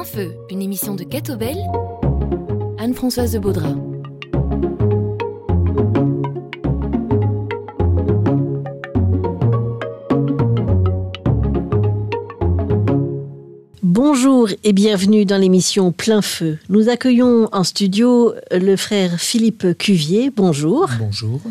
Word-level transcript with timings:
Plein 0.00 0.08
Feu, 0.08 0.34
une 0.48 0.62
émission 0.62 0.94
de 0.94 1.04
Catobel, 1.04 1.58
Anne-Françoise 2.78 3.32
de 3.32 3.38
Baudras. 3.38 3.74
Bonjour 13.82 14.48
et 14.64 14.72
bienvenue 14.72 15.26
dans 15.26 15.36
l'émission 15.36 15.92
Plein 15.92 16.22
Feu. 16.22 16.58
Nous 16.70 16.88
accueillons 16.88 17.50
en 17.52 17.62
studio 17.62 18.32
le 18.50 18.76
frère 18.76 19.20
Philippe 19.20 19.76
Cuvier. 19.76 20.30
Bonjour. 20.34 20.88
Bonjour. 20.98 21.42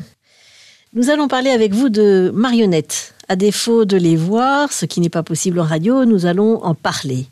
Nous 0.94 1.12
allons 1.12 1.28
parler 1.28 1.52
avec 1.52 1.76
vous 1.76 1.90
de 1.90 2.32
marionnettes. 2.34 3.14
À 3.28 3.36
défaut 3.36 3.86
de 3.86 3.96
les 3.96 4.16
voir, 4.16 4.74
ce 4.74 4.88
qui 4.88 5.02
n'est 5.02 5.10
pas 5.10 5.22
possible 5.22 5.60
en 5.60 5.66
radio, 5.66 6.04
nous 6.06 6.26
allons 6.26 6.64
en 6.64 6.74
parler. 6.74 7.28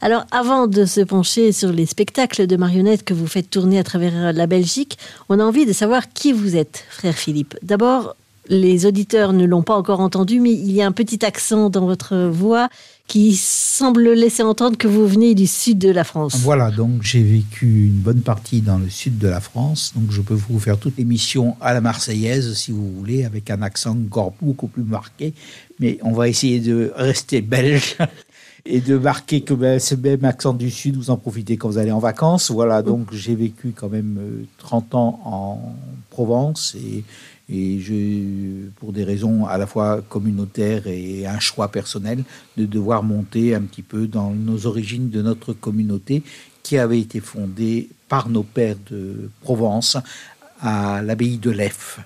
Alors, 0.00 0.26
avant 0.30 0.66
de 0.66 0.84
se 0.84 1.00
pencher 1.00 1.52
sur 1.52 1.72
les 1.72 1.86
spectacles 1.86 2.46
de 2.46 2.56
marionnettes 2.56 3.04
que 3.04 3.14
vous 3.14 3.26
faites 3.26 3.48
tourner 3.48 3.78
à 3.78 3.84
travers 3.84 4.32
la 4.32 4.46
Belgique, 4.46 4.98
on 5.28 5.40
a 5.40 5.44
envie 5.44 5.66
de 5.66 5.72
savoir 5.72 6.12
qui 6.12 6.32
vous 6.32 6.56
êtes, 6.56 6.84
frère 6.90 7.14
Philippe. 7.14 7.56
D'abord, 7.62 8.14
les 8.48 8.86
auditeurs 8.86 9.32
ne 9.32 9.44
l'ont 9.44 9.62
pas 9.62 9.76
encore 9.76 10.00
entendu, 10.00 10.40
mais 10.40 10.52
il 10.52 10.72
y 10.72 10.82
a 10.82 10.86
un 10.86 10.92
petit 10.92 11.24
accent 11.24 11.70
dans 11.70 11.86
votre 11.86 12.16
voix 12.28 12.68
qui 13.06 13.36
semble 13.36 14.12
laisser 14.12 14.42
entendre 14.42 14.76
que 14.76 14.88
vous 14.88 15.06
venez 15.06 15.34
du 15.34 15.46
sud 15.46 15.78
de 15.78 15.90
la 15.90 16.02
France. 16.02 16.36
Voilà, 16.36 16.70
donc 16.70 17.02
j'ai 17.02 17.22
vécu 17.22 17.86
une 17.86 17.98
bonne 17.98 18.20
partie 18.20 18.60
dans 18.60 18.78
le 18.78 18.90
sud 18.90 19.18
de 19.18 19.28
la 19.28 19.40
France, 19.40 19.92
donc 19.94 20.10
je 20.10 20.20
peux 20.20 20.34
vous 20.34 20.58
faire 20.58 20.76
toute 20.76 20.96
l'émission 20.96 21.56
à 21.60 21.72
la 21.72 21.80
marseillaise 21.80 22.54
si 22.54 22.72
vous 22.72 22.92
voulez, 22.92 23.24
avec 23.24 23.50
un 23.50 23.62
accent 23.62 23.92
encore 23.92 24.34
beaucoup 24.40 24.66
plus 24.66 24.82
marqué, 24.82 25.34
mais 25.78 25.98
on 26.02 26.12
va 26.12 26.28
essayer 26.28 26.58
de 26.58 26.92
rester 26.96 27.42
belge 27.42 27.96
et 28.66 28.80
de 28.80 28.98
marquer 28.98 29.40
que 29.42 29.54
ben, 29.54 29.78
ce 29.78 29.94
même 29.94 30.24
accent 30.24 30.52
du 30.52 30.70
sud, 30.70 30.96
vous 30.96 31.10
en 31.10 31.16
profitez 31.16 31.56
quand 31.56 31.68
vous 31.68 31.78
allez 31.78 31.92
en 31.92 31.98
vacances. 31.98 32.50
Voilà, 32.50 32.82
donc 32.82 33.12
j'ai 33.12 33.34
vécu 33.34 33.72
quand 33.74 33.88
même 33.88 34.46
30 34.58 34.94
euh, 34.94 34.96
ans 34.96 35.20
en 35.24 35.74
Provence 36.10 36.76
et 36.76 37.04
et 37.48 37.78
je, 37.78 38.68
pour 38.80 38.92
des 38.92 39.04
raisons 39.04 39.46
à 39.46 39.56
la 39.56 39.66
fois 39.66 40.02
communautaires 40.08 40.86
et 40.86 41.26
un 41.26 41.38
choix 41.38 41.68
personnel, 41.68 42.24
de 42.56 42.66
devoir 42.66 43.02
monter 43.02 43.54
un 43.54 43.62
petit 43.62 43.82
peu 43.82 44.06
dans 44.06 44.30
nos 44.30 44.66
origines 44.66 45.10
de 45.10 45.22
notre 45.22 45.52
communauté 45.52 46.22
qui 46.62 46.76
avait 46.76 46.98
été 46.98 47.20
fondée 47.20 47.88
par 48.08 48.28
nos 48.28 48.42
pères 48.42 48.76
de 48.90 49.30
Provence 49.42 49.96
à 50.60 51.02
l'abbaye 51.02 51.38
de 51.38 51.50
Lèf. 51.50 52.00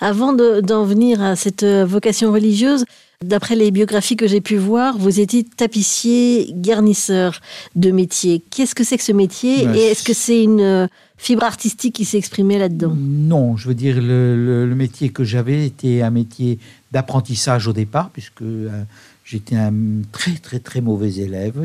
Avant 0.00 0.32
d'en 0.32 0.84
venir 0.84 1.22
à 1.22 1.36
cette 1.36 1.64
vocation 1.64 2.32
religieuse, 2.32 2.84
D'après 3.22 3.54
les 3.54 3.70
biographies 3.70 4.16
que 4.16 4.26
j'ai 4.26 4.40
pu 4.40 4.56
voir, 4.56 4.96
vous 4.96 5.20
étiez 5.20 5.44
tapissier 5.44 6.54
garnisseur 6.54 7.40
de 7.76 7.90
métier. 7.90 8.42
Qu'est-ce 8.50 8.74
que 8.74 8.82
c'est 8.82 8.96
que 8.96 9.02
ce 9.02 9.12
métier 9.12 9.64
et 9.74 9.90
est-ce 9.90 10.02
que 10.02 10.14
c'est 10.14 10.42
une 10.42 10.88
fibre 11.18 11.44
artistique 11.44 11.96
qui 11.96 12.06
s'est 12.06 12.16
exprimée 12.16 12.58
là-dedans? 12.58 12.94
Non, 12.96 13.58
je 13.58 13.68
veux 13.68 13.74
dire, 13.74 14.00
le, 14.00 14.74
métier 14.74 15.10
que 15.10 15.22
j'avais 15.22 15.66
était 15.66 16.00
un 16.00 16.08
métier 16.08 16.58
d'apprentissage 16.92 17.68
au 17.68 17.74
départ, 17.74 18.08
puisque 18.08 18.40
euh, 18.40 18.84
j'étais 19.22 19.56
un 19.56 20.00
très 20.12 20.36
très 20.36 20.58
très 20.58 20.80
mauvais 20.80 21.12
élève. 21.16 21.62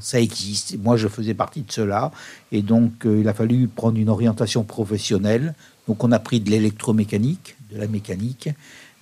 ça 0.00 0.20
existe. 0.20 0.78
Moi, 0.78 0.96
je 0.96 1.08
faisais 1.08 1.34
partie 1.34 1.62
de 1.62 1.72
cela. 1.72 2.12
Et 2.52 2.62
donc, 2.62 3.06
euh, 3.06 3.18
il 3.20 3.28
a 3.28 3.34
fallu 3.34 3.66
prendre 3.66 3.98
une 3.98 4.08
orientation 4.08 4.62
professionnelle. 4.62 5.54
Donc, 5.88 6.04
on 6.04 6.12
a 6.12 6.20
pris 6.20 6.38
de 6.38 6.48
l'électromécanique, 6.48 7.56
de 7.72 7.78
la 7.78 7.86
mécanique, 7.86 8.50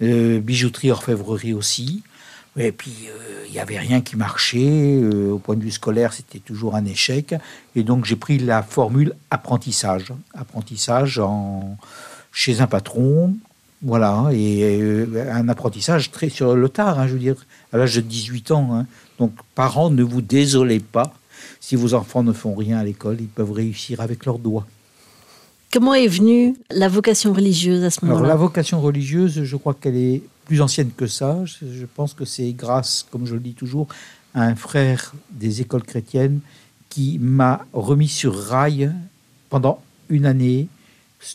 euh, 0.03 0.41
bijouterie, 0.41 0.91
orfèvrerie 0.91 1.53
aussi. 1.53 2.03
Et 2.59 2.73
puis, 2.73 2.93
euh, 3.09 3.45
il 3.47 3.53
n'y 3.53 3.61
avait 3.61 3.79
rien 3.79 4.01
qui 4.01 4.17
marchait. 4.17 5.01
Euh, 5.03 5.33
au 5.33 5.39
point 5.39 5.57
de 5.57 5.63
vue 5.63 5.71
scolaire, 5.71 6.13
c'était 6.13 6.41
toujours 6.41 6.75
un 6.75 6.85
échec. 6.85 7.35
Et 7.77 7.83
donc, 7.83 8.05
j'ai 8.05 8.17
pris 8.17 8.39
la 8.39 8.63
formule 8.63 9.15
apprentissage. 9.31 10.13
Apprentissage 10.35 11.19
en, 11.19 11.77
chez 12.33 12.61
un 12.61 12.67
patron. 12.67 13.37
Voilà. 13.83 14.29
Et 14.33 14.81
euh, 14.81 15.33
un 15.33 15.49
apprentissage 15.49 16.11
très 16.11 16.29
sur 16.29 16.57
le 16.57 16.69
tard, 16.69 16.99
hein, 16.99 17.07
je 17.07 17.13
veux 17.13 17.19
dire, 17.19 17.47
à 17.73 17.79
l'âge 17.79 17.95
de 17.95 18.01
18 18.01 18.51
ans. 18.51 18.75
Hein. 18.75 18.87
Donc, 19.19 19.33
parents, 19.55 19.91
ne 19.91 20.03
vous 20.03 20.21
désolez 20.21 20.81
pas. 20.81 21.15
Si 21.61 21.77
vos 21.77 21.95
enfants 21.95 22.23
ne 22.23 22.33
font 22.33 22.55
rien 22.55 22.79
à 22.79 22.85
l'école, 22.85 23.19
ils 23.21 23.29
peuvent 23.29 23.53
réussir 23.53 24.01
avec 24.01 24.27
leurs 24.27 24.39
doigts. 24.39 24.67
Comment 25.73 25.95
est 25.95 26.09
venue 26.09 26.57
la 26.71 26.89
vocation 26.89 27.33
religieuse 27.33 27.85
à 27.85 27.91
ce 27.91 28.05
moment-là 28.05 28.29
La 28.29 28.35
vocation 28.35 28.81
religieuse, 28.81 29.45
je 29.45 29.57
crois 29.57 29.75
qu'elle 29.75 29.97
est 29.97 30.23
plus 30.47 30.61
ancienne 30.61 30.91
que 30.97 31.07
ça. 31.07 31.39
Je 31.45 31.87
pense 31.87 32.13
que 32.13 32.25
c'est 32.25 32.53
grâce, 32.53 33.07
comme 33.11 33.25
je 33.25 33.35
le 33.35 33.41
dis 33.41 33.55
toujours, 33.55 33.87
à 34.35 34.43
un 34.43 34.57
frère 34.57 35.13
des 35.31 35.61
écoles 35.61 35.85
chrétiennes 35.85 36.41
qui 36.89 37.19
m'a 37.21 37.65
remis 37.73 38.09
sur 38.09 38.37
rail 38.37 38.93
pendant 39.49 39.81
une 40.09 40.27
année 40.27 40.67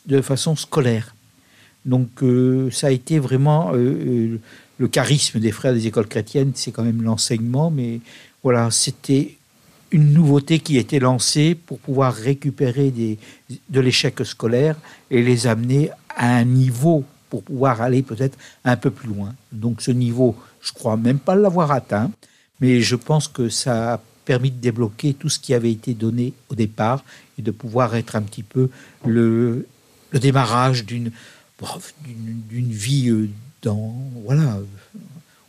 de 0.05 0.19
façon 0.21 0.57
scolaire. 0.57 1.15
Donc 1.85 2.21
euh, 2.21 2.69
ça 2.71 2.87
a 2.87 2.91
été 2.91 3.19
vraiment 3.19 3.71
euh, 3.73 3.77
euh, 3.77 4.39
le 4.79 4.87
charisme 4.89 5.39
des 5.39 5.51
frères 5.51 5.73
des 5.73 5.87
écoles 5.87 6.07
chrétiennes, 6.07 6.51
c'est 6.55 6.71
quand 6.71 6.83
même 6.83 7.03
l'enseignement, 7.03 7.71
mais 7.71 8.01
voilà, 8.43 8.69
c'était 8.71 9.37
une 9.91 10.13
nouveauté 10.13 10.59
qui 10.59 10.77
était 10.77 10.99
lancée 10.99 11.55
pour 11.55 11.79
pouvoir 11.79 12.13
récupérer 12.13 12.91
des, 12.91 13.17
de 13.69 13.79
l'échec 13.79 14.25
scolaire 14.25 14.75
et 15.11 15.21
les 15.21 15.47
amener 15.47 15.89
à 16.09 16.35
un 16.35 16.45
niveau 16.45 17.03
pour 17.29 17.43
pouvoir 17.43 17.81
aller 17.81 18.01
peut-être 18.01 18.37
un 18.63 18.77
peu 18.77 18.91
plus 18.91 19.09
loin. 19.09 19.33
Donc 19.51 19.81
ce 19.81 19.91
niveau, 19.91 20.35
je 20.61 20.71
crois 20.73 20.97
même 20.97 21.19
pas 21.19 21.35
l'avoir 21.35 21.71
atteint, 21.71 22.11
mais 22.59 22.81
je 22.81 22.95
pense 22.95 23.27
que 23.27 23.49
ça 23.49 23.93
a 23.93 24.01
permis 24.25 24.51
de 24.51 24.59
débloquer 24.59 25.13
tout 25.13 25.29
ce 25.29 25.39
qui 25.39 25.53
avait 25.53 25.71
été 25.71 25.93
donné 25.93 26.33
au 26.49 26.55
départ 26.55 27.03
et 27.37 27.41
de 27.41 27.51
pouvoir 27.51 27.95
être 27.95 28.15
un 28.15 28.21
petit 28.21 28.43
peu 28.43 28.69
le, 29.05 29.67
le 30.11 30.19
démarrage 30.19 30.85
d'une 30.85 31.11
vie 32.51 33.09
euh, 33.09 33.29
dans 33.61 33.95
voilà 34.25 34.59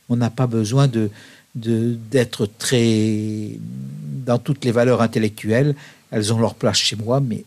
on 0.09 0.17
n'a 0.17 0.31
pas 0.31 0.47
besoin 0.47 0.89
de 0.89 1.11
d'être 1.55 2.47
très 2.59 3.59
dans 4.27 4.39
toutes 4.39 4.65
les 4.65 4.73
valeurs 4.73 5.01
intellectuelles 5.01 5.75
elles 6.11 6.33
ont 6.33 6.39
leur 6.39 6.55
place 6.55 6.79
chez 6.79 6.97
moi 6.97 7.21
mais 7.21 7.45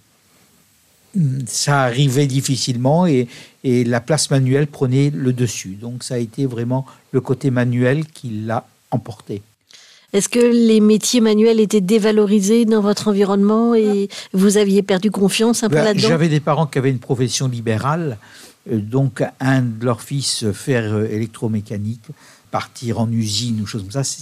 ça 1.47 1.81
arrivait 1.81 2.27
difficilement 2.27 3.07
et, 3.07 3.27
et, 3.63 3.83
la 3.83 3.99
place 3.99 4.29
manuelle 4.29 4.67
prenait 4.67 5.09
le 5.09 5.33
dessus. 5.33 5.75
Donc 5.81 6.03
ça 6.03 6.15
a 6.15 6.17
été 6.17 6.45
vraiment 6.45 6.85
le 7.11 7.21
côté 7.21 7.49
manuel 7.49 8.05
qui 8.05 8.29
l'a 8.45 8.65
emporté. 8.91 9.41
Est-ce 10.11 10.29
que 10.29 10.39
les 10.39 10.79
métiers 10.79 11.21
manuels 11.21 11.59
étaient 11.59 11.81
dévalorisés 11.81 12.65
dans 12.65 12.81
votre 12.81 13.09
environnement 13.09 13.75
et 13.75 14.09
vous 14.33 14.57
aviez 14.57 14.81
perdu 14.81 15.11
confiance 15.11 15.63
un 15.63 15.69
peu 15.69 15.75
ben, 15.75 15.83
là-dedans? 15.83 16.07
J'avais 16.07 16.29
des 16.29 16.39
parents 16.39 16.65
qui 16.65 16.79
avaient 16.79 16.89
une 16.89 16.99
profession 16.99 17.47
libérale, 17.47 18.17
euh, 18.71 18.79
donc 18.79 19.23
un 19.39 19.61
de 19.61 19.85
leurs 19.85 20.01
fils 20.01 20.51
faire 20.51 20.93
euh, 20.93 21.05
électromécanique, 21.05 22.05
partir 22.51 22.99
en 22.99 23.11
usine 23.11 23.61
ou 23.61 23.65
choses 23.65 23.83
comme 23.83 24.03
ça. 24.03 24.17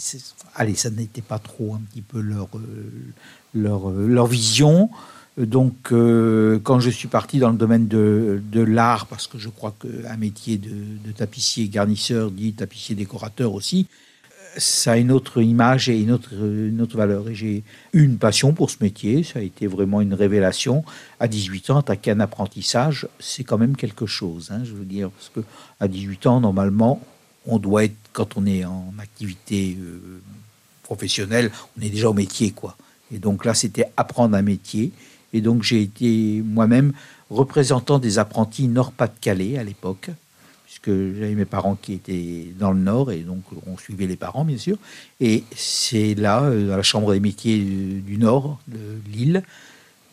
allez, 0.55 0.75
ça 0.75 0.89
n'était 0.89 1.21
pas 1.21 1.39
trop 1.39 1.75
un 1.75 1.81
petit 1.89 2.01
peu 2.01 2.19
leur, 2.19 2.49
euh, 2.55 3.13
leur, 3.53 3.91
leur 3.91 4.27
vision. 4.27 4.89
Donc, 5.37 5.91
euh, 5.91 6.59
quand 6.63 6.79
je 6.79 6.89
suis 6.89 7.07
parti 7.07 7.37
dans 7.37 7.51
le 7.51 7.57
domaine 7.57 7.87
de, 7.87 8.41
l'art, 8.53 9.05
parce 9.05 9.27
que 9.27 9.37
je 9.37 9.49
crois 9.49 9.75
qu'un 9.79 10.17
métier 10.17 10.57
de, 10.57 11.11
tapissier 11.11 11.67
garnisseur 11.67 12.31
dit 12.31 12.53
tapissier 12.53 12.95
décorateur 12.95 13.53
aussi, 13.53 13.85
ça 14.57 14.93
a 14.93 14.97
une 14.97 15.11
autre 15.11 15.39
image 15.43 15.89
et 15.89 15.99
une 15.99 16.11
autre, 16.11 16.33
une 16.33 16.83
valeur. 16.85 17.29
Et 17.29 17.35
j'ai 17.35 17.63
eu 17.93 18.03
une 18.03 18.17
passion 18.17 18.53
pour 18.53 18.71
ce 18.71 18.77
métier, 18.81 19.21
ça 19.21 19.37
a 19.37 19.41
été 19.43 19.67
vraiment 19.67 20.01
une 20.01 20.15
révélation. 20.15 20.83
À 21.19 21.27
18 21.27 21.69
ans, 21.69 21.77
attaquer 21.77 22.11
un 22.11 22.19
apprentissage, 22.19 23.07
c'est 23.19 23.43
quand 23.43 23.59
même 23.59 23.75
quelque 23.75 24.07
chose, 24.07 24.49
hein, 24.51 24.61
je 24.63 24.73
veux 24.73 24.85
dire, 24.85 25.11
parce 25.11 25.29
que 25.29 25.41
à 25.79 25.87
18 25.87 26.25
ans, 26.25 26.41
normalement, 26.41 26.99
on 27.45 27.59
doit 27.59 27.85
être, 27.85 27.95
quand 28.17 28.35
on 28.35 28.47
est 28.47 28.65
en 28.65 28.93
activité 28.97 29.77
euh, 29.79 30.19
professionnelle, 30.81 31.51
on 31.77 31.83
est 31.83 31.91
déjà 31.91 32.09
au 32.09 32.15
métier, 32.15 32.49
quoi. 32.49 32.75
Et 33.11 33.19
donc 33.19 33.45
là, 33.45 33.53
c'était 33.53 33.85
apprendre 33.95 34.35
un 34.35 34.41
métier. 34.41 34.91
Et 35.33 35.41
donc 35.41 35.61
j'ai 35.61 35.83
été 35.83 36.41
moi-même 36.43 36.93
représentant 37.29 37.99
des 37.99 38.17
apprentis 38.17 38.67
Nord-Pas-de-Calais 38.69 39.59
à 39.59 39.63
l'époque, 39.63 40.09
puisque 40.65 40.89
j'avais 40.89 41.35
mes 41.35 41.45
parents 41.45 41.75
qui 41.79 41.93
étaient 41.93 42.47
dans 42.57 42.71
le 42.71 42.79
Nord, 42.79 43.11
et 43.11 43.19
donc 43.19 43.43
on 43.67 43.77
suivait 43.77 44.07
les 44.07 44.15
parents, 44.15 44.45
bien 44.45 44.57
sûr. 44.57 44.79
Et 45.19 45.43
c'est 45.55 46.15
là, 46.15 46.41
euh, 46.41 46.73
à 46.73 46.77
la 46.77 46.83
Chambre 46.83 47.13
des 47.13 47.19
métiers 47.19 47.59
du 47.59 48.17
Nord, 48.17 48.59
de 48.67 48.79
Lille, 49.11 49.43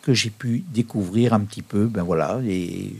que 0.02 0.12
j'ai 0.12 0.28
pu 0.28 0.62
découvrir 0.74 1.32
un 1.32 1.40
petit 1.40 1.62
peu, 1.62 1.86
ben 1.86 2.02
voilà, 2.02 2.38
et 2.46 2.92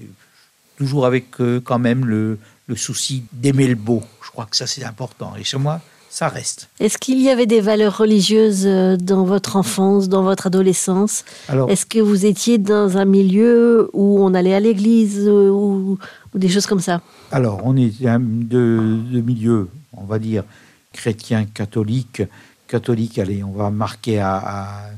toujours 0.79 1.05
avec 1.05 1.43
euh, 1.43 1.61
quand 1.61 1.79
même 1.79 2.07
le, 2.07 2.39
le 2.67 2.77
souci 2.77 3.25
d'aimer 3.33 3.67
le 3.67 3.75
beau. 3.75 4.03
Je 4.25 4.31
crois 4.31 4.47
que 4.47 4.57
ça 4.57 4.67
c'est 4.67 4.85
important. 4.85 5.35
Et 5.37 5.45
chez 5.45 5.59
moi, 5.59 5.81
ça 6.15 6.29
reste. 6.29 6.69
Est-ce 6.79 6.97
qu'il 6.97 7.21
y 7.21 7.29
avait 7.29 7.47
des 7.47 7.61
valeurs 7.61 7.99
religieuses 7.99 8.67
euh, 8.67 8.97
dans 8.97 9.25
votre 9.25 9.57
enfance, 9.57 10.09
dans 10.09 10.23
votre 10.23 10.47
adolescence? 10.47 11.25
Est-ce 11.69 11.87
que 11.87 11.99
vous 11.99 12.25
étiez 12.25 12.59
dans 12.59 12.99
un 12.99 13.05
milieu 13.05 13.91
où 13.93 14.25
on 14.25 14.33
allait 14.33 14.55
à 14.55 14.61
l'église 14.61 15.27
euh, 15.27 15.51
ou, 15.51 15.99
des 16.35 16.49
choses 16.49 16.67
comme 16.67 16.79
ça? 16.79 17.01
Alors, 17.33 17.63
on 17.65 17.77
est 17.77 18.01
de, 18.01 19.01
de 19.11 19.21
milieu, 19.21 19.69
on 19.93 20.05
va 20.05 20.21
dire, 20.21 20.45
chrétien, 20.93 21.47
catholique, 21.47 22.23
catholique, 22.69 23.19
allez, 23.19 23.43
on 23.43 23.53
va 23.53 23.71
marquer 23.71 24.21
à, 24.21 24.91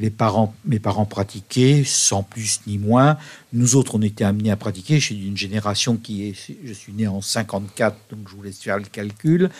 les 0.00 0.10
parents, 0.10 0.54
mes 0.64 0.80
parents 0.80 1.04
pratiquaient, 1.04 1.84
sans 1.84 2.22
plus 2.22 2.60
ni 2.66 2.78
moins. 2.78 3.16
Nous 3.52 3.76
autres, 3.76 3.94
on 3.94 4.02
était 4.02 4.24
amenés 4.24 4.50
à 4.50 4.56
pratiquer. 4.56 4.98
Je 4.98 5.06
suis 5.06 5.14
d'une 5.14 5.36
génération 5.36 5.96
qui 5.96 6.28
est, 6.28 6.34
je 6.64 6.72
suis 6.72 6.92
né 6.92 7.06
en 7.06 7.20
54, 7.20 7.96
donc 8.10 8.28
je 8.28 8.34
vous 8.34 8.42
laisse 8.42 8.58
faire 8.58 8.78
le 8.78 8.84
calcul. 8.84 9.50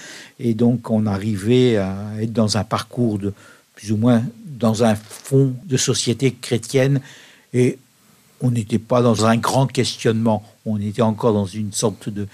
Et 0.41 0.55
donc, 0.55 0.91
on 0.91 1.07
arrivait 1.07 1.77
à 1.77 1.97
être 2.21 2.33
dans 2.33 2.57
un 2.57 2.65
parcours 2.65 3.19
de 3.19 3.33
plus 3.77 3.93
ou 3.93 3.97
moins 3.97 4.25
dans 4.47 4.83
un 4.83 4.97
fond 4.97 5.55
de 5.65 5.77
société 5.77 6.33
chrétienne. 6.33 7.01
Et 7.53 7.79
on 8.41 8.51
n'était 8.51 8.81
pas 8.81 9.03
dans 9.03 9.27
un 9.27 9.37
grand 9.37 9.69
questionnement. 9.69 10.43
On 10.67 10.81
était 10.81 11.03
encore 11.03 11.33
dans 11.33 11.47
une 11.47 11.73
sorte 11.73 12.09
de, 12.09 12.27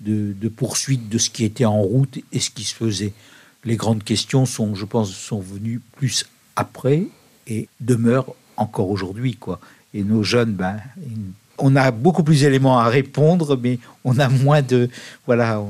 de, 0.00 0.34
de 0.38 0.48
poursuite 0.48 1.08
de 1.08 1.16
ce 1.16 1.30
qui 1.30 1.44
était 1.44 1.64
en 1.64 1.80
route 1.80 2.18
et 2.32 2.40
ce 2.40 2.50
qui 2.50 2.64
se 2.64 2.74
faisait. 2.74 3.14
Les 3.64 3.76
grandes 3.76 4.04
questions 4.04 4.44
sont, 4.44 4.74
je 4.74 4.84
pense, 4.84 5.10
sont 5.10 5.40
venues 5.40 5.80
plus 5.96 6.26
après 6.54 7.06
et 7.46 7.68
demeure 7.80 8.34
encore 8.56 8.90
aujourd'hui. 8.90 9.34
quoi. 9.34 9.60
Et 9.94 10.02
nos 10.02 10.22
jeunes, 10.22 10.52
ben, 10.52 10.76
on 11.58 11.76
a 11.76 11.90
beaucoup 11.90 12.22
plus 12.22 12.40
d'éléments 12.40 12.78
à 12.78 12.88
répondre, 12.88 13.58
mais 13.60 13.78
on 14.04 14.18
a 14.18 14.28
moins 14.28 14.62
de... 14.62 14.88
Voilà, 15.26 15.62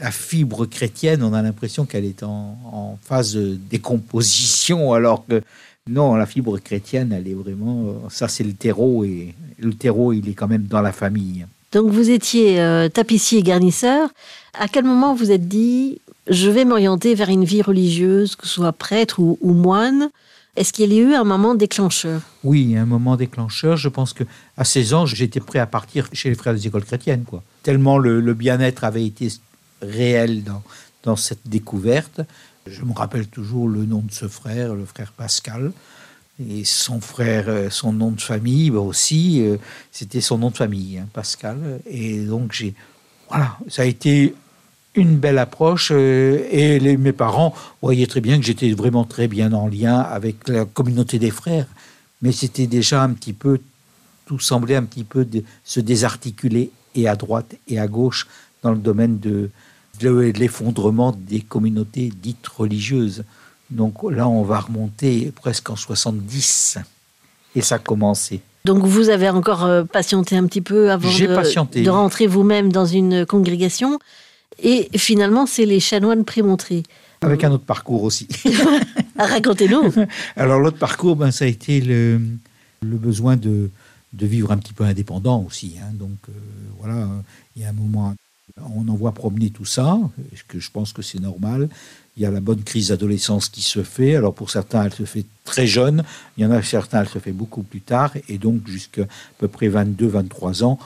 la 0.00 0.10
fibre 0.10 0.66
chrétienne, 0.66 1.22
on 1.22 1.32
a 1.32 1.42
l'impression 1.42 1.84
qu'elle 1.84 2.04
est 2.04 2.22
en, 2.22 2.58
en, 2.72 2.98
phase 3.02 3.34
de 3.34 3.58
décomposition, 3.70 4.92
alors 4.92 5.26
que 5.26 5.42
non, 5.88 6.14
la 6.14 6.26
fibre 6.26 6.58
chrétienne, 6.58 7.12
elle 7.12 7.28
est 7.28 7.34
vraiment... 7.34 8.08
Ça, 8.08 8.28
c'est 8.28 8.44
le 8.44 8.54
terreau, 8.54 9.04
et 9.04 9.34
le 9.58 9.74
terreau, 9.74 10.12
il 10.12 10.28
est 10.28 10.34
quand 10.34 10.48
même 10.48 10.64
dans 10.64 10.80
la 10.80 10.92
famille. 10.92 11.46
Donc 11.72 11.90
vous 11.90 12.08
étiez 12.08 12.60
euh, 12.60 12.88
tapissier 12.88 13.40
et 13.40 13.42
garnisseur. 13.42 14.08
À 14.54 14.68
quel 14.68 14.84
moment 14.84 15.12
vous 15.12 15.32
êtes 15.32 15.48
dit, 15.48 16.00
je 16.30 16.48
vais 16.48 16.64
m'orienter 16.64 17.16
vers 17.16 17.28
une 17.28 17.44
vie 17.44 17.62
religieuse, 17.62 18.36
que 18.36 18.46
ce 18.46 18.54
soit 18.54 18.72
prêtre 18.72 19.18
ou, 19.18 19.38
ou 19.40 19.52
moine? 19.52 20.10
Est-ce 20.56 20.72
qu'il 20.72 20.92
y 20.92 20.98
a 20.98 21.02
eu 21.02 21.14
un 21.14 21.24
moment 21.24 21.54
déclencheur? 21.54 22.20
Oui, 22.44 22.76
un 22.76 22.86
moment 22.86 23.16
déclencheur. 23.16 23.76
Je 23.76 23.88
pense 23.88 24.12
que 24.12 24.22
à 24.56 24.64
16 24.64 24.94
ans, 24.94 25.06
j'étais 25.06 25.40
prêt 25.40 25.58
à 25.58 25.66
partir 25.66 26.08
chez 26.12 26.28
les 26.28 26.36
frères 26.36 26.54
des 26.54 26.66
écoles 26.66 26.84
chrétiennes. 26.84 27.24
Quoi. 27.24 27.42
Tellement 27.62 27.98
le, 27.98 28.34
bien-être 28.34 28.84
avait 28.84 29.04
été 29.04 29.28
réel 29.82 30.44
dans, 31.02 31.16
cette 31.16 31.46
découverte. 31.46 32.20
Je 32.66 32.82
me 32.82 32.92
rappelle 32.92 33.26
toujours 33.26 33.68
le 33.68 33.84
nom 33.84 33.98
de 33.98 34.12
ce 34.12 34.28
frère, 34.28 34.74
le 34.74 34.84
frère 34.84 35.12
Pascal. 35.12 35.72
Et 36.48 36.64
son 36.64 37.00
frère, 37.00 37.44
euh, 37.48 37.70
son 37.70 37.92
nom 37.92 38.10
de 38.10 38.20
famille 38.20 38.70
aussi, 38.70 39.40
euh, 39.42 39.56
c'était 39.92 40.20
son 40.20 40.38
nom 40.38 40.50
de 40.50 40.56
famille, 40.56 40.98
hein, 40.98 41.06
Pascal. 41.12 41.80
Et 41.86 42.24
donc, 42.24 42.52
j'ai. 42.52 42.74
Voilà, 43.28 43.56
ça 43.68 43.82
a 43.82 43.84
été 43.84 44.34
une 44.94 45.16
belle 45.16 45.38
approche 45.38 45.90
euh, 45.92 46.46
et 46.50 46.78
les, 46.78 46.96
mes 46.96 47.12
parents 47.12 47.54
voyaient 47.82 48.06
très 48.06 48.20
bien 48.20 48.38
que 48.38 48.44
j'étais 48.44 48.70
vraiment 48.72 49.04
très 49.04 49.28
bien 49.28 49.52
en 49.52 49.68
lien 49.68 49.98
avec 49.98 50.48
la 50.48 50.64
communauté 50.64 51.18
des 51.18 51.30
frères, 51.30 51.66
mais 52.22 52.32
c'était 52.32 52.66
déjà 52.66 53.02
un 53.02 53.10
petit 53.10 53.32
peu, 53.32 53.58
tout 54.26 54.38
semblait 54.38 54.76
un 54.76 54.84
petit 54.84 55.04
peu 55.04 55.24
de, 55.24 55.42
se 55.64 55.80
désarticuler 55.80 56.70
et 56.94 57.08
à 57.08 57.16
droite 57.16 57.56
et 57.68 57.78
à 57.78 57.86
gauche 57.86 58.26
dans 58.62 58.70
le 58.70 58.78
domaine 58.78 59.18
de, 59.18 59.50
de 60.00 60.32
l'effondrement 60.36 61.12
des 61.16 61.40
communautés 61.40 62.12
dites 62.22 62.46
religieuses. 62.46 63.24
Donc 63.70 64.02
là, 64.10 64.28
on 64.28 64.42
va 64.42 64.60
remonter 64.60 65.32
presque 65.34 65.70
en 65.70 65.76
70 65.76 66.78
et 67.56 67.62
ça 67.62 67.76
a 67.76 67.78
commencé. 67.78 68.40
Donc 68.64 68.84
vous 68.84 69.10
avez 69.10 69.28
encore 69.28 69.64
euh, 69.64 69.84
patienté 69.84 70.36
un 70.36 70.46
petit 70.46 70.62
peu 70.62 70.90
avant 70.90 71.08
de, 71.08 71.82
de 71.82 71.90
rentrer 71.90 72.26
vous-même 72.26 72.72
dans 72.72 72.86
une 72.86 73.26
congrégation. 73.26 73.98
Et 74.62 74.88
finalement, 74.96 75.46
c'est 75.46 75.66
les 75.66 75.80
chanoines 75.80 76.24
prémontrés. 76.24 76.82
Avec 77.20 77.44
un 77.44 77.52
autre 77.52 77.64
parcours 77.64 78.02
aussi. 78.02 78.28
Racontez-nous. 79.18 79.92
Alors 80.36 80.60
l'autre 80.60 80.78
parcours, 80.78 81.16
ben, 81.16 81.30
ça 81.30 81.44
a 81.44 81.48
été 81.48 81.80
le, 81.80 82.20
le 82.82 82.96
besoin 82.96 83.36
de, 83.36 83.70
de, 84.12 84.26
vivre 84.26 84.52
un 84.52 84.58
petit 84.58 84.72
peu 84.72 84.84
indépendant 84.84 85.42
aussi. 85.46 85.76
Hein. 85.80 85.92
Donc 85.94 86.18
euh, 86.28 86.32
voilà, 86.78 87.08
il 87.56 87.62
y 87.62 87.64
a 87.64 87.70
un 87.70 87.72
moment, 87.72 88.14
on 88.74 88.86
en 88.88 88.94
voit 88.94 89.12
promener 89.12 89.50
tout 89.50 89.64
ça, 89.64 89.98
que 90.48 90.60
je 90.60 90.70
pense 90.70 90.92
que 90.92 91.02
c'est 91.02 91.20
normal. 91.20 91.68
Il 92.16 92.22
y 92.22 92.26
a 92.26 92.30
la 92.30 92.40
bonne 92.40 92.62
crise 92.62 92.88
d'adolescence 92.88 93.48
qui 93.48 93.62
se 93.62 93.82
fait. 93.82 94.16
Alors 94.16 94.34
pour 94.34 94.50
certains, 94.50 94.84
elle 94.84 94.92
se 94.92 95.04
fait 95.04 95.24
très 95.44 95.66
jeune. 95.66 96.04
Il 96.36 96.44
y 96.44 96.46
en 96.46 96.50
a 96.50 96.62
certains, 96.62 97.00
elle 97.00 97.08
se 97.08 97.18
fait 97.18 97.32
beaucoup 97.32 97.62
plus 97.62 97.80
tard. 97.80 98.12
Et 98.28 98.38
donc 98.38 98.68
jusqu'à 98.68 99.02
à 99.02 99.06
peu 99.38 99.48
près 99.48 99.68
22, 99.68 100.06
23 100.06 100.62
ans, 100.62 100.78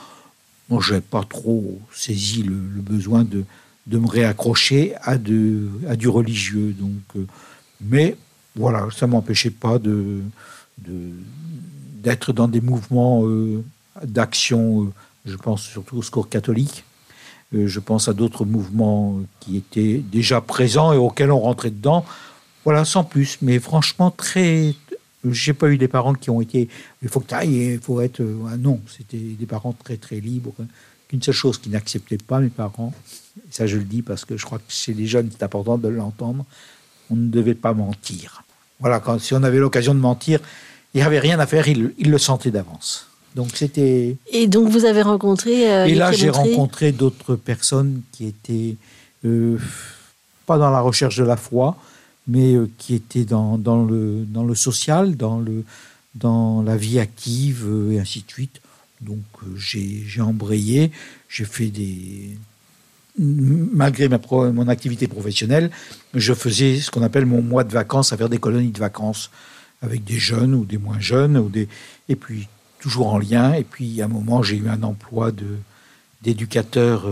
moi, 0.68 0.80
je 0.82 0.94
n'ai 0.94 1.00
pas 1.00 1.24
trop 1.24 1.80
saisi 1.92 2.42
le, 2.42 2.54
besoin 2.54 3.24
de, 3.24 3.44
de 3.86 3.98
me 3.98 4.06
réaccrocher 4.06 4.94
à, 5.02 5.16
de, 5.16 5.68
à 5.88 5.96
du 5.96 6.08
religieux. 6.08 6.74
Donc, 6.78 7.02
euh, 7.16 7.26
mais 7.80 8.16
voilà, 8.54 8.88
ça 8.94 9.06
ne 9.06 9.12
m'empêchait 9.12 9.50
pas 9.50 9.78
de, 9.78 10.20
d'être 10.78 12.32
dans 12.32 12.48
des 12.48 12.60
mouvements 12.60 13.26
euh, 13.26 13.64
d'action, 14.04 14.84
euh, 14.84 14.86
je 15.24 15.36
pense 15.36 15.62
surtout 15.62 15.96
au 15.96 16.02
score 16.02 16.28
catholique. 16.28 16.84
Je 17.50 17.80
pense 17.80 18.08
à 18.08 18.12
d'autres 18.12 18.44
mouvements 18.44 19.20
qui 19.40 19.56
étaient 19.56 20.02
déjà 20.12 20.42
présents 20.42 20.92
et 20.92 20.98
auxquels 20.98 21.32
on 21.32 21.40
rentrait 21.40 21.70
dedans. 21.70 22.04
Voilà, 22.66 22.84
sans 22.84 23.04
plus. 23.04 23.38
Mais 23.40 23.58
franchement, 23.58 24.10
très, 24.10 24.74
j'ai 25.24 25.52
pas 25.52 25.68
eu 25.68 25.78
des 25.78 25.88
parents 25.88 26.14
qui 26.14 26.30
ont 26.30 26.40
été. 26.40 26.68
Il 27.02 27.08
faut 27.08 27.20
que 27.20 27.28
tu 27.28 27.34
ailles, 27.34 27.74
il 27.74 27.80
faut 27.80 28.00
être. 28.00 28.20
Euh, 28.20 28.56
non, 28.58 28.80
c'était 28.86 29.16
des 29.16 29.46
parents 29.46 29.72
très 29.72 29.96
très 29.96 30.20
libres. 30.20 30.54
Qu'une 31.08 31.22
seule 31.22 31.34
chose 31.34 31.58
qu'ils 31.58 31.72
n'acceptaient 31.72 32.18
pas, 32.18 32.38
mes 32.38 32.50
parents, 32.50 32.92
ça 33.50 33.66
je 33.66 33.78
le 33.78 33.84
dis 33.84 34.02
parce 34.02 34.24
que 34.24 34.36
je 34.36 34.44
crois 34.44 34.58
que 34.58 34.64
chez 34.68 34.92
les 34.92 35.06
jeunes 35.06 35.30
c'est 35.30 35.42
important 35.42 35.78
de 35.78 35.88
l'entendre, 35.88 36.44
on 37.10 37.16
ne 37.16 37.28
devait 37.28 37.54
pas 37.54 37.72
mentir. 37.72 38.42
Voilà, 38.80 39.00
quand, 39.00 39.18
si 39.18 39.34
on 39.34 39.42
avait 39.42 39.58
l'occasion 39.58 39.94
de 39.94 40.00
mentir, 40.00 40.40
il 40.94 40.98
n'y 40.98 41.06
avait 41.06 41.18
rien 41.18 41.40
à 41.40 41.46
faire, 41.46 41.66
ils 41.66 41.92
il 41.98 42.10
le 42.10 42.18
sentaient 42.18 42.50
d'avance. 42.50 43.08
Donc 43.34 43.50
c'était. 43.54 44.16
Et 44.32 44.46
donc 44.46 44.68
vous 44.68 44.84
avez 44.84 45.02
rencontré. 45.02 45.72
Euh, 45.72 45.86
Et 45.86 45.94
là 45.94 46.12
j'ai 46.12 46.30
rencontré 46.30 46.92
d'autres 46.92 47.36
personnes 47.36 48.02
qui 48.12 48.26
étaient 48.26 48.76
euh, 49.24 49.58
pas 50.46 50.58
dans 50.58 50.70
la 50.70 50.80
recherche 50.80 51.16
de 51.16 51.24
la 51.24 51.36
foi, 51.36 51.76
mais 52.28 52.54
euh, 52.54 52.70
qui 52.78 52.94
était 52.94 53.24
dans, 53.24 53.56
le, 53.56 54.54
social, 54.54 55.16
dans, 55.16 56.62
la 56.62 56.76
vie 56.76 57.00
active 57.00 57.64
euh, 57.66 57.92
et 57.92 58.00
ainsi 58.00 58.22
de 58.22 58.30
suite. 58.30 58.60
Donc 59.00 59.24
euh, 59.42 59.56
j'ai 59.56 60.20
embrayé, 60.20 60.92
j'ai 61.28 61.44
fait 61.44 61.68
des... 61.68 62.36
Malgré 63.20 64.08
mon 64.08 64.68
activité 64.68 65.08
professionnelle, 65.08 65.72
je 66.14 66.32
faisais 66.34 66.78
ce 66.78 66.88
qu'on 66.92 67.02
appelle 67.02 67.26
mon 67.26 67.42
mois 67.42 67.64
de 67.64 67.72
vacances, 67.72 68.12
à 68.12 68.16
faire 68.16 68.28
des 68.28 68.38
colonies 68.38 68.70
de 68.70 68.78
vacances 68.78 69.32
avec 69.82 70.04
des 70.04 70.18
jeunes 70.18 70.54
ou 70.54 70.64
des 70.64 70.78
moins 70.78 71.00
jeunes, 71.00 71.36
ou 71.36 71.48
des... 71.48 71.66
et 72.08 72.14
puis 72.14 72.46
toujours 72.78 73.08
en 73.08 73.18
lien. 73.18 73.54
Et 73.54 73.64
puis 73.64 74.00
à 74.02 74.04
un 74.04 74.08
moment, 74.08 74.44
j'ai 74.44 74.56
eu 74.56 74.68
un 74.68 74.84
emploi 74.84 75.32
d'éducateur 76.22 77.10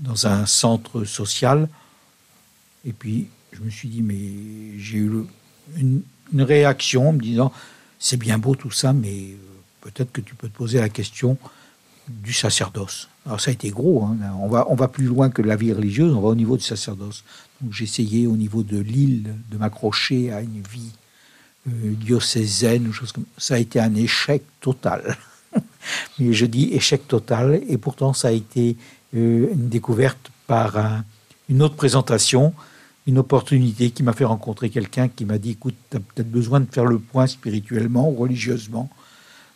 dans 0.00 0.26
un 0.26 0.44
centre 0.44 1.04
social. 1.04 1.70
Et 2.84 2.92
puis 2.92 3.28
je 3.56 3.64
me 3.64 3.70
suis 3.70 3.88
dit, 3.88 4.02
mais 4.02 4.78
j'ai 4.78 4.98
eu 4.98 5.10
une, 5.76 6.02
réaction 6.34 7.10
en 7.10 7.12
me 7.12 7.20
disant, 7.20 7.52
c'est 7.98 8.16
bien 8.16 8.38
beau 8.38 8.54
tout 8.54 8.70
ça, 8.70 8.92
mais 8.92 9.30
euh, 9.30 9.36
peut-être 9.80 10.12
que 10.12 10.20
tu 10.20 10.34
peux 10.34 10.48
te 10.48 10.56
poser 10.56 10.80
la 10.80 10.88
question 10.88 11.38
du 12.08 12.32
sacerdoce. 12.32 13.08
Alors 13.24 13.40
ça 13.40 13.50
a 13.50 13.54
été 13.54 13.70
gros, 13.70 14.04
hein. 14.04 14.16
on, 14.40 14.48
va, 14.48 14.66
on 14.68 14.74
va 14.74 14.88
plus 14.88 15.06
loin 15.06 15.30
que 15.30 15.42
la 15.42 15.56
vie 15.56 15.72
religieuse, 15.72 16.12
on 16.12 16.20
va 16.20 16.28
au 16.28 16.34
niveau 16.34 16.56
du 16.56 16.62
sacerdoce. 16.62 17.24
Donc 17.60 17.72
j'ai 17.72 17.84
essayé 17.84 18.26
au 18.26 18.36
niveau 18.36 18.62
de 18.62 18.78
l'île 18.78 19.34
de 19.50 19.56
m'accrocher 19.56 20.32
à 20.32 20.40
une 20.40 20.62
vie 20.70 20.92
euh, 21.68 21.94
diocésaine, 21.94 22.92
chose 22.92 23.12
comme 23.12 23.24
ça 23.38 23.54
a 23.54 23.58
été 23.58 23.80
un 23.80 23.94
échec 23.94 24.42
total. 24.60 25.16
mais 26.18 26.32
je 26.32 26.46
dis 26.46 26.70
échec 26.72 27.08
total, 27.08 27.60
et 27.68 27.78
pourtant 27.78 28.12
ça 28.12 28.28
a 28.28 28.32
été 28.32 28.76
euh, 29.14 29.48
une 29.52 29.68
découverte 29.68 30.30
par 30.46 30.76
un, 30.76 31.04
une 31.48 31.62
autre 31.62 31.76
présentation 31.76 32.52
une 33.06 33.18
opportunité 33.18 33.90
qui 33.90 34.02
m'a 34.02 34.12
fait 34.12 34.24
rencontrer 34.24 34.68
quelqu'un 34.70 35.08
qui 35.08 35.24
m'a 35.24 35.38
dit 35.38 35.50
écoute, 35.50 35.76
tu 35.90 35.96
as 35.96 36.00
peut-être 36.00 36.30
besoin 36.30 36.60
de 36.60 36.66
faire 36.70 36.86
le 36.86 36.98
point 36.98 37.26
spirituellement 37.26 38.10
ou 38.10 38.14
religieusement. 38.14 38.90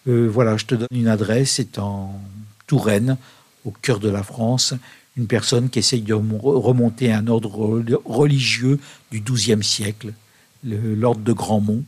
Euh, 0.06 0.28
voilà, 0.28 0.56
je 0.56 0.66
te 0.66 0.74
donne 0.74 0.88
une 0.92 1.08
adresse, 1.08 1.52
c'est 1.52 1.78
en 1.78 2.20
Touraine, 2.66 3.16
au 3.64 3.72
cœur 3.72 3.98
de 3.98 4.08
la 4.08 4.22
France, 4.22 4.74
une 5.16 5.26
personne 5.26 5.68
qui 5.68 5.80
essaye 5.80 6.02
de 6.02 6.14
remonter 6.14 7.12
un 7.12 7.26
ordre 7.26 7.82
religieux 8.04 8.78
du 9.10 9.20
XIIe 9.20 9.62
siècle, 9.62 10.14
l'ordre 10.62 11.20
de 11.20 11.32
Grandmont. 11.32 11.84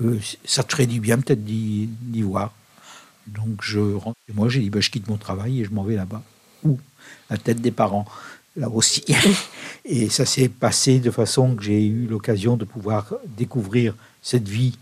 Euh, 0.00 0.18
ça 0.44 0.62
te 0.62 0.72
ferait 0.72 0.86
du 0.86 1.00
bien 1.00 1.18
peut-être 1.18 1.44
d'y 1.44 2.22
voir. 2.22 2.54
Donc 3.26 3.62
je 3.62 3.80
rentre 3.80 4.16
chez 4.26 4.34
moi, 4.34 4.48
j'ai 4.48 4.60
dit 4.60 4.70
bah, 4.70 4.80
je 4.80 4.90
quitte 4.90 5.08
mon 5.08 5.16
travail 5.16 5.60
et 5.60 5.64
je 5.64 5.70
m'en 5.70 5.82
vais 5.82 5.96
là-bas. 5.96 6.22
Ou 6.64 6.78
la 7.28 7.36
tête 7.36 7.60
des 7.60 7.70
parents 7.70 8.06
là 8.56 8.68
aussi. 8.68 9.04
Et 9.84 10.08
ça 10.08 10.26
s'est 10.26 10.48
passé 10.48 11.00
de 11.00 11.10
façon 11.10 11.54
que 11.54 11.62
j'ai 11.62 11.86
eu 11.86 12.06
l'occasion 12.06 12.56
de 12.56 12.64
pouvoir 12.64 13.14
découvrir 13.36 13.94
cette 14.22 14.48
vie 14.48 14.76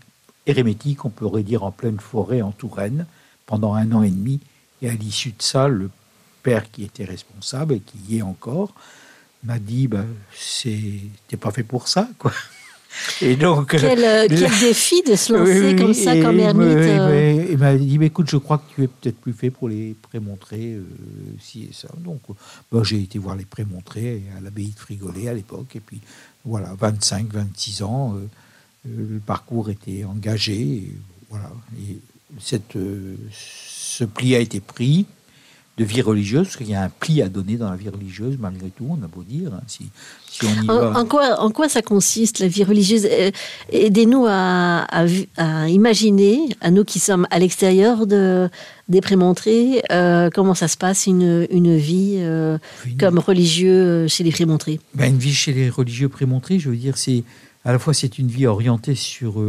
érémétique, 0.45 1.05
on 1.05 1.09
pourrait 1.09 1.43
dire 1.43 1.63
en 1.63 1.71
pleine 1.71 1.99
forêt 1.99 2.41
en 2.41 2.51
Touraine, 2.51 3.05
pendant 3.45 3.73
un 3.73 3.91
an 3.91 4.03
et 4.03 4.09
demi. 4.09 4.39
Et 4.81 4.89
à 4.89 4.93
l'issue 4.93 5.31
de 5.31 5.41
ça, 5.41 5.67
le 5.67 5.89
père 6.43 6.69
qui 6.71 6.83
était 6.83 7.05
responsable 7.05 7.75
et 7.75 7.79
qui 7.79 7.97
y 8.09 8.17
est 8.17 8.21
encore, 8.21 8.73
m'a 9.43 9.59
dit 9.59 9.87
bah, 9.87 10.05
c'est 10.35 11.37
pas 11.39 11.51
fait 11.51 11.63
pour 11.63 11.87
ça, 11.87 12.09
quoi. 12.17 12.31
Et 13.21 13.35
donc, 13.35 13.71
quel, 13.71 14.03
euh, 14.03 14.27
défi 14.59 15.01
de 15.03 15.15
se 15.15 15.33
lancer 15.33 15.75
comme 15.75 15.93
ça, 15.93 16.19
comme 16.19 16.39
ermite. 16.39 16.67
Euh. 16.67 17.45
Il 17.51 17.57
m'a 17.57 17.75
dit, 17.75 17.97
écoute, 18.01 18.29
je 18.29 18.37
crois 18.37 18.57
que 18.57 18.75
tu 18.75 18.83
es 18.83 18.87
peut-être 18.87 19.17
plus 19.17 19.33
fait 19.33 19.49
pour 19.51 19.69
les 19.69 19.95
prémontrés, 20.01 20.73
euh, 20.73 20.83
si 21.39 21.63
et 21.63 21.73
ça. 21.73 21.89
Donc, 21.97 22.21
bah, 22.71 22.81
j'ai 22.83 23.01
été 23.01 23.19
voir 23.19 23.35
les 23.35 23.45
prémontrés 23.45 24.23
à 24.37 24.41
l'abbaye 24.41 24.69
de 24.69 24.79
Frigolet 24.79 25.27
à 25.27 25.33
l'époque. 25.33 25.75
Et 25.75 25.79
puis, 25.79 26.01
voilà, 26.45 26.73
25, 26.79 27.27
26 27.31 27.83
ans, 27.83 28.15
le 28.85 29.19
parcours 29.19 29.69
était 29.69 30.03
engagé. 30.03 30.59
Et, 30.59 30.91
voilà. 31.29 31.51
Et 31.79 31.97
cette, 32.39 32.77
ce 33.31 34.03
pli 34.03 34.35
a 34.35 34.39
été 34.39 34.59
pris 34.59 35.05
de 35.79 35.85
vie 35.85 36.01
religieuse, 36.01 36.43
parce 36.47 36.57
qu'il 36.57 36.69
y 36.69 36.75
a 36.75 36.83
un 36.83 36.89
pli 36.89 37.21
à 37.21 37.29
donner 37.29 37.55
dans 37.55 37.69
la 37.69 37.77
vie 37.77 37.87
religieuse, 37.87 38.35
malgré 38.37 38.69
tout, 38.69 38.85
on 38.89 39.01
a 39.01 39.07
beau 39.07 39.23
dire. 39.23 39.53
Hein, 39.53 39.61
si, 39.65 39.89
on 40.43 40.47
y 40.47 40.69
en, 40.69 40.91
va. 40.91 40.99
En, 40.99 41.05
quoi, 41.05 41.39
en 41.39 41.51
quoi 41.51 41.69
ça 41.69 41.81
consiste, 41.81 42.39
la 42.39 42.49
vie 42.49 42.65
religieuse? 42.65 43.07
Euh, 43.09 43.31
Aidez-nous 43.71 44.25
à, 44.27 44.85
à, 45.37 45.69
imaginer, 45.69 46.49
à 46.59 46.69
nous 46.69 46.83
qui 46.83 46.99
sommes 46.99 47.25
à 47.31 47.39
l'extérieur 47.39 48.07
de, 48.07 48.49
des 48.89 48.99
prémontrés, 48.99 49.81
euh, 49.89 50.29
comment 50.33 50.53
ça 50.53 50.67
se 50.67 50.75
passe 50.75 51.07
une, 51.07 51.47
une 51.49 51.77
vie 51.77 52.17
euh, 52.17 52.57
comme 52.99 53.17
religieux 53.17 54.05
chez 54.09 54.25
les 54.25 54.31
prémontrés? 54.31 54.81
Ben, 54.95 55.13
Une 55.13 55.17
vie 55.17 55.33
chez 55.33 55.53
les 55.53 55.69
religieux 55.69 56.09
prémontrés, 56.09 56.59
je 56.59 56.69
veux 56.69 56.75
dire, 56.75 56.97
c'est 56.97 57.23
à 57.63 57.71
la 57.71 57.79
fois 57.79 57.93
c'est 57.93 58.19
une 58.19 58.27
vie 58.27 58.47
orientée 58.47 58.95
sur, 58.95 59.41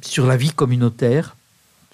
sur 0.00 0.26
la 0.26 0.38
vie 0.38 0.52
communautaire, 0.52 1.36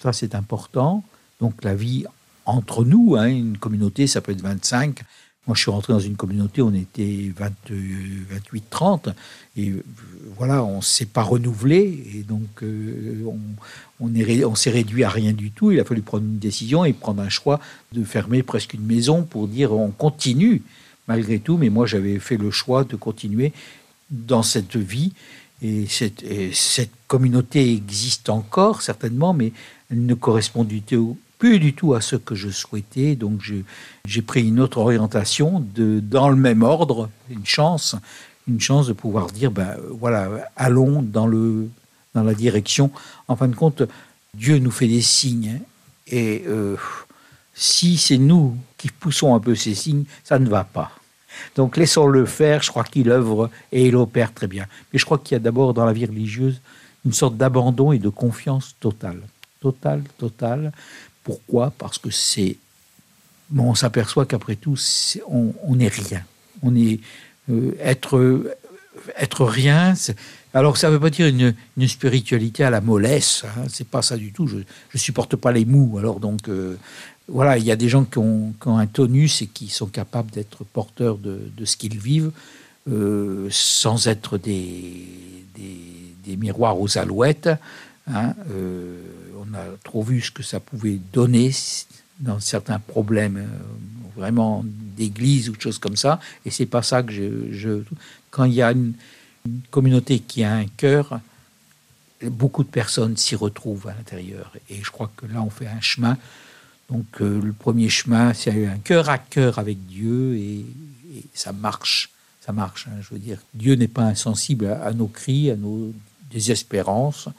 ça 0.01 0.13
c'est 0.13 0.35
important, 0.35 1.03
donc 1.41 1.65
la 1.65 1.75
vie 1.75 2.05
entre 2.45 2.83
nous. 2.83 3.15
Hein, 3.15 3.27
une 3.27 3.57
communauté, 3.57 4.07
ça 4.07 4.21
peut 4.21 4.31
être 4.31 4.41
25. 4.41 5.03
Moi, 5.45 5.55
je 5.55 5.61
suis 5.61 5.71
rentré 5.71 5.91
dans 5.91 5.99
une 5.99 6.15
communauté, 6.15 6.61
on 6.61 6.73
était 6.73 7.33
28, 7.35 8.63
30, 8.69 9.09
et 9.57 9.71
euh, 9.71 9.83
voilà, 10.37 10.63
on 10.63 10.77
ne 10.77 10.81
s'est 10.81 11.05
pas 11.05 11.21
renouvelé, 11.21 12.01
et 12.15 12.23
donc 12.23 12.63
euh, 12.63 13.25
on, 13.27 13.37
on 13.99 14.55
s'est 14.55 14.69
réduit 14.69 15.03
à 15.03 15.09
rien 15.09 15.33
du 15.33 15.51
tout. 15.51 15.71
Il 15.71 15.81
a 15.81 15.83
fallu 15.83 16.01
prendre 16.01 16.23
une 16.23 16.39
décision 16.39 16.85
et 16.85 16.93
prendre 16.93 17.21
un 17.21 17.27
choix 17.27 17.59
de 17.91 18.05
fermer 18.05 18.41
presque 18.41 18.73
une 18.73 18.85
maison 18.85 19.23
pour 19.23 19.49
dire 19.49 19.73
on 19.73 19.91
continue 19.91 20.61
malgré 21.09 21.39
tout, 21.39 21.57
mais 21.57 21.69
moi 21.69 21.85
j'avais 21.85 22.19
fait 22.19 22.37
le 22.37 22.49
choix 22.49 22.85
de 22.85 22.95
continuer 22.95 23.51
dans 24.09 24.43
cette 24.43 24.77
vie, 24.77 25.11
et 25.61 25.87
cette, 25.87 26.23
et 26.23 26.51
cette 26.53 26.91
communauté 27.07 27.73
existe 27.73 28.29
encore 28.29 28.81
certainement, 28.81 29.33
mais 29.33 29.51
elle 29.91 30.05
ne 30.05 30.13
correspond 30.13 30.63
du 30.63 30.81
tout 30.81 31.17
plus 31.43 31.59
du 31.59 31.73
tout 31.73 31.93
à 31.93 31.99
ce 31.99 32.15
que 32.15 32.35
je 32.35 32.47
souhaitais. 32.47 33.17
Donc 33.17 33.41
j'ai 34.05 34.21
pris 34.21 34.47
une 34.47 34.61
autre 34.61 34.77
orientation 34.77 35.61
de, 35.75 35.99
dans 35.99 36.29
le 36.29 36.37
même 36.37 36.63
ordre, 36.63 37.09
une 37.29 37.45
chance, 37.45 37.97
une 38.47 38.61
chance 38.61 38.87
de 38.87 38.93
pouvoir 38.93 39.27
dire, 39.27 39.51
ben 39.51 39.75
voilà, 39.89 40.29
allons 40.55 41.01
dans, 41.01 41.27
le, 41.27 41.67
dans 42.15 42.23
la 42.23 42.33
direction. 42.33 42.91
En 43.27 43.35
fin 43.35 43.49
de 43.49 43.55
compte, 43.55 43.83
Dieu 44.33 44.57
nous 44.59 44.71
fait 44.71 44.87
des 44.87 45.01
signes. 45.01 45.59
Et 46.07 46.45
euh, 46.47 46.77
si 47.53 47.97
c'est 47.97 48.17
nous 48.17 48.55
qui 48.77 48.87
poussons 48.87 49.35
un 49.35 49.41
peu 49.41 49.53
ces 49.53 49.75
signes, 49.75 50.05
ça 50.23 50.39
ne 50.39 50.47
va 50.47 50.63
pas. 50.63 50.91
Donc 51.57 51.75
laissons-le 51.75 52.25
faire, 52.25 52.63
je 52.63 52.69
crois 52.69 52.85
qu'il 52.85 53.09
œuvre 53.09 53.49
et 53.73 53.87
il 53.89 53.97
opère 53.97 54.33
très 54.33 54.47
bien. 54.47 54.65
Mais 54.93 54.99
je 54.99 55.03
crois 55.03 55.17
qu'il 55.17 55.35
y 55.35 55.35
a 55.35 55.39
d'abord 55.39 55.73
dans 55.73 55.83
la 55.83 55.91
vie 55.91 56.05
religieuse 56.05 56.61
une 57.05 57.11
sorte 57.11 57.35
d'abandon 57.35 57.91
et 57.91 57.99
de 57.99 58.07
confiance 58.07 58.77
totale. 58.79 59.19
Totale, 59.59 60.03
totale. 60.17 60.71
Pourquoi? 61.23 61.71
Parce 61.77 61.97
que 61.97 62.09
c'est. 62.09 62.57
Bon, 63.49 63.71
on 63.71 63.75
s'aperçoit 63.75 64.25
qu'après 64.25 64.55
tout, 64.55 64.77
on 65.27 65.75
n'est 65.75 65.87
rien. 65.87 66.23
On 66.61 66.75
est 66.75 66.99
euh, 67.49 67.75
être 67.81 68.53
être 69.17 69.45
rien. 69.45 69.93
Alors 70.53 70.77
ça 70.77 70.87
ne 70.87 70.93
veut 70.93 70.99
pas 70.99 71.09
dire 71.09 71.27
une, 71.27 71.87
spiritualité 71.87 72.63
à 72.63 72.69
la 72.69 72.81
mollesse. 72.81 73.43
Hein, 73.45 73.63
c'est 73.69 73.87
pas 73.87 74.01
ça 74.01 74.17
du 74.17 74.31
tout. 74.31 74.47
Je 74.47 74.57
ne 74.57 74.99
supporte 74.99 75.35
pas 75.35 75.51
les 75.51 75.65
mous. 75.65 75.97
Alors 75.97 76.19
donc 76.19 76.47
euh, 76.47 76.77
voilà, 77.27 77.57
il 77.57 77.63
y 77.63 77.71
a 77.71 77.75
des 77.75 77.89
gens 77.89 78.03
qui 78.03 78.19
ont, 78.19 78.53
un 78.65 78.87
tonus 78.87 79.41
et 79.41 79.47
qui 79.47 79.67
sont 79.67 79.87
capables 79.87 80.31
d'être 80.31 80.63
porteurs 80.63 81.17
de, 81.17 81.39
ce 81.65 81.77
qu'ils 81.77 81.97
vivent 81.97 82.31
euh, 82.89 83.47
sans 83.49 84.07
être 84.07 84.37
des, 84.37 85.07
des, 86.25 86.37
miroirs 86.37 86.79
aux 86.79 86.97
alouettes. 86.97 87.49
Hein, 88.07 88.33
a 89.53 89.65
trop 89.83 90.03
vu 90.03 90.21
ce 90.21 90.31
que 90.31 90.43
ça 90.43 90.59
pouvait 90.59 90.99
donner 91.11 91.51
dans 92.19 92.39
certains 92.39 92.79
problèmes 92.79 93.37
euh, 93.37 94.15
vraiment 94.15 94.63
d'église 94.65 95.49
ou 95.49 95.55
de 95.55 95.61
choses 95.61 95.79
comme 95.79 95.95
ça. 95.95 96.19
Et 96.45 96.51
c'est 96.51 96.65
pas 96.65 96.83
ça 96.83 97.03
que 97.03 97.11
je, 97.11 97.81
Quand 98.29 98.45
il 98.45 98.53
y 98.53 98.61
a 98.61 98.71
une, 98.71 98.93
communauté 99.71 100.19
qui 100.19 100.41
a 100.45 100.53
un 100.53 100.67
cœur, 100.67 101.19
beaucoup 102.23 102.63
de 102.63 102.69
personnes 102.69 103.17
s'y 103.17 103.35
retrouvent 103.35 103.89
à 103.89 103.93
l'intérieur. 103.93 104.53
Et 104.69 104.81
je 104.81 104.89
crois 104.89 105.11
que 105.17 105.25
là, 105.25 105.41
on 105.41 105.49
fait 105.49 105.67
un 105.67 105.81
chemin. 105.81 106.17
Donc 106.89 107.05
euh, 107.19 107.41
le 107.41 107.51
premier 107.51 107.89
chemin, 107.89 108.33
c'est 108.33 108.65
un 108.65 108.77
cœur 108.77 109.09
à 109.09 109.17
cœur 109.17 109.59
avec 109.59 109.85
Dieu 109.85 110.35
et, 110.35 110.65
ça 111.33 111.51
marche. 111.51 112.09
Ça 112.41 112.53
marche. 112.53 112.87
Hein. 112.87 112.99
je 113.01 113.13
veux 113.13 113.19
dire, 113.19 113.39
Dieu 113.53 113.75
n'est 113.75 113.87
pas 113.87 114.03
insensible 114.03 114.67
à, 114.67 114.93
nos 114.93 115.07
cris, 115.07 115.51
à 115.51 115.55
nos 115.55 115.93
désespérances. 116.31 117.29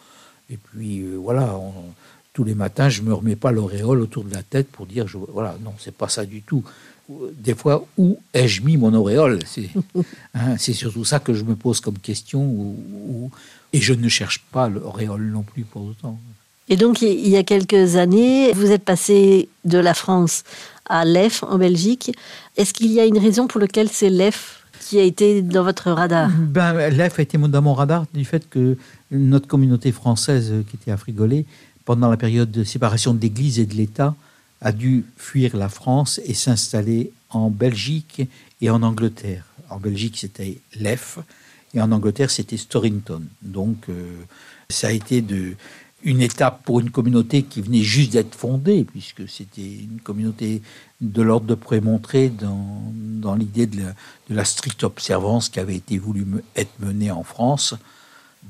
Et 0.50 0.56
puis 0.58 1.00
euh, 1.00 1.16
voilà, 1.16 1.58
tous 2.34 2.44
les 2.44 2.54
matins, 2.54 2.88
je 2.90 3.00
me 3.00 3.14
remets 3.14 3.36
pas 3.36 3.52
l'auréole 3.52 4.00
autour 4.00 4.24
de 4.24 4.34
la 4.34 4.42
tête 4.42 4.66
pour 4.68 4.86
dire, 4.86 5.06
je, 5.08 5.16
voilà, 5.16 5.56
non, 5.64 5.72
c'est 5.78 5.94
pas 5.94 6.08
ça 6.08 6.26
du 6.26 6.42
tout. 6.42 6.62
Des 7.08 7.54
fois, 7.54 7.86
où 7.96 8.18
ai-je 8.34 8.60
mis 8.62 8.76
mon 8.76 8.92
auréole? 8.92 9.38
Hein, 10.34 10.56
C'est 10.58 10.72
surtout 10.72 11.04
ça 11.04 11.20
que 11.20 11.32
je 11.32 11.44
me 11.44 11.54
pose 11.54 11.80
comme 11.80 11.98
question. 11.98 12.70
et 13.72 13.80
je 13.80 13.94
ne 13.94 14.08
cherche 14.08 14.40
pas 14.50 14.68
l'auréole 14.68 15.30
non 15.30 15.42
plus 15.42 15.62
pour 15.62 15.82
autant. 15.86 16.18
Et 16.68 16.76
donc, 16.76 17.02
il 17.02 17.28
y 17.28 17.36
a 17.36 17.44
quelques 17.44 17.96
années, 17.96 18.52
vous 18.52 18.70
êtes 18.72 18.84
passé 18.84 19.48
de 19.64 19.78
la 19.78 19.94
France 19.94 20.42
à 20.88 21.04
l'EF 21.04 21.44
en 21.44 21.58
Belgique. 21.58 22.16
Est-ce 22.56 22.74
qu'il 22.74 22.90
y 22.90 22.98
a 23.00 23.04
une 23.04 23.18
raison 23.18 23.46
pour 23.46 23.60
laquelle 23.60 23.88
c'est 23.90 24.10
l'EF 24.10 24.64
qui 24.80 24.98
a 24.98 25.02
été 25.02 25.40
dans 25.42 25.62
votre 25.62 25.90
radar? 25.92 26.30
Ben, 26.30 26.88
L'EF 26.90 27.18
a 27.18 27.22
été 27.22 27.38
dans 27.38 27.62
mon 27.62 27.74
radar 27.74 28.06
du 28.12 28.24
fait 28.24 28.48
que 28.48 28.76
notre 29.12 29.46
communauté 29.46 29.92
française 29.92 30.52
qui 30.68 30.76
était 30.76 30.90
à 30.90 30.96
Frigolet, 30.96 31.44
pendant 31.84 32.10
la 32.10 32.16
période 32.16 32.50
de 32.50 32.64
séparation 32.64 33.14
de 33.14 33.20
l'Église 33.20 33.58
et 33.58 33.66
de 33.66 33.74
l'État, 33.74 34.14
a 34.60 34.72
dû 34.72 35.04
fuir 35.16 35.56
la 35.56 35.68
France 35.68 36.20
et 36.24 36.34
s'installer 36.34 37.12
en 37.30 37.50
Belgique 37.50 38.22
et 38.60 38.70
en 38.70 38.82
Angleterre. 38.82 39.44
En 39.68 39.78
Belgique, 39.78 40.16
c'était 40.16 40.58
l'EF, 40.76 41.18
et 41.74 41.80
en 41.80 41.92
Angleterre, 41.92 42.30
c'était 42.30 42.56
Storrington. 42.56 43.22
Donc, 43.42 43.88
euh, 43.88 44.16
ça 44.70 44.88
a 44.88 44.92
été 44.92 45.22
une 46.02 46.22
étape 46.22 46.64
pour 46.64 46.80
une 46.80 46.90
communauté 46.90 47.42
qui 47.42 47.60
venait 47.60 47.82
juste 47.82 48.12
d'être 48.12 48.34
fondée, 48.34 48.84
puisque 48.84 49.28
c'était 49.28 49.60
une 49.60 50.00
communauté 50.02 50.62
de 51.00 51.22
l'ordre 51.22 51.46
de 51.46 51.54
prémontrer 51.54 52.28
dans, 52.28 52.92
dans 52.94 53.34
l'idée 53.34 53.66
de, 53.66 53.82
de 54.30 54.34
la, 54.34 54.44
stricte 54.44 54.84
observance 54.84 55.48
qui 55.48 55.60
avait 55.60 55.76
été 55.76 55.98
voulu 55.98 56.24
être 56.56 56.72
menée 56.78 57.10
en 57.10 57.24
France 57.24 57.74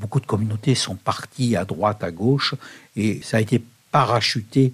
beaucoup 0.00 0.20
de 0.20 0.26
communautés 0.26 0.74
sont 0.74 0.96
parties 0.96 1.56
à 1.56 1.64
droite, 1.64 2.02
à 2.02 2.10
gauche, 2.10 2.54
et 2.96 3.20
ça 3.22 3.38
a 3.38 3.40
été 3.40 3.62
parachuté, 3.90 4.72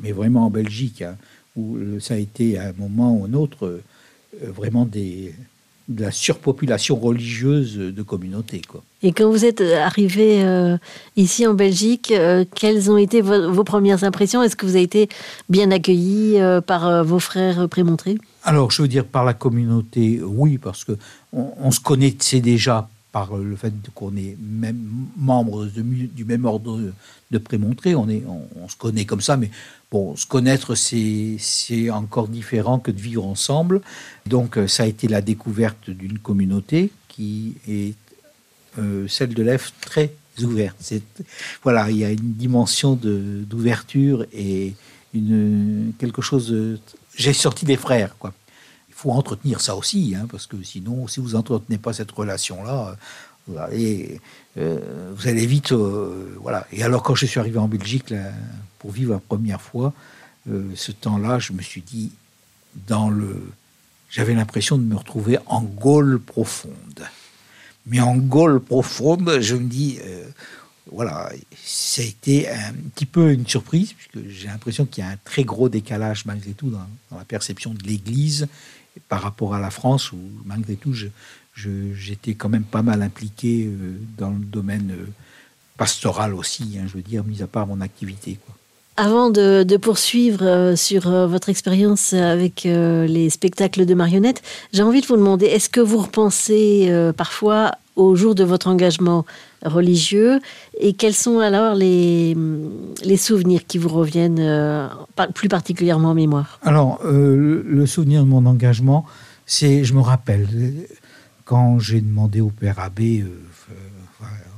mais 0.00 0.12
vraiment 0.12 0.46
en 0.46 0.50
Belgique, 0.50 1.02
hein, 1.02 1.16
où 1.56 1.78
ça 2.00 2.14
a 2.14 2.16
été 2.16 2.58
à 2.58 2.68
un 2.68 2.72
moment 2.76 3.16
ou 3.16 3.24
un 3.24 3.32
autre 3.32 3.66
euh, 3.66 4.50
vraiment 4.50 4.84
des, 4.84 5.34
de 5.88 6.02
la 6.02 6.10
surpopulation 6.10 6.96
religieuse 6.96 7.76
de 7.76 8.02
communautés. 8.02 8.60
Quoi. 8.68 8.82
Et 9.02 9.12
quand 9.12 9.30
vous 9.30 9.44
êtes 9.44 9.60
arrivé 9.60 10.44
euh, 10.44 10.76
ici 11.16 11.46
en 11.46 11.54
Belgique, 11.54 12.12
euh, 12.12 12.44
quelles 12.54 12.90
ont 12.90 12.98
été 12.98 13.20
vos, 13.22 13.64
premières 13.64 14.04
impressions? 14.04 14.42
Est-ce 14.42 14.56
que 14.56 14.66
vous 14.66 14.74
avez 14.74 14.82
été 14.82 15.08
bien 15.48 15.70
accueilli 15.70 16.38
par 16.66 17.04
vos 17.04 17.20
frères 17.20 17.68
prémontrés? 17.68 18.18
Alors, 18.42 18.70
je 18.70 18.82
veux 18.82 18.88
dire 18.88 19.04
par 19.04 19.24
la 19.24 19.32
communauté, 19.32 20.20
oui, 20.22 20.58
parce 20.58 20.84
que 20.84 20.92
on 21.32 21.70
se 21.70 21.80
connaissait 21.80 22.40
déjà 22.40 22.88
par 23.16 23.34
le 23.38 23.56
fait 23.56 23.72
qu'on 23.94 24.14
est 24.14 24.36
même 24.38 25.06
membre 25.16 25.64
du 25.64 26.26
même 26.26 26.44
ordre 26.44 26.78
de 27.30 27.38
prémontré. 27.38 27.94
On, 27.94 28.10
est, 28.10 28.22
on, 28.26 28.68
se 28.68 28.76
connaît 28.76 29.06
comme 29.06 29.22
ça, 29.22 29.38
mais 29.38 29.50
bon, 29.90 30.14
se 30.16 30.26
connaître, 30.26 30.74
c'est 30.74 31.88
encore 31.88 32.28
différent 32.28 32.78
que 32.78 32.90
de 32.90 33.00
vivre 33.00 33.24
ensemble. 33.24 33.80
Donc, 34.26 34.58
euh, 34.58 34.68
ça 34.68 34.82
a 34.82 34.86
été 34.86 35.08
la 35.08 35.22
découverte 35.22 35.88
d'une 35.88 36.18
communauté 36.18 36.90
qui 37.08 37.54
est 37.66 37.94
euh, 38.78 39.08
celle 39.08 39.32
de 39.32 39.42
l'EF 39.42 39.72
très 39.80 40.12
ouverte. 40.42 40.92
Voilà, 41.62 41.90
il 41.90 41.96
y 41.96 42.04
a 42.04 42.10
une 42.10 42.34
dimension 42.34 42.96
d'ouverture 42.96 44.26
et 44.34 44.74
une, 45.14 45.94
quelque 45.98 46.20
chose. 46.20 46.54
J'ai 47.14 47.32
sorti 47.32 47.64
des 47.64 47.78
frères, 47.78 48.14
quoi 48.18 48.34
faut 48.96 49.12
entretenir 49.12 49.60
ça 49.60 49.76
aussi, 49.76 50.14
hein, 50.16 50.26
parce 50.30 50.46
que 50.46 50.60
sinon, 50.62 51.06
si 51.06 51.20
vous 51.20 51.30
n'entretenez 51.30 51.78
pas 51.78 51.92
cette 51.92 52.10
relation-là, 52.10 52.96
vous 53.46 53.58
allez, 53.58 54.20
euh, 54.58 55.12
vous 55.14 55.28
allez 55.28 55.46
vite. 55.46 55.72
Euh, 55.72 56.36
voilà. 56.40 56.66
Et 56.72 56.82
alors, 56.82 57.02
quand 57.02 57.14
je 57.14 57.26
suis 57.26 57.38
arrivé 57.38 57.58
en 57.58 57.68
Belgique 57.68 58.12
pour 58.78 58.90
vivre 58.90 59.12
la 59.12 59.20
première 59.20 59.60
fois, 59.60 59.92
euh, 60.50 60.70
ce 60.74 60.92
temps-là, 60.92 61.38
je 61.38 61.52
me 61.52 61.62
suis 61.62 61.82
dit, 61.82 62.12
dans 62.86 63.10
le, 63.10 63.52
j'avais 64.10 64.34
l'impression 64.34 64.78
de 64.78 64.84
me 64.84 64.96
retrouver 64.96 65.38
en 65.46 65.62
Gaule 65.62 66.20
profonde. 66.20 67.06
Mais 67.86 68.00
en 68.00 68.16
Gaule 68.16 68.60
profonde, 68.60 69.38
je 69.40 69.56
me 69.56 69.68
dis, 69.68 69.98
euh, 70.04 70.24
voilà, 70.92 71.32
ça 71.64 72.02
a 72.02 72.04
été 72.04 72.48
un 72.48 72.72
petit 72.94 73.06
peu 73.06 73.32
une 73.32 73.46
surprise, 73.46 73.92
puisque 73.92 74.28
j'ai 74.28 74.48
l'impression 74.48 74.86
qu'il 74.86 75.04
y 75.04 75.06
a 75.06 75.10
un 75.10 75.18
très 75.24 75.44
gros 75.44 75.68
décalage 75.68 76.24
malgré 76.26 76.52
tout 76.52 76.70
dans, 76.70 76.86
la 77.16 77.24
perception 77.24 77.74
de 77.74 77.82
l'Église 77.82 78.46
par 79.08 79.22
rapport 79.22 79.54
à 79.54 79.60
la 79.60 79.70
France, 79.70 80.12
où 80.12 80.18
malgré 80.44 80.76
tout, 80.76 80.94
j'étais 81.54 82.34
quand 82.34 82.48
même 82.48 82.64
pas 82.64 82.82
mal 82.82 83.02
impliqué 83.02 83.66
euh, 83.66 83.98
dans 84.18 84.30
le 84.30 84.44
domaine 84.44 84.92
euh, 84.92 85.06
pastoral 85.76 86.34
aussi, 86.34 86.76
hein, 86.78 86.84
je 86.86 86.94
veux 86.94 87.02
dire, 87.02 87.24
mis 87.24 87.42
à 87.42 87.46
part 87.46 87.66
mon 87.66 87.80
activité. 87.80 88.38
Avant 88.98 89.28
de, 89.28 89.76
poursuivre 89.76 90.42
euh, 90.42 90.76
sur 90.76 91.10
votre 91.28 91.48
expérience 91.48 92.14
avec 92.14 92.64
les 92.64 93.30
spectacles 93.30 93.84
de 93.84 93.94
marionnettes, 93.94 94.42
j'ai 94.72 94.82
envie 94.82 95.00
de 95.00 95.06
vous 95.06 95.16
demander, 95.16 95.46
est-ce 95.46 95.68
que 95.68 95.80
vous 95.80 95.98
repensez 95.98 96.90
parfois 97.16 97.72
au 97.94 98.16
jour 98.16 98.34
de 98.34 98.44
votre 98.44 98.68
engagement? 98.68 99.24
Religieux 99.66 100.40
et 100.78 100.92
quels 100.94 101.14
sont 101.14 101.38
alors 101.38 101.74
les, 101.74 102.36
les 103.04 103.16
souvenirs 103.16 103.66
qui 103.66 103.78
vous 103.78 103.88
reviennent 103.88 104.90
plus 105.34 105.48
particulièrement 105.48 106.10
en 106.10 106.14
mémoire? 106.14 106.58
Alors, 106.62 107.00
le 107.04 107.86
souvenir 107.86 108.22
de 108.22 108.28
mon 108.28 108.46
engagement, 108.46 109.04
c'est, 109.46 109.84
je 109.84 109.94
me 109.94 110.00
rappelle, 110.00 110.86
quand 111.44 111.78
j'ai 111.78 112.00
demandé 112.00 112.40
au 112.40 112.50
père 112.50 112.78
abbé, 112.78 113.24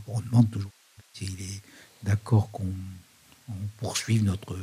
on 0.06 0.20
demande 0.20 0.50
toujours 0.50 0.70
s'il 1.12 1.30
est 1.40 1.62
d'accord 2.02 2.50
qu'on 2.50 2.64
on 3.48 3.54
poursuive 3.78 4.24
notre, 4.24 4.56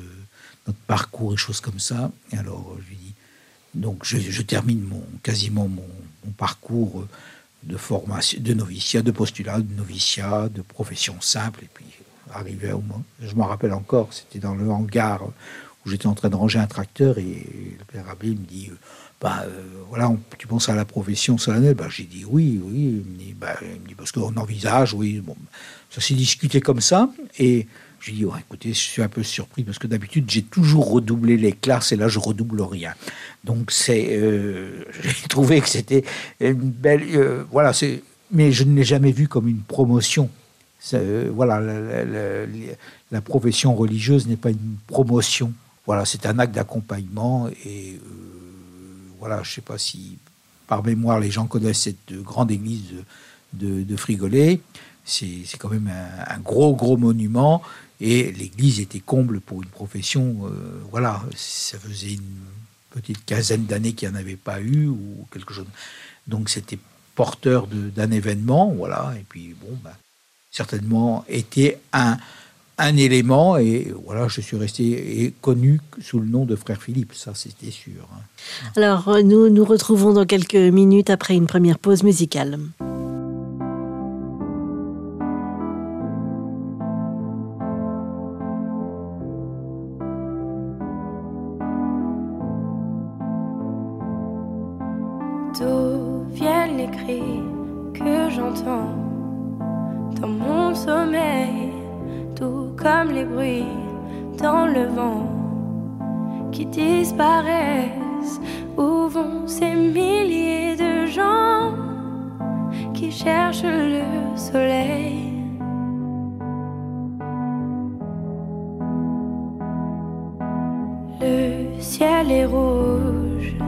notre 0.68 0.80
parcours 0.80 1.34
et 1.34 1.38
choses 1.38 1.62
comme 1.62 1.80
ça. 1.80 2.12
Et 2.32 2.38
alors, 2.38 2.76
je 2.88 2.96
dis, 2.96 3.14
donc 3.74 4.06
je, 4.06 4.42
termine 4.42 4.82
mon, 4.82 5.04
quasiment 5.24 5.68
mon, 5.68 5.84
parcours 6.38 7.08
de 7.66 7.78
formation, 7.78 8.40
de 8.42 8.54
noviciat, 8.54 9.02
de 9.02 9.12
postulat, 9.12 9.60
de 9.60 9.74
noviciat, 9.76 10.50
de 10.50 10.62
profession 10.62 11.16
simple, 11.20 11.62
et 11.64 11.70
puis 11.74 11.86
arrivé 12.34 12.72
au 12.72 12.82
moins, 12.82 13.04
je 13.22 13.34
m'en 13.36 13.46
rappelle 13.46 13.74
encore, 13.74 14.10
c'était 14.12 14.40
dans 14.40 14.56
le 14.56 14.70
hangar 14.70 15.22
où 15.86 15.90
j'étais 15.90 16.08
en 16.08 16.16
train 16.16 16.30
de 16.30 16.36
ranger 16.36 16.60
un 16.60 16.68
tracteur 16.68 17.18
et 17.18 17.48
le 17.78 17.86
père 17.86 18.10
Abbé 18.10 18.30
me 18.30 18.36
dit, 18.36 18.72
bah 19.22 19.44
euh, 19.46 19.64
voilà, 19.90 20.12
tu 20.38 20.48
penses 20.48 20.68
à 20.70 20.76
la 20.76 20.86
profession 20.86 21.38
solennelle? 21.38 21.76
Bah, 21.76 21.88
J'ai 21.90 22.04
dit 22.04 22.26
oui, 22.28 22.60
oui. 22.64 23.04
Il 23.06 23.12
me 23.12 23.18
dit, 23.18 23.34
bah, 23.34 23.56
il 23.62 23.82
me 23.82 23.88
dit 23.88 23.96
parce 23.96 24.12
qu'on 24.12 24.36
envisage, 24.36 24.94
oui. 24.94 25.20
Bon, 25.20 25.36
ça 25.90 26.02
s'est 26.02 26.16
discuté 26.16 26.60
comme 26.60 26.82
ça 26.82 27.10
et 27.40 27.68
je 28.06 28.12
dis, 28.12 28.26
écoutez, 28.40 28.70
je 28.70 28.80
suis 28.80 29.02
un 29.02 29.08
peu 29.08 29.24
surpris 29.24 29.64
parce 29.64 29.80
que 29.80 29.88
d'habitude, 29.88 30.30
j'ai 30.30 30.44
toujours 30.44 30.92
redoublé 30.92 31.38
les 31.38 31.54
classes 31.54 31.92
et 31.92 31.96
là, 31.96 32.08
je 32.08 32.20
redouble 32.20 32.62
rien. 32.62 32.94
Donc, 33.44 33.72
c'est, 33.72 34.10
euh, 34.12 34.86
j'ai 35.02 35.28
trouvé 35.28 35.60
que 35.60 35.68
c'était 35.68 36.04
une 36.40 36.70
belle. 36.70 37.04
Euh, 37.16 37.44
voilà, 37.52 37.74
c'est, 37.74 38.04
mais 38.32 38.52
je 38.52 38.64
ne 38.64 38.76
l'ai 38.76 38.84
jamais 38.84 39.12
vu 39.12 39.28
comme 39.28 39.48
une 39.48 39.62
promotion. 39.62 40.30
Euh, 40.94 41.32
voilà, 41.34 41.60
la, 43.12 43.22
profession 43.22 43.74
religieuse 43.74 44.28
n'est 44.28 44.36
pas 44.36 44.52
une 44.52 44.76
promotion. 44.86 45.52
Voilà, 45.88 46.06
c'est 46.06 46.28
un 46.28 46.38
acte 46.38 46.54
d'accompagnement 46.54 47.50
et 47.66 48.00
voilà, 49.20 49.42
je 49.42 49.50
ne 49.50 49.54
sais 49.56 49.62
pas 49.62 49.80
si 49.80 50.20
par 50.68 50.84
mémoire 50.84 51.20
les 51.20 51.32
gens 51.32 51.48
connaissent 51.48 51.82
cette 51.82 52.14
grande 52.14 52.52
église 52.52 52.94
de, 53.54 53.82
de, 53.82 53.96
Frigolet. 53.96 54.62
C'est, 55.06 55.44
quand 55.58 55.70
même 55.70 55.88
un, 55.88 56.36
un, 56.36 56.40
gros, 56.40 56.76
gros 56.76 56.98
monument. 56.98 57.64
Et 58.02 58.32
l'Église 58.32 58.80
était 58.80 59.00
comble 59.00 59.40
pour 59.40 59.64
une 59.64 59.70
profession. 59.70 60.42
Euh, 60.46 60.82
voilà, 60.92 61.24
ça 61.36 61.80
faisait 61.80 62.14
une 62.14 62.40
petite 62.92 63.26
quinzaine 63.26 63.66
d'années 63.66 63.94
qu'il 63.94 64.10
n'y 64.10 64.16
en 64.16 64.20
avait 64.20 64.36
pas 64.36 64.62
eu 64.62 64.88
ou 64.88 65.28
quelque 65.32 65.54
chose. 65.54 65.68
Donc 66.28 66.50
c'était 66.50 66.80
porteur 67.16 67.68
d'un 67.68 68.12
événement, 68.12 68.72
voilà. 68.72 69.14
Et 69.20 69.24
puis 69.28 69.56
bon, 69.60 69.78
ben, 69.84 69.94
certainement 70.52 71.26
était 71.30 71.80
un, 71.94 72.18
un 72.78 72.98
élément 72.98 73.58
et 73.58 73.94
voilà, 74.06 74.28
je 74.28 74.42
suis 74.42 74.58
resté 74.58 75.34
connu 75.42 75.80
sous 76.02 76.20
le 76.20 76.26
nom 76.26 76.46
de 76.46 76.56
frère 76.56 76.82
Philippe, 76.82 77.14
ça 77.14 77.34
c'était 77.34 77.72
sûr. 77.72 78.08
Hein. 78.14 78.72
Alors 78.76 79.18
nous 79.24 79.50
nous 79.50 79.66
retrouvons 79.66 80.14
dans 80.14 80.26
quelques 80.26 80.56
minutes 80.56 81.10
après 81.10 81.36
une 81.36 81.48
première 81.48 81.80
pause 81.80 82.04
musicale. 82.04 82.60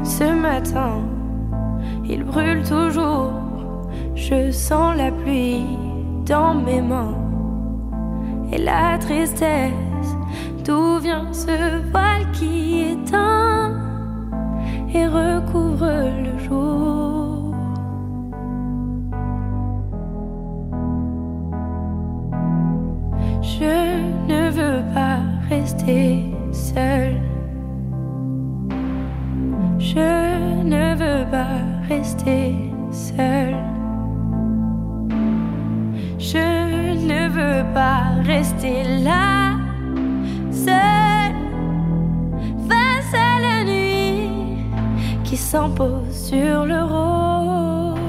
Ce 0.03 0.33
matin 0.33 1.01
il 2.09 2.23
brûle 2.23 2.63
toujours. 2.63 3.31
Je 4.15 4.51
sens 4.51 4.95
la 4.97 5.11
pluie 5.11 5.65
dans 6.25 6.53
mes 6.53 6.81
mains 6.81 7.17
et 8.51 8.57
la 8.57 8.97
tristesse. 8.97 9.71
D'où 10.63 10.99
vient 10.99 11.31
ce 11.31 11.81
voile 11.91 12.29
qui 12.33 12.81
éteint 12.91 13.73
et 14.93 15.05
recouvre 15.07 16.09
le 16.25 16.37
jour? 16.39 17.53
Je 23.41 23.97
ne 24.27 24.49
veux 24.49 24.83
pas 24.93 25.19
rester 25.49 26.23
seul. 26.51 27.16
Je 29.97 30.63
ne 30.63 30.93
veux 30.93 31.25
pas 31.31 31.57
rester 31.89 32.53
seul. 32.91 33.55
Je 36.19 36.47
ne 37.11 37.27
veux 37.37 37.63
pas 37.73 38.03
rester 38.23 38.83
là, 39.03 39.55
seul, 40.51 41.33
face 42.69 43.13
à 43.15 43.39
la 43.41 43.63
nuit 43.63 44.29
qui 45.23 45.35
s'impose 45.35 46.15
sur 46.29 46.65
le 46.65 46.79
rose. 46.93 47.99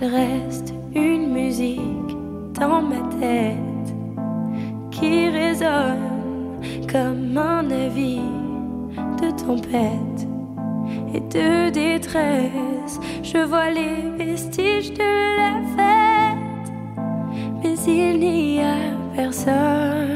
Il 0.00 0.06
reste 0.06 0.74
une 0.94 1.32
musique 1.32 2.16
dans 2.54 2.82
ma 2.82 3.00
tête 3.18 3.71
comme 6.92 7.38
un 7.38 7.70
avis 7.70 8.20
de 9.22 9.30
tempête 9.30 10.28
et 11.14 11.20
de 11.20 11.70
détresse. 11.70 13.00
Je 13.22 13.38
vois 13.38 13.70
les 13.70 14.10
vestiges 14.18 14.92
de 14.92 15.36
la 15.38 15.54
fête, 15.74 16.72
mais 17.62 17.74
il 17.86 18.18
n'y 18.18 18.60
a 18.60 18.76
personne. 19.16 20.10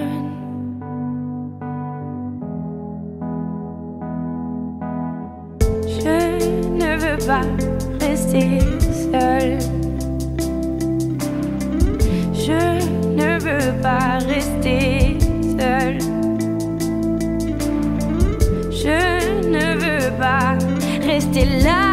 Je 6.01 6.19
ne 6.75 6.97
veux 6.99 7.27
pas 7.27 7.47
rester 8.05 8.59
rester 21.17 21.47
là, 21.65 21.86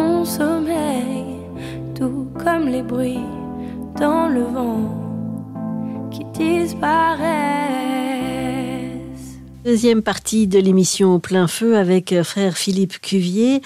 mon 0.00 0.24
sommeil, 0.24 1.26
tout 1.94 2.26
comme 2.42 2.68
les 2.68 2.82
bruits 2.82 3.28
dans 3.98 4.28
le 4.28 4.42
vent 4.42 6.08
qui 6.10 6.24
disparaissent. 6.32 7.30
Deuxième 9.64 10.02
partie 10.02 10.46
de 10.46 10.58
l'émission 10.58 11.20
Plein 11.20 11.46
Feu 11.46 11.76
avec 11.76 12.12
euh, 12.12 12.24
frère 12.24 12.56
Philippe 12.56 12.98
Cuvier. 13.02 13.60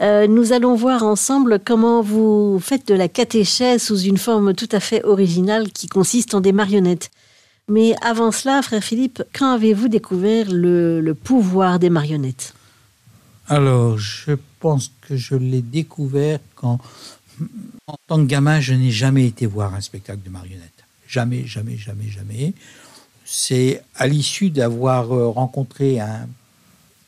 Euh, 0.00 0.26
nous 0.26 0.52
allons 0.52 0.74
voir 0.74 1.04
ensemble 1.04 1.58
comment 1.64 2.02
vous 2.02 2.58
faites 2.60 2.86
de 2.86 2.94
la 2.94 3.08
catéchèse 3.08 3.82
sous 3.82 4.00
une 4.00 4.18
forme 4.18 4.52
tout 4.52 4.68
à 4.72 4.80
fait 4.80 5.02
originale 5.04 5.72
qui 5.72 5.86
consiste 5.86 6.34
en 6.34 6.42
des 6.42 6.52
marionnettes. 6.52 7.10
Mais 7.66 7.94
avant 8.02 8.30
cela, 8.30 8.60
frère 8.60 8.84
Philippe, 8.84 9.22
quand 9.36 9.54
avez-vous 9.54 9.88
découvert 9.88 10.48
le 10.50 11.12
pouvoir 11.14 11.78
des 11.78 11.90
marionnettes? 11.90 12.52
Alors, 13.50 13.96
je 13.96 14.32
pense 14.60 14.92
que 15.00 15.16
je 15.16 15.34
l'ai 15.34 15.62
découvert 15.62 16.38
quand, 16.54 16.78
en 17.86 17.96
tant 18.06 18.18
que 18.18 18.26
gamin, 18.26 18.60
je 18.60 18.74
n'ai 18.74 18.90
jamais 18.90 19.26
été 19.26 19.46
voir 19.46 19.74
un 19.74 19.80
spectacle 19.80 20.22
de 20.22 20.28
marionnettes. 20.28 20.84
Jamais, 21.06 21.46
jamais, 21.46 21.78
jamais, 21.78 22.08
jamais. 22.08 22.52
C'est 23.24 23.82
à 23.94 24.06
l'issue 24.06 24.50
d'avoir 24.50 25.12
euh, 25.12 25.28
rencontré 25.28 25.98
un 25.98 26.28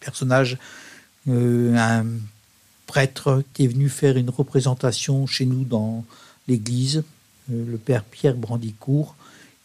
personnage, 0.01 0.57
euh, 1.29 1.77
un 1.77 2.07
prêtre 2.87 3.43
qui 3.53 3.65
est 3.65 3.69
venu 3.69 3.91
faire 3.91 4.17
une 4.17 4.31
représentation 4.31 5.27
chez 5.27 5.45
nous 5.45 5.65
dans 5.65 6.05
l'église, 6.49 7.05
euh, 7.53 7.71
le 7.71 7.77
père 7.77 8.05
Pierre 8.05 8.35
Brandicourt. 8.35 9.15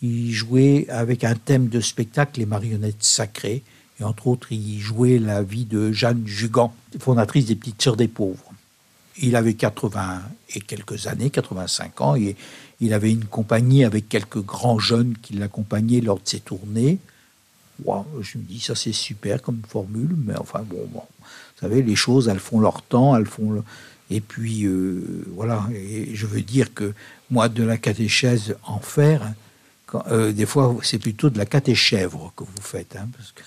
Il 0.01 0.33
jouait 0.33 0.88
avec 0.89 1.23
un 1.23 1.35
thème 1.35 1.69
de 1.69 1.79
spectacle, 1.79 2.41
les 2.41 2.45
marionnettes 2.45 3.03
sacrées. 3.03 3.63
Et 3.99 4.03
entre 4.03 4.27
autres, 4.27 4.51
il 4.51 4.79
jouait 4.79 5.19
la 5.19 5.41
vie 5.41 5.65
de 5.65 5.91
Jeanne 5.91 6.23
Jugan, 6.25 6.73
fondatrice 6.99 7.45
des 7.45 7.55
Petites 7.55 7.81
Sœurs 7.81 7.95
des 7.95 8.08
Pauvres. 8.08 8.51
Il 9.17 9.36
avait 9.36 9.53
80 9.53 10.21
et 10.55 10.60
quelques 10.60 11.08
années, 11.08 11.29
85 11.29 12.01
ans, 12.01 12.15
et 12.15 12.36
il 12.81 12.93
avait 12.93 13.12
une 13.12 13.25
compagnie 13.25 13.86
avec 13.86 14.10
quelques 14.10 14.41
grands 14.41 14.79
jeunes 14.79 15.15
qui 15.21 15.34
l'accompagnaient 15.34 16.01
lors 16.01 16.17
de 16.17 16.27
ses 16.27 16.41
tournées. 16.41 16.99
Wow, 17.86 18.05
je 18.21 18.38
me 18.38 18.43
dis, 18.43 18.60
ça 18.60 18.75
c'est 18.75 18.91
super 18.91 19.41
comme 19.41 19.62
formule, 19.67 20.15
mais 20.17 20.38
enfin 20.38 20.62
bon, 20.62 20.88
vous 20.93 21.01
savez, 21.60 21.81
les 21.81 21.95
choses, 21.95 22.27
elles 22.27 22.39
font 22.39 22.60
leur 22.60 22.81
temps, 22.81 23.15
elles 23.15 23.25
font... 23.25 23.51
Le... 23.51 23.63
Et 24.12 24.21
puis, 24.21 24.65
euh, 24.65 25.25
voilà, 25.34 25.67
je 26.13 26.27
veux 26.27 26.41
dire 26.41 26.73
que 26.73 26.93
moi, 27.31 27.49
de 27.49 27.63
la 27.63 27.77
catéchèse 27.77 28.55
en 28.63 28.79
quand, 29.88 30.03
euh, 30.08 30.31
des 30.31 30.45
fois, 30.45 30.75
c'est 30.84 30.99
plutôt 30.99 31.29
de 31.29 31.38
la 31.38 31.45
catéchèvre 31.45 32.31
que 32.36 32.43
vous 32.43 32.62
faites, 32.62 32.95
hein, 32.95 33.08
parce 33.15 33.31
que 33.31 33.41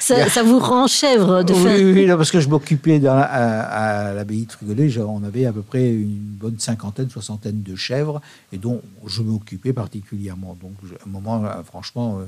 ça, 0.00 0.28
ça, 0.28 0.42
vous 0.42 0.58
rend 0.58 0.86
chèvre 0.86 1.42
de 1.42 1.52
oui, 1.52 1.62
faire. 1.62 1.78
Oui, 1.94 2.06
non, 2.06 2.16
parce 2.16 2.30
que 2.30 2.40
je 2.40 2.48
m'occupais 2.48 2.98
la- 2.98 3.22
à, 3.22 4.08
à 4.08 4.14
l'abbaye 4.14 4.46
de 4.46 4.52
Frigollet, 4.52 4.98
on 4.98 5.24
avait 5.24 5.46
à 5.46 5.52
peu 5.52 5.62
près 5.62 5.90
une 5.90 6.18
bonne 6.40 6.58
cinquantaine, 6.58 7.10
soixantaine 7.10 7.62
de 7.62 7.76
chèvres, 7.76 8.20
et 8.52 8.58
dont 8.58 8.82
je 9.06 9.22
m'occupais 9.22 9.72
particulièrement. 9.72 10.56
Donc, 10.60 10.74
à 11.00 11.08
un 11.08 11.10
moment, 11.10 11.40
là, 11.40 11.62
franchement, 11.66 12.18
euh, 12.18 12.26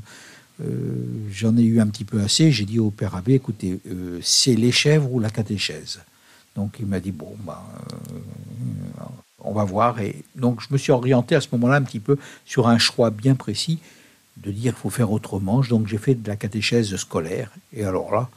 euh, 0.64 1.04
j'en 1.30 1.56
ai 1.56 1.62
eu 1.62 1.80
un 1.80 1.86
petit 1.86 2.04
peu 2.04 2.20
assez. 2.20 2.50
J'ai 2.50 2.64
dit 2.64 2.78
au 2.78 2.90
père 2.90 3.14
abbé, 3.14 3.34
écoutez, 3.34 3.78
euh, 3.90 4.18
c'est 4.22 4.54
les 4.54 4.72
chèvres 4.72 5.12
ou 5.12 5.20
la 5.20 5.30
catéchèse 5.30 6.00
Donc, 6.54 6.76
il 6.80 6.86
m'a 6.86 7.00
dit, 7.00 7.12
bon, 7.12 7.36
euh, 7.46 7.52
on 9.44 9.52
va 9.52 9.64
voir. 9.64 10.00
Et 10.00 10.16
donc, 10.34 10.60
je 10.60 10.68
me 10.70 10.78
suis 10.78 10.92
orienté 10.92 11.34
à 11.34 11.40
ce 11.40 11.48
moment-là 11.52 11.76
un 11.76 11.82
petit 11.82 12.00
peu 12.00 12.16
sur 12.46 12.68
un 12.68 12.78
choix 12.78 13.10
bien 13.10 13.34
précis 13.34 13.78
de 14.36 14.50
dire 14.50 14.72
qu'il 14.74 14.82
faut 14.82 14.90
faire 14.90 15.10
autrement. 15.10 15.60
Donc, 15.60 15.86
j'ai 15.86 15.98
fait 15.98 16.14
de 16.14 16.28
la 16.28 16.36
catéchèse 16.36 16.94
scolaire. 16.96 17.50
Et 17.72 17.84
alors 17.84 18.12
là, 18.12 18.28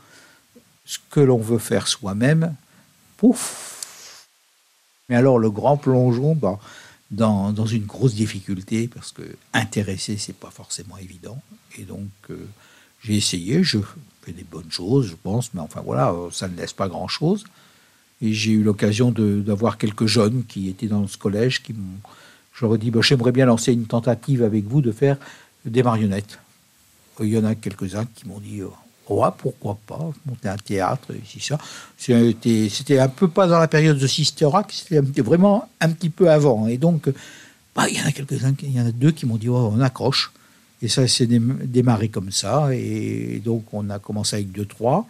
ce 0.86 0.98
que 1.10 1.20
l'on 1.20 1.38
veut 1.38 1.60
faire 1.60 1.88
soi-même, 1.88 2.56
pouf 3.18 4.28
Mais 5.10 5.16
alors, 5.16 5.40
le 5.40 5.52
grand 5.52 5.78
plongeon 5.78 6.36
bah, 6.36 6.60
dans, 7.12 7.52
dans 7.52 7.66
une 7.66 7.86
grosse 7.86 8.16
difficulté, 8.16 8.88
parce 8.88 9.12
que 9.12 9.24
intéresser, 9.54 10.18
c'est 10.18 10.36
pas 10.36 10.52
forcément 10.52 10.98
évident. 10.98 11.42
Et 11.78 11.84
donc, 11.84 12.10
euh, 12.30 12.48
j'ai 13.02 13.16
essayé, 13.16 13.64
je 13.64 13.80
fais 14.22 14.32
des 14.32 14.44
bonnes 14.44 14.72
choses, 14.72 15.08
je 15.08 15.16
pense, 15.16 15.54
mais 15.54 15.62
enfin 15.62 15.82
voilà, 15.82 16.12
euh, 16.12 16.30
ça 16.32 16.48
ne 16.48 16.56
laisse 16.56 16.74
pas 16.74 16.88
grand-chose. 16.88 17.46
Et 18.22 18.34
j'ai 18.34 18.52
eu 18.52 18.64
l'occasion 18.64 19.12
d'avoir 19.12 19.78
quelques 19.78 20.06
jeunes 20.06 20.44
qui 20.46 20.68
étaient 20.68 20.88
dans 20.88 21.08
ce 21.08 21.18
collège 21.18 21.64
qui 21.64 21.74
m'ont. 21.74 22.00
Ai 22.62 22.78
dit, 22.78 22.92
bah, 22.92 23.00
j'aimerais 23.02 23.32
bien 23.32 23.46
lancer 23.46 23.72
une 23.72 23.86
tentative 23.86 24.44
avec 24.44 24.66
vous 24.66 24.82
de 24.82 24.92
faire 24.92 25.18
des 25.66 25.84
marionnettes. 25.84 26.40
Il 27.22 27.28
y 27.28 27.38
en 27.38 27.44
a 27.46 27.56
quelques-uns 27.56 28.06
qui 28.16 28.28
m'ont 28.28 28.40
dit, 28.40 28.62
ouais, 29.10 29.28
pourquoi 29.38 29.78
pas, 29.86 30.00
monter 30.26 30.48
un 30.48 30.58
théâtre, 30.58 31.10
ici, 31.24 31.40
ça. 31.42 31.58
C'était 31.98 33.00
un 33.00 33.10
peu 33.10 33.28
pas 33.28 33.48
dans 33.48 33.60
la 33.60 33.68
période 33.68 33.98
de 33.98 34.08
Sister 34.08 34.48
Act, 34.54 34.72
c'était 34.72 35.22
vraiment 35.22 35.68
un 35.82 35.90
petit 35.90 36.10
peu 36.10 36.32
avant. 36.32 36.68
Et 36.68 36.78
donc, 36.78 37.10
bah, 37.76 37.90
il 37.90 37.98
y 37.98 38.02
en 38.02 38.06
a 38.06 38.12
quelques-uns, 38.12 38.54
il 38.62 38.72
y 38.72 38.80
en 38.80 38.86
a 38.86 38.92
deux 38.92 39.12
qui 39.12 39.26
m'ont 39.26 39.36
dit, 39.36 39.50
oh, 39.50 39.72
on 39.74 39.82
accroche. 39.82 40.32
Et 40.82 40.88
ça 40.88 41.06
s'est 41.10 41.26
dé- 41.28 41.42
démarré 41.66 42.08
comme 42.08 42.32
ça. 42.32 42.74
Et 42.74 43.42
donc, 43.44 43.66
on 43.74 43.90
a 43.90 44.00
commencé 44.00 44.38
avec 44.38 44.52
deux, 44.54 44.66
trois. 44.66 45.06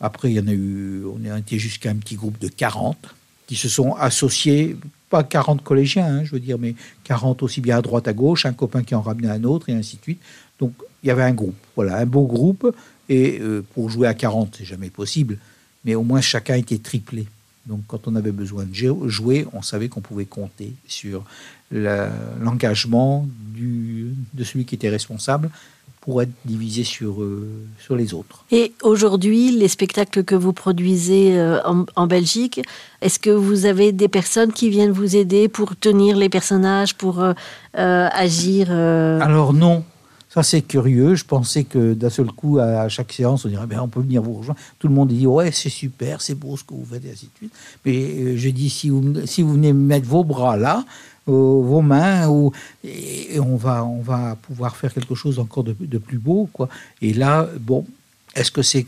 Après, 0.00 0.30
il 0.30 0.34
y 0.34 0.40
en 0.40 0.48
a 0.48 0.52
eu, 0.52 1.04
on 1.04 1.30
a 1.30 1.38
été 1.38 1.58
jusqu'à 1.60 1.90
un 1.90 1.94
petit 1.96 2.16
groupe 2.16 2.38
de 2.40 2.48
40 2.48 2.96
qui 3.46 3.56
se 3.56 3.68
sont 3.68 3.94
associés, 3.94 4.76
pas 5.08 5.22
40 5.22 5.62
collégiens, 5.62 6.06
hein, 6.06 6.24
je 6.24 6.32
veux 6.32 6.40
dire, 6.40 6.58
mais 6.58 6.74
40 7.04 7.42
aussi 7.42 7.60
bien 7.60 7.78
à 7.78 7.82
droite, 7.82 8.08
à 8.08 8.12
gauche, 8.12 8.44
un 8.46 8.52
copain 8.52 8.82
qui 8.82 8.94
en 8.94 9.00
ramenait 9.02 9.28
un 9.30 9.44
autre, 9.44 9.68
et 9.68 9.72
ainsi 9.72 9.96
de 9.96 10.02
suite. 10.02 10.20
Donc, 10.58 10.72
il 11.02 11.06
y 11.06 11.10
avait 11.10 11.22
un 11.22 11.32
groupe, 11.32 11.54
voilà, 11.76 11.98
un 11.98 12.06
beau 12.06 12.26
groupe. 12.26 12.74
Et 13.08 13.38
euh, 13.40 13.62
pour 13.74 13.88
jouer 13.88 14.08
à 14.08 14.14
40, 14.14 14.56
c'est 14.58 14.64
jamais 14.64 14.90
possible, 14.90 15.38
mais 15.84 15.94
au 15.94 16.02
moins 16.02 16.20
chacun 16.20 16.56
était 16.56 16.78
triplé. 16.78 17.26
Donc, 17.66 17.80
quand 17.86 18.08
on 18.08 18.16
avait 18.16 18.32
besoin 18.32 18.64
de 18.64 18.74
jou- 18.74 19.08
jouer, 19.08 19.46
on 19.52 19.62
savait 19.62 19.88
qu'on 19.88 20.00
pouvait 20.00 20.24
compter 20.24 20.72
sur 20.88 21.24
l'engagement 22.40 23.28
de 23.54 24.44
celui 24.44 24.64
qui 24.64 24.74
était 24.74 24.88
responsable 24.88 25.50
pour 26.06 26.22
être 26.22 26.30
divisé 26.44 26.84
sur, 26.84 27.20
euh, 27.20 27.48
sur 27.80 27.96
les 27.96 28.14
autres. 28.14 28.44
Et 28.52 28.72
aujourd'hui, 28.84 29.50
les 29.50 29.66
spectacles 29.66 30.22
que 30.22 30.36
vous 30.36 30.52
produisez 30.52 31.36
euh, 31.36 31.58
en, 31.64 31.84
en 31.96 32.06
Belgique, 32.06 32.62
est-ce 33.02 33.18
que 33.18 33.30
vous 33.30 33.66
avez 33.66 33.90
des 33.90 34.06
personnes 34.06 34.52
qui 34.52 34.70
viennent 34.70 34.92
vous 34.92 35.16
aider 35.16 35.48
pour 35.48 35.74
tenir 35.74 36.16
les 36.16 36.28
personnages, 36.28 36.94
pour 36.94 37.20
euh, 37.20 37.32
euh, 37.76 38.08
agir 38.12 38.70
Alors 38.70 39.52
non, 39.52 39.82
ça 40.28 40.44
c'est 40.44 40.62
curieux. 40.62 41.16
Je 41.16 41.24
pensais 41.24 41.64
que 41.64 41.92
d'un 41.92 42.10
seul 42.10 42.26
coup, 42.26 42.60
à 42.60 42.88
chaque 42.88 43.12
séance, 43.12 43.44
on 43.44 43.48
dirait, 43.48 43.66
ben, 43.66 43.80
on 43.80 43.88
peut 43.88 44.00
venir 44.00 44.22
vous 44.22 44.34
rejoindre. 44.34 44.60
Tout 44.78 44.86
le 44.86 44.94
monde 44.94 45.08
dit, 45.08 45.26
ouais, 45.26 45.50
c'est 45.50 45.70
super, 45.70 46.22
c'est 46.22 46.36
beau 46.36 46.56
ce 46.56 46.62
que 46.62 46.74
vous 46.74 46.84
faites, 46.84 47.04
et 47.04 47.10
ainsi 47.10 47.26
de 47.26 47.36
suite. 47.36 47.52
Mais 47.84 48.36
je 48.36 48.48
dis, 48.50 48.70
si 48.70 48.90
vous, 48.90 49.26
si 49.26 49.42
vous 49.42 49.54
venez 49.54 49.72
mettre 49.72 50.06
vos 50.06 50.22
bras 50.22 50.56
là, 50.56 50.84
vos 51.26 51.82
mains, 51.82 52.28
ou, 52.28 52.52
et, 52.84 53.38
on, 53.40 53.56
va, 53.56 53.84
on 53.84 54.00
va 54.00 54.36
pouvoir 54.40 54.76
faire 54.76 54.92
quelque 54.92 55.14
chose 55.14 55.38
encore 55.38 55.64
de, 55.64 55.74
de 55.78 55.98
plus 55.98 56.18
beau. 56.18 56.48
Quoi. 56.52 56.68
Et 57.02 57.12
là, 57.12 57.48
bon, 57.60 57.84
est-ce 58.36 58.50
que 58.50 58.60
c'est 58.60 58.84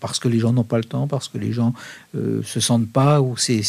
parce 0.00 0.18
que 0.18 0.28
les 0.28 0.40
gens 0.40 0.52
n'ont 0.52 0.64
pas 0.64 0.78
le 0.78 0.84
temps, 0.84 1.06
parce 1.06 1.28
que 1.28 1.38
les 1.38 1.52
gens 1.52 1.72
euh, 2.16 2.42
se 2.42 2.58
sentent 2.58 2.90
pas, 2.90 3.20
ou 3.20 3.36
c'est 3.36 3.62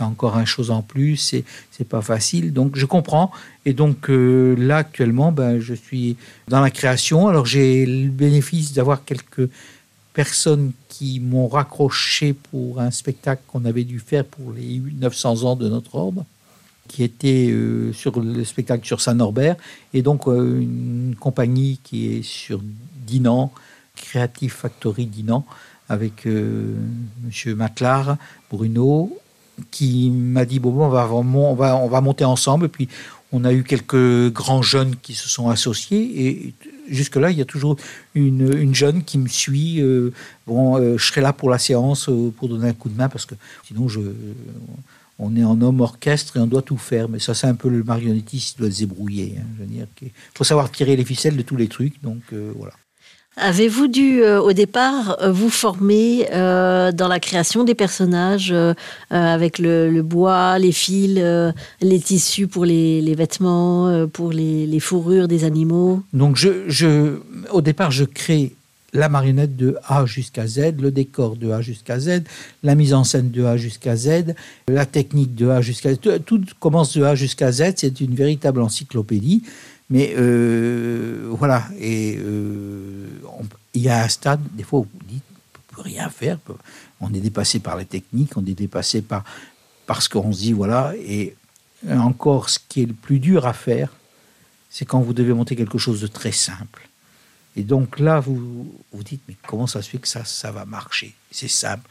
encore 0.00 0.38
une 0.38 0.46
chose 0.46 0.70
en 0.70 0.82
plus, 0.82 1.16
c'est 1.16 1.44
c'est 1.70 1.88
pas 1.88 2.02
facile? 2.02 2.52
Donc 2.52 2.76
je 2.76 2.84
comprends. 2.84 3.32
Et 3.64 3.72
donc 3.72 4.10
euh, 4.10 4.54
là 4.58 4.78
actuellement, 4.78 5.32
ben, 5.32 5.60
je 5.60 5.72
suis 5.72 6.18
dans 6.48 6.60
la 6.60 6.70
création. 6.70 7.26
Alors 7.26 7.46
j'ai 7.46 7.86
le 7.86 8.10
bénéfice 8.10 8.74
d'avoir 8.74 9.04
quelques 9.06 9.48
personnes 10.12 10.72
qui 10.90 11.20
m'ont 11.20 11.48
raccroché 11.48 12.34
pour 12.34 12.80
un 12.80 12.90
spectacle 12.90 13.42
qu'on 13.48 13.64
avait 13.64 13.84
dû 13.84 13.98
faire 13.98 14.26
pour 14.26 14.52
les 14.52 14.82
900 15.00 15.44
ans 15.44 15.56
de 15.56 15.70
notre 15.70 15.94
ordre 15.94 16.26
qui 16.88 17.02
était 17.02 17.48
euh, 17.50 17.92
sur 17.92 18.20
le 18.20 18.44
spectacle 18.44 18.86
sur 18.86 19.00
Saint-Norbert, 19.00 19.56
et 19.92 20.02
donc 20.02 20.28
euh, 20.28 20.60
une 20.60 21.14
compagnie 21.18 21.80
qui 21.82 22.14
est 22.14 22.22
sur 22.22 22.60
Dinan, 23.06 23.52
Creative 23.96 24.52
Factory 24.52 25.06
Dinan, 25.06 25.44
avec 25.88 26.26
euh, 26.26 26.74
Monsieur 27.24 27.54
Matlard, 27.54 28.16
Bruno, 28.50 29.16
qui 29.70 30.10
m'a 30.10 30.44
dit 30.44 30.58
bon, 30.58 30.70
on 30.84 30.88
va, 30.88 31.08
on, 31.12 31.54
va, 31.54 31.76
on 31.76 31.88
va 31.88 32.00
monter 32.00 32.24
ensemble, 32.24 32.66
et 32.66 32.68
puis 32.68 32.88
on 33.32 33.44
a 33.44 33.52
eu 33.52 33.64
quelques 33.64 34.32
grands 34.32 34.62
jeunes 34.62 34.94
qui 34.96 35.14
se 35.14 35.28
sont 35.28 35.48
associés, 35.48 36.26
et 36.26 36.54
jusque-là, 36.88 37.30
il 37.30 37.38
y 37.38 37.42
a 37.42 37.46
toujours 37.46 37.76
une, 38.14 38.52
une 38.56 38.74
jeune 38.74 39.02
qui 39.04 39.16
me 39.18 39.28
suit. 39.28 39.80
euh, 39.80 40.12
bon, 40.46 40.76
je 40.96 41.04
serai 41.04 41.22
là 41.22 41.32
pour 41.32 41.50
la 41.50 41.58
séance, 41.58 42.10
pour 42.36 42.48
donner 42.48 42.68
un 42.68 42.74
coup 42.74 42.88
de 42.88 42.96
main, 42.96 43.08
parce 43.08 43.26
que 43.26 43.34
sinon, 43.66 43.88
je, 43.88 44.00
on 45.18 45.36
est 45.36 45.44
en 45.44 45.60
homme 45.60 45.80
orchestre 45.80 46.36
et 46.36 46.40
on 46.40 46.46
doit 46.46 46.62
tout 46.62 46.76
faire. 46.76 47.08
Mais 47.08 47.18
ça, 47.18 47.34
c'est 47.34 47.46
un 47.46 47.54
peu 47.54 47.68
le 47.68 47.82
marionnettiste 47.82 48.56
qui 48.56 48.62
doit 48.62 48.70
se 48.70 48.80
débrouiller. 48.80 49.36
hein, 49.38 49.44
je 49.56 49.62
veux 49.62 49.68
dire, 49.68 49.86
il 50.02 50.10
faut 50.34 50.44
savoir 50.44 50.70
tirer 50.70 50.96
les 50.96 51.04
ficelles 51.04 51.36
de 51.36 51.42
tous 51.42 51.56
les 51.56 51.68
trucs. 51.68 52.02
Donc 52.02 52.22
euh, 52.32 52.52
voilà. 52.56 52.72
Avez-vous 53.36 53.88
dû, 53.88 54.22
euh, 54.22 54.40
au 54.40 54.52
départ, 54.52 55.16
euh, 55.20 55.32
vous 55.32 55.50
former 55.50 56.28
euh, 56.32 56.92
dans 56.92 57.08
la 57.08 57.18
création 57.18 57.64
des 57.64 57.74
personnages 57.74 58.54
avec 59.10 59.58
le, 59.58 59.90
le 59.90 60.02
bois, 60.02 60.56
les 60.60 60.70
fils, 60.70 61.20
les 61.80 62.00
tissus 62.00 62.46
pour 62.46 62.64
les, 62.64 63.00
les 63.00 63.14
vêtements, 63.16 64.06
pour 64.12 64.30
les, 64.30 64.68
les 64.68 64.80
fourrures 64.80 65.26
des 65.26 65.42
animaux? 65.42 66.02
Donc 66.12 66.36
je, 66.36 66.68
je, 66.68 67.18
au 67.50 67.60
départ, 67.60 67.90
je 67.90 68.04
crée 68.04 68.54
la 68.94 69.08
marionnette 69.08 69.56
de 69.56 69.76
A 69.86 70.06
jusqu'à 70.06 70.46
Z, 70.46 70.80
le 70.80 70.90
décor 70.90 71.36
de 71.36 71.50
A 71.50 71.60
jusqu'à 71.60 71.98
Z, 71.98 72.22
la 72.62 72.74
mise 72.76 72.94
en 72.94 73.04
scène 73.04 73.30
de 73.30 73.44
A 73.44 73.56
jusqu'à 73.56 73.96
Z, 73.96 74.34
la 74.68 74.86
technique 74.86 75.34
de 75.34 75.48
A 75.48 75.60
jusqu'à 75.60 75.92
Z. 75.94 75.98
Tout, 76.24 76.42
commence 76.60 76.96
de 76.96 77.02
A 77.02 77.14
jusqu'à 77.14 77.50
Z. 77.52 77.74
C'est 77.76 78.00
une 78.00 78.14
véritable 78.14 78.62
encyclopédie. 78.62 79.42
Mais 79.90 80.14
euh, 80.16 81.26
voilà. 81.30 81.64
Et 81.78 82.16
euh, 82.18 83.08
il 83.74 83.82
y 83.82 83.88
a 83.88 84.04
un 84.04 84.08
stade, 84.08 84.40
des 84.52 84.62
fois, 84.62 84.80
où 84.80 84.84
vous 84.84 85.06
dites, 85.08 85.24
on 85.72 85.74
peut 85.74 85.82
rien 85.82 86.08
faire. 86.08 86.38
On 87.00 87.12
est 87.12 87.20
dépassé 87.20 87.58
par 87.58 87.76
les 87.76 87.84
techniques, 87.84 88.36
on 88.36 88.46
est 88.46 88.54
dépassé 88.54 89.02
par 89.02 89.24
parce 89.86 90.08
qu'on 90.08 90.32
se 90.32 90.38
dit 90.38 90.52
voilà. 90.52 90.94
Et 90.96 91.34
encore, 91.90 92.48
ce 92.48 92.58
qui 92.68 92.82
est 92.82 92.86
le 92.86 92.94
plus 92.94 93.18
dur 93.18 93.46
à 93.46 93.52
faire, 93.52 93.90
c'est 94.70 94.84
quand 94.84 95.00
vous 95.00 95.12
devez 95.12 95.34
monter 95.34 95.56
quelque 95.56 95.78
chose 95.78 96.00
de 96.00 96.06
très 96.06 96.32
simple 96.32 96.88
et 97.56 97.62
donc 97.62 98.00
là, 98.00 98.20
vous 98.20 98.72
vous 98.92 99.02
dites, 99.02 99.22
mais 99.28 99.36
comment 99.46 99.66
ça 99.66 99.82
se 99.82 99.90
fait 99.90 99.98
que 99.98 100.08
ça, 100.08 100.24
ça 100.24 100.50
va 100.50 100.64
marcher? 100.64 101.14
C'est 101.30 101.48
simple. 101.48 101.88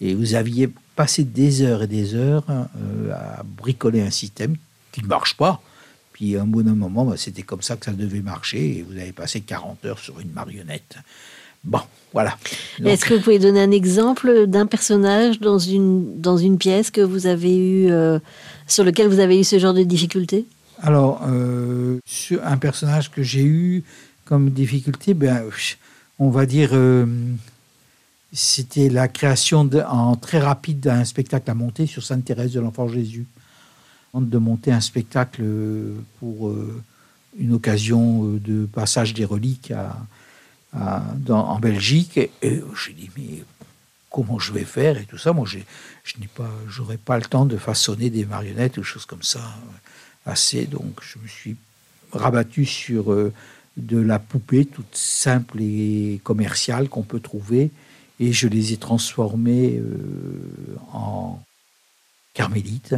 Et 0.00 0.14
vous 0.14 0.34
aviez 0.34 0.68
passé 0.94 1.24
des 1.24 1.62
heures 1.62 1.82
et 1.82 1.86
des 1.86 2.14
heures 2.14 2.44
euh, 2.50 3.12
à 3.12 3.42
bricoler 3.42 4.02
un 4.02 4.10
système 4.10 4.56
qui 4.92 5.02
ne 5.02 5.06
marche 5.06 5.36
pas. 5.36 5.60
Puis 6.12 6.36
à 6.36 6.42
un 6.42 6.46
bon 6.46 6.64
moment, 6.64 7.04
bah, 7.04 7.16
c'était 7.16 7.42
comme 7.42 7.62
ça 7.62 7.76
que 7.76 7.86
ça 7.86 7.92
devait 7.92 8.20
marcher. 8.20 8.78
Et 8.78 8.82
vous 8.82 8.98
avez 8.98 9.12
passé 9.12 9.40
40 9.40 9.84
heures 9.86 9.98
sur 9.98 10.20
une 10.20 10.32
marionnette. 10.32 10.96
Bon, 11.64 11.80
voilà. 12.12 12.36
Est-ce 12.84 13.04
que 13.04 13.14
vous 13.14 13.20
pouvez 13.20 13.38
donner 13.38 13.60
un 13.60 13.70
exemple 13.70 14.46
d'un 14.46 14.66
personnage 14.66 15.40
dans 15.40 15.58
une, 15.58 16.20
dans 16.20 16.36
une 16.36 16.58
pièce 16.58 16.90
que 16.90 17.00
vous 17.00 17.26
avez 17.26 17.56
eu, 17.56 17.90
euh, 17.90 18.18
sur 18.68 18.84
lequel 18.84 19.08
vous 19.08 19.18
avez 19.18 19.40
eu 19.40 19.44
ce 19.44 19.58
genre 19.58 19.74
de 19.74 19.82
difficulté? 19.82 20.46
Alors, 20.80 21.22
euh, 21.26 21.98
sur 22.06 22.44
un 22.46 22.58
personnage 22.58 23.10
que 23.10 23.22
j'ai 23.22 23.42
eu, 23.42 23.82
comme 24.26 24.50
difficulté, 24.50 25.14
ben, 25.14 25.42
on 26.18 26.30
va 26.30 26.44
dire, 26.44 26.70
euh, 26.72 27.06
c'était 28.32 28.90
la 28.90 29.08
création 29.08 29.70
en 29.88 30.16
très 30.16 30.40
rapide 30.40 30.80
d'un 30.80 31.04
spectacle 31.04 31.50
à 31.50 31.54
monter 31.54 31.86
sur 31.86 32.02
Sainte-Thérèse 32.02 32.52
de 32.52 32.60
l'Enfant 32.60 32.88
Jésus. 32.88 33.26
De 34.14 34.38
monter 34.38 34.72
un 34.72 34.80
spectacle 34.80 35.44
pour 36.20 36.48
euh, 36.48 36.82
une 37.38 37.52
occasion 37.52 38.24
euh, 38.24 38.40
de 38.40 38.64
passage 38.64 39.12
des 39.12 39.26
reliques 39.26 39.72
à, 39.72 41.02
en 41.28 41.58
Belgique. 41.58 42.16
Et, 42.16 42.30
j'ai 42.42 42.92
dit, 42.94 43.10
mais 43.18 43.44
comment 44.08 44.38
je 44.38 44.54
vais 44.54 44.64
faire 44.64 44.96
et 44.96 45.04
tout 45.04 45.18
ça? 45.18 45.34
Moi, 45.34 45.46
je 45.46 45.58
n'ai 46.18 46.28
pas, 46.28 46.50
j'aurais 46.66 46.96
pas 46.96 47.18
le 47.18 47.26
temps 47.26 47.44
de 47.44 47.58
façonner 47.58 48.08
des 48.08 48.24
marionnettes 48.24 48.78
ou 48.78 48.82
choses 48.82 49.04
comme 49.04 49.22
ça 49.22 49.42
assez. 50.24 50.64
Donc, 50.64 51.00
je 51.02 51.18
me 51.18 51.28
suis 51.28 51.56
rabattu 52.10 52.64
sur 52.64 53.14
de 53.76 53.98
la 53.98 54.18
poupée 54.18 54.64
toute 54.64 54.94
simple 54.94 55.60
et 55.60 56.20
commerciale 56.24 56.88
qu'on 56.88 57.02
peut 57.02 57.20
trouver 57.20 57.70
et 58.20 58.32
je 58.32 58.48
les 58.48 58.72
ai 58.72 58.76
transformées 58.76 59.78
euh, 59.78 60.76
en 60.92 61.40
carmélites. 62.34 62.94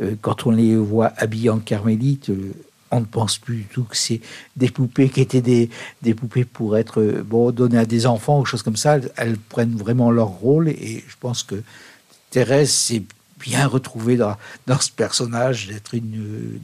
Euh, 0.00 0.14
quand 0.20 0.46
on 0.46 0.50
les 0.50 0.76
voit 0.76 1.12
habillées 1.16 1.50
en 1.50 1.58
carmélites, 1.58 2.30
euh, 2.30 2.52
on 2.90 3.00
ne 3.00 3.04
pense 3.04 3.38
plus 3.38 3.56
du 3.58 3.64
tout 3.64 3.84
que 3.84 3.96
c'est 3.96 4.20
des 4.56 4.70
poupées 4.70 5.08
qui 5.08 5.20
étaient 5.20 5.40
des, 5.40 5.70
des 6.02 6.14
poupées 6.14 6.44
pour 6.44 6.76
être 6.76 7.22
bon, 7.24 7.50
données 7.50 7.78
à 7.78 7.86
des 7.86 8.06
enfants 8.06 8.40
ou 8.40 8.44
choses 8.44 8.62
comme 8.62 8.76
ça. 8.76 8.98
Elles, 9.16 9.38
prennent 9.38 9.76
vraiment 9.76 10.10
leur 10.10 10.28
rôle 10.28 10.68
et 10.68 11.04
je 11.06 11.14
pense 11.18 11.42
que 11.42 11.62
Thérèse, 12.30 12.70
c'est 12.70 13.02
bien 13.38 13.66
retrouvé 13.66 14.16
dans, 14.16 14.36
dans 14.66 14.80
ce 14.80 14.90
personnage 14.90 15.68
d'être 15.68 15.94
une, 15.94 16.58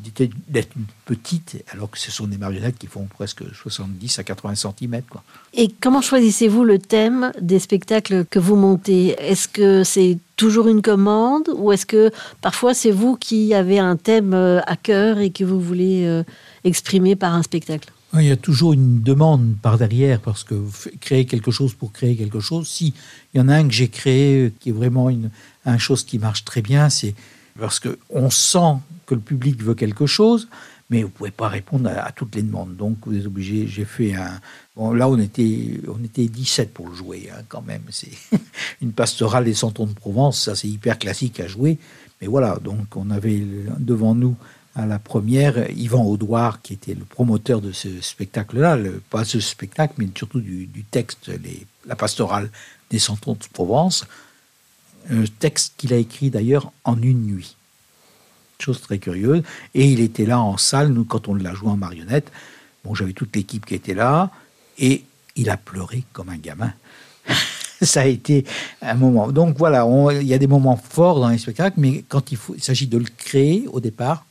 d'être 0.49 0.71
une 0.77 0.87
petite, 1.05 1.63
alors 1.73 1.91
que 1.91 1.99
ce 1.99 2.11
sont 2.11 2.27
des 2.27 2.39
marionnettes 2.39 2.79
qui 2.79 2.87
font 2.87 3.07
presque 3.07 3.43
70 3.55 4.19
à 4.19 4.25
80 4.25 4.55
cm. 4.55 5.03
Quoi. 5.09 5.23
Et 5.55 5.69
comment 5.81 6.01
choisissez-vous 6.01 6.65
le 6.65 6.79
thème 6.79 7.33
des 7.41 7.59
spectacles 7.59 8.25
que 8.25 8.39
vous 8.39 8.57
montez? 8.57 9.09
Est-ce 9.19 9.49
que 9.49 9.85
c'est 9.85 10.19
toujours 10.37 10.69
une 10.69 10.83
commande 10.83 11.51
ou 11.55 11.73
est-ce 11.73 11.87
que 11.87 12.11
parfois 12.41 12.75
c'est 12.75 12.91
vous 12.91 13.17
qui 13.17 13.55
avez 13.55 13.79
un 13.79 13.97
thème 13.97 14.35
euh, 14.35 14.61
à 14.67 14.77
cœur 14.77 15.19
et 15.19 15.31
que 15.31 15.45
vous 15.45 15.61
voulez 15.61 16.05
euh, 16.07 16.25
exprimer 16.65 17.17
par 17.17 17.35
un 17.35 17.43
spectacle? 17.43 17.93
Il 18.21 18.25
y 18.27 18.31
a 18.31 18.37
toujours 18.37 18.75
une 18.75 19.03
demande 19.03 19.57
par 19.63 19.79
derrière 19.79 20.21
parce 20.21 20.45
que 20.45 20.55
créer 21.01 21.25
quelque 21.25 21.51
chose 21.51 21.73
pour 21.73 21.93
créer 21.93 22.17
quelque 22.17 22.41
chose. 22.41 22.69
Si 22.69 22.93
il 23.33 23.39
y 23.39 23.41
en 23.41 23.49
a 23.49 23.57
un 23.57 23.67
que 23.67 23.73
j'ai 23.73 23.89
créé 23.89 24.53
qui 24.61 24.69
est 24.69 24.73
vraiment 24.73 25.09
une, 25.09 25.31
une 25.65 25.79
chose 25.79 26.05
qui 26.05 26.19
marche 26.19 26.45
très 26.45 26.61
bien, 26.61 26.91
c'est 26.91 27.15
parce 27.59 27.81
qu'on 27.81 28.31
sent 28.31 28.77
que 29.07 29.15
le 29.15 29.21
public 29.21 29.63
veut 29.63 29.75
quelque 29.75 30.07
chose, 30.07 30.49
mais 30.91 31.03
vous 31.03 31.09
ne 31.09 31.13
pouvez 31.13 31.31
pas 31.31 31.49
répondre 31.49 31.91
à, 31.91 32.13
toutes 32.13 32.35
les 32.35 32.43
demandes. 32.43 32.77
Donc 32.77 32.99
vous 33.07 33.17
êtes 33.17 33.27
obligé, 33.27 33.67
j'ai 33.67 33.85
fait 33.85 34.15
un... 34.15 34.41
Bon, 34.77 34.93
là, 34.93 35.09
on 35.09 35.19
était, 35.19 35.81
on 35.89 36.03
était 36.05 36.27
17 36.27 36.73
pour 36.73 36.89
le 36.89 36.95
jouer, 36.95 37.31
hein, 37.33 37.43
quand 37.49 37.63
même. 37.63 37.83
C'est 37.91 38.11
une 38.83 38.93
pastorale 38.93 39.45
des 39.45 39.55
Santons 39.55 39.87
de 39.87 39.95
Provence, 39.95 40.41
ça 40.41 40.55
c'est 40.55 40.69
hyper 40.69 40.99
classique 40.99 41.41
à 41.41 41.47
jouer. 41.47 41.79
Mais 42.21 42.27
voilà, 42.27 42.59
donc 42.63 42.95
on 42.97 43.11
avait 43.11 43.43
devant 43.79 44.15
nous 44.15 44.37
à 44.75 44.87
la 44.87 44.99
première 44.99 45.71
Yvan 45.71 46.05
Audouard, 46.05 46.63
qui 46.63 46.73
était 46.73 46.95
le 46.95 47.05
promoteur 47.05 47.61
de 47.61 47.73
ce 47.73 48.01
spectacle-là, 48.01 48.79
pas 49.11 49.25
ce 49.25 49.39
spectacle, 49.41 49.95
mais 49.99 50.09
surtout 50.17 50.41
du, 50.41 50.85
texte, 50.91 51.31
la 51.87 51.97
pastorale 51.97 52.51
des 52.91 52.99
Santons 52.99 53.35
de 53.35 53.45
Provence 53.53 54.07
un 55.11 55.25
texte 55.39 55.75
qu'il 55.77 55.93
a 55.93 55.97
écrit 55.97 56.31
d'ailleurs 56.31 56.73
en 56.85 57.01
une 57.01 57.23
nuit. 57.23 57.57
Chose 58.59 58.81
très 58.81 58.99
curieuse. 58.99 59.43
Et 59.75 59.91
il 59.91 60.01
était 60.01 60.27
là 60.27 60.41
en 60.41 60.57
salle, 60.57 60.89
nous, 60.89 61.05
quand 61.05 61.29
on 61.29 61.35
l'a 61.35 61.55
joué 61.55 61.71
en 61.71 61.77
marionnette. 61.77 62.31
Bon, 62.85 62.95
j'avais 62.95 63.13
toute 63.13 63.35
l'équipe 63.35 63.67
qui 63.67 63.75
était 63.75 63.95
là, 63.95 64.31
et 64.79 65.05
il 65.37 65.51
a 65.51 65.57
pleuré 65.57 66.05
comme 66.13 66.29
un 66.29 66.37
gamin. 66.37 66.73
Ça 67.83 68.03
a 68.03 68.07
été 68.07 68.45
un 68.81 68.95
moment. 68.95 69.33
Donc 69.33 69.57
voilà, 69.59 69.87
il 70.13 70.27
y 70.27 70.35
a 70.35 70.39
des 70.39 70.47
moments 70.47 70.77
forts 70.77 71.19
dans 71.19 71.29
les 71.29 71.39
spectacles, 71.39 71.81
mais 71.81 72.05
quand 72.09 72.31
il 72.31 72.39
s'agit 72.59 72.87
de 72.87 72.99
le 72.99 73.07
créer 73.17 73.67
au 73.73 73.81
départ, 73.81 74.25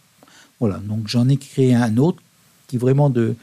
voilà. 0.62 0.78
Donc 0.78 1.08
j'en 1.08 1.28
ai 1.28 1.36
créé 1.36 1.76
un 1.76 1.98
autre 1.98 2.22
qui 2.68 2.78
vraiment 2.78 3.10
de, 3.10 3.36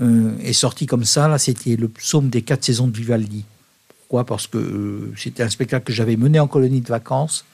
euh, 0.00 0.38
est 0.38 0.54
sorti 0.54 0.86
comme 0.86 1.04
ça. 1.04 1.28
Là, 1.28 1.36
c'était 1.36 1.76
le 1.76 1.88
psaume 1.88 2.30
des 2.30 2.42
quatre 2.42 2.64
saisons 2.64 2.86
de 2.86 2.96
Vivaldi. 2.96 3.44
Pourquoi? 3.88 4.24
Parce 4.24 4.46
que 4.46 4.56
euh, 4.56 5.12
c'était 5.16 5.42
un 5.42 5.50
spectacle 5.50 5.84
que 5.84 5.92
j'avais 5.92 6.16
mené 6.16 6.38
en 6.40 6.46
colonie 6.46 6.80
de 6.80 6.88
vacances, 6.88 7.44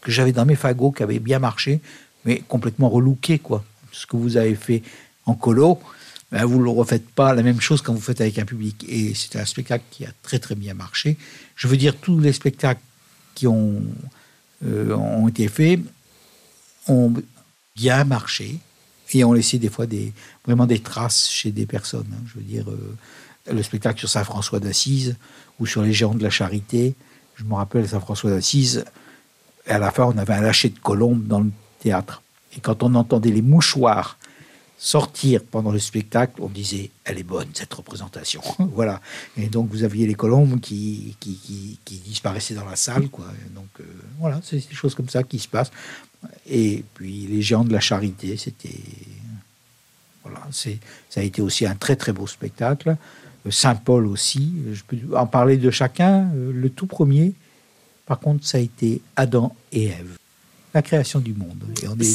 que 0.00 0.10
j'avais 0.10 0.32
dans 0.32 0.46
mes 0.46 0.54
fagots, 0.54 0.92
qui 0.92 1.02
avait 1.02 1.18
bien 1.18 1.40
marché, 1.40 1.80
mais 2.24 2.42
complètement 2.48 2.88
relooké, 2.88 3.40
quoi. 3.40 3.64
Ce 3.90 4.06
que 4.06 4.16
vous 4.16 4.36
avez 4.36 4.54
fait 4.54 4.82
en 5.26 5.34
colo, 5.34 5.80
ben, 6.30 6.44
vous 6.46 6.58
ne 6.58 6.64
le 6.64 6.70
refaites 6.70 7.08
pas 7.10 7.34
la 7.34 7.42
même 7.42 7.60
chose 7.60 7.82
quand 7.82 7.92
vous 7.92 8.00
faites 8.00 8.20
avec 8.20 8.38
un 8.38 8.44
public. 8.44 8.86
Et 8.88 9.14
c'était 9.14 9.40
un 9.40 9.44
spectacle 9.44 9.84
qui 9.90 10.06
a 10.06 10.10
très 10.22 10.38
très 10.38 10.54
bien 10.54 10.74
marché. 10.74 11.18
Je 11.56 11.66
veux 11.66 11.76
dire, 11.76 11.96
tous 11.96 12.20
les 12.20 12.32
spectacles 12.32 12.80
qui 13.34 13.48
ont, 13.48 13.82
euh, 14.64 14.94
ont 14.94 15.28
été 15.28 15.48
faits 15.48 15.80
ont 16.88 17.12
bien 17.74 18.04
marché 18.04 18.58
et 19.14 19.24
ont 19.24 19.32
laissé 19.32 19.58
des 19.58 19.68
fois 19.68 19.86
des, 19.86 20.12
vraiment 20.44 20.66
des 20.66 20.78
traces 20.78 21.28
chez 21.28 21.50
des 21.50 21.66
personnes. 21.66 22.06
Hein. 22.12 22.22
Je 22.26 22.34
veux 22.34 22.44
dire, 22.44 22.70
euh, 22.70 22.96
le 23.52 23.62
spectacle 23.62 23.98
sur 23.98 24.08
Saint-François 24.08 24.60
d'Assise 24.60 25.16
ou 25.58 25.66
sur 25.66 25.82
les 25.82 25.92
géants 25.92 26.14
de 26.14 26.22
la 26.22 26.30
charité. 26.30 26.94
Je 27.36 27.44
me 27.44 27.54
rappelle 27.54 27.88
Saint-François 27.88 28.30
d'Assise, 28.30 28.84
et 29.66 29.70
à 29.70 29.78
la 29.78 29.90
fin, 29.90 30.04
on 30.04 30.16
avait 30.18 30.34
un 30.34 30.40
lâcher 30.40 30.70
de 30.70 30.78
colombes 30.78 31.26
dans 31.26 31.40
le 31.40 31.50
théâtre. 31.78 32.22
Et 32.56 32.60
quand 32.60 32.82
on 32.82 32.94
entendait 32.94 33.30
les 33.30 33.42
mouchoirs 33.42 34.18
sortir 34.76 35.42
pendant 35.44 35.70
le 35.70 35.78
spectacle, 35.78 36.42
on 36.42 36.48
disait 36.48 36.90
elle 37.04 37.18
est 37.18 37.22
bonne 37.22 37.48
cette 37.54 37.72
représentation. 37.72 38.42
voilà. 38.74 39.00
Et 39.36 39.46
donc 39.46 39.70
vous 39.70 39.84
aviez 39.84 40.06
les 40.06 40.14
colombes 40.14 40.58
qui, 40.60 41.16
qui, 41.20 41.78
disparaissaient 42.04 42.54
dans 42.54 42.64
la 42.64 42.76
salle. 42.76 43.08
Quoi. 43.08 43.26
donc 43.54 43.68
euh, 43.80 43.84
voilà, 44.18 44.40
c'est 44.42 44.56
des 44.56 44.74
choses 44.74 44.96
comme 44.96 45.08
ça 45.08 45.22
qui 45.22 45.38
se 45.38 45.46
passent. 45.46 45.70
Et 46.48 46.84
puis 46.94 47.26
les 47.30 47.42
géants 47.42 47.64
de 47.64 47.72
la 47.72 47.80
charité, 47.80 48.36
c'était. 48.36 48.80
Voilà, 50.22 50.40
c'est, 50.52 50.78
ça 51.10 51.20
a 51.20 51.24
été 51.24 51.42
aussi 51.42 51.66
un 51.66 51.74
très 51.74 51.96
très 51.96 52.12
beau 52.12 52.26
spectacle. 52.26 52.96
Saint 53.50 53.74
Paul 53.74 54.06
aussi. 54.06 54.52
Je 54.72 54.82
peux 54.86 55.16
en 55.16 55.26
parler 55.26 55.56
de 55.56 55.70
chacun. 55.70 56.30
Le 56.34 56.70
tout 56.70 56.86
premier, 56.86 57.32
par 58.06 58.20
contre, 58.20 58.46
ça 58.46 58.58
a 58.58 58.60
été 58.60 59.00
Adam 59.16 59.54
et 59.72 59.86
Ève. 59.86 60.16
La 60.74 60.80
création 60.80 61.18
du 61.18 61.34
monde. 61.34 61.62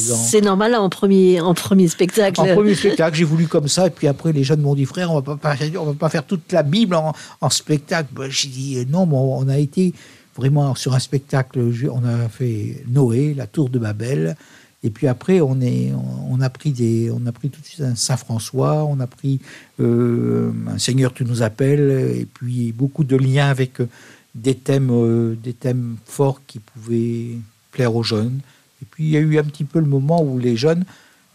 C'est 0.02 0.40
normal 0.40 0.74
en 0.74 0.88
premier, 0.88 1.40
en 1.40 1.54
premier 1.54 1.86
spectacle. 1.86 2.40
En 2.40 2.54
premier 2.54 2.74
spectacle, 2.74 3.16
j'ai 3.16 3.24
voulu 3.24 3.46
comme 3.46 3.68
ça. 3.68 3.86
Et 3.86 3.90
puis 3.90 4.08
après, 4.08 4.32
les 4.32 4.42
jeunes 4.42 4.62
m'ont 4.62 4.74
dit, 4.74 4.84
frère, 4.84 5.12
on 5.12 5.20
va 5.20 5.36
pas, 5.36 5.54
on 5.78 5.84
va 5.84 5.94
pas 5.94 6.08
faire 6.08 6.24
toute 6.24 6.50
la 6.50 6.64
Bible 6.64 6.96
en, 6.96 7.50
spectacle. 7.50 8.08
j'ai 8.30 8.48
dit, 8.48 8.86
non, 8.88 9.08
on 9.12 9.48
a 9.48 9.58
été 9.58 9.94
vraiment 10.38 10.74
sur 10.74 10.94
un 10.94 10.98
spectacle. 11.00 11.60
On 11.90 12.04
a 12.04 12.28
fait 12.28 12.84
Noé, 12.88 13.34
la 13.34 13.46
tour 13.46 13.68
de 13.68 13.78
Babel. 13.78 14.36
Et 14.84 14.90
puis 14.90 15.08
après, 15.08 15.40
on, 15.40 15.60
est, 15.60 15.92
on, 16.30 16.40
a 16.40 16.48
pris 16.48 16.70
des, 16.70 17.10
on 17.10 17.26
a 17.26 17.32
pris 17.32 17.50
tout 17.50 17.60
de 17.60 17.66
suite 17.66 17.80
un 17.80 17.96
Saint-François, 17.96 18.84
on 18.84 19.00
a 19.00 19.08
pris 19.08 19.40
euh, 19.80 20.52
un 20.68 20.78
Seigneur, 20.78 21.12
tu 21.12 21.24
nous 21.24 21.42
appelles, 21.42 21.90
et 22.16 22.26
puis 22.32 22.70
beaucoup 22.70 23.02
de 23.02 23.16
liens 23.16 23.48
avec 23.48 23.80
euh, 23.80 23.88
des 24.36 24.54
thèmes, 24.54 24.90
euh, 24.92 25.34
des 25.34 25.52
thèmes 25.52 25.96
forts 26.04 26.42
qui 26.46 26.60
pouvaient 26.60 27.38
plaire 27.72 27.96
aux 27.96 28.04
jeunes. 28.04 28.38
Et 28.80 28.86
puis 28.88 29.04
il 29.04 29.10
y 29.10 29.16
a 29.16 29.20
eu 29.20 29.38
un 29.38 29.44
petit 29.44 29.64
peu 29.64 29.80
le 29.80 29.86
moment 29.86 30.22
où 30.22 30.38
les 30.38 30.56
jeunes 30.56 30.84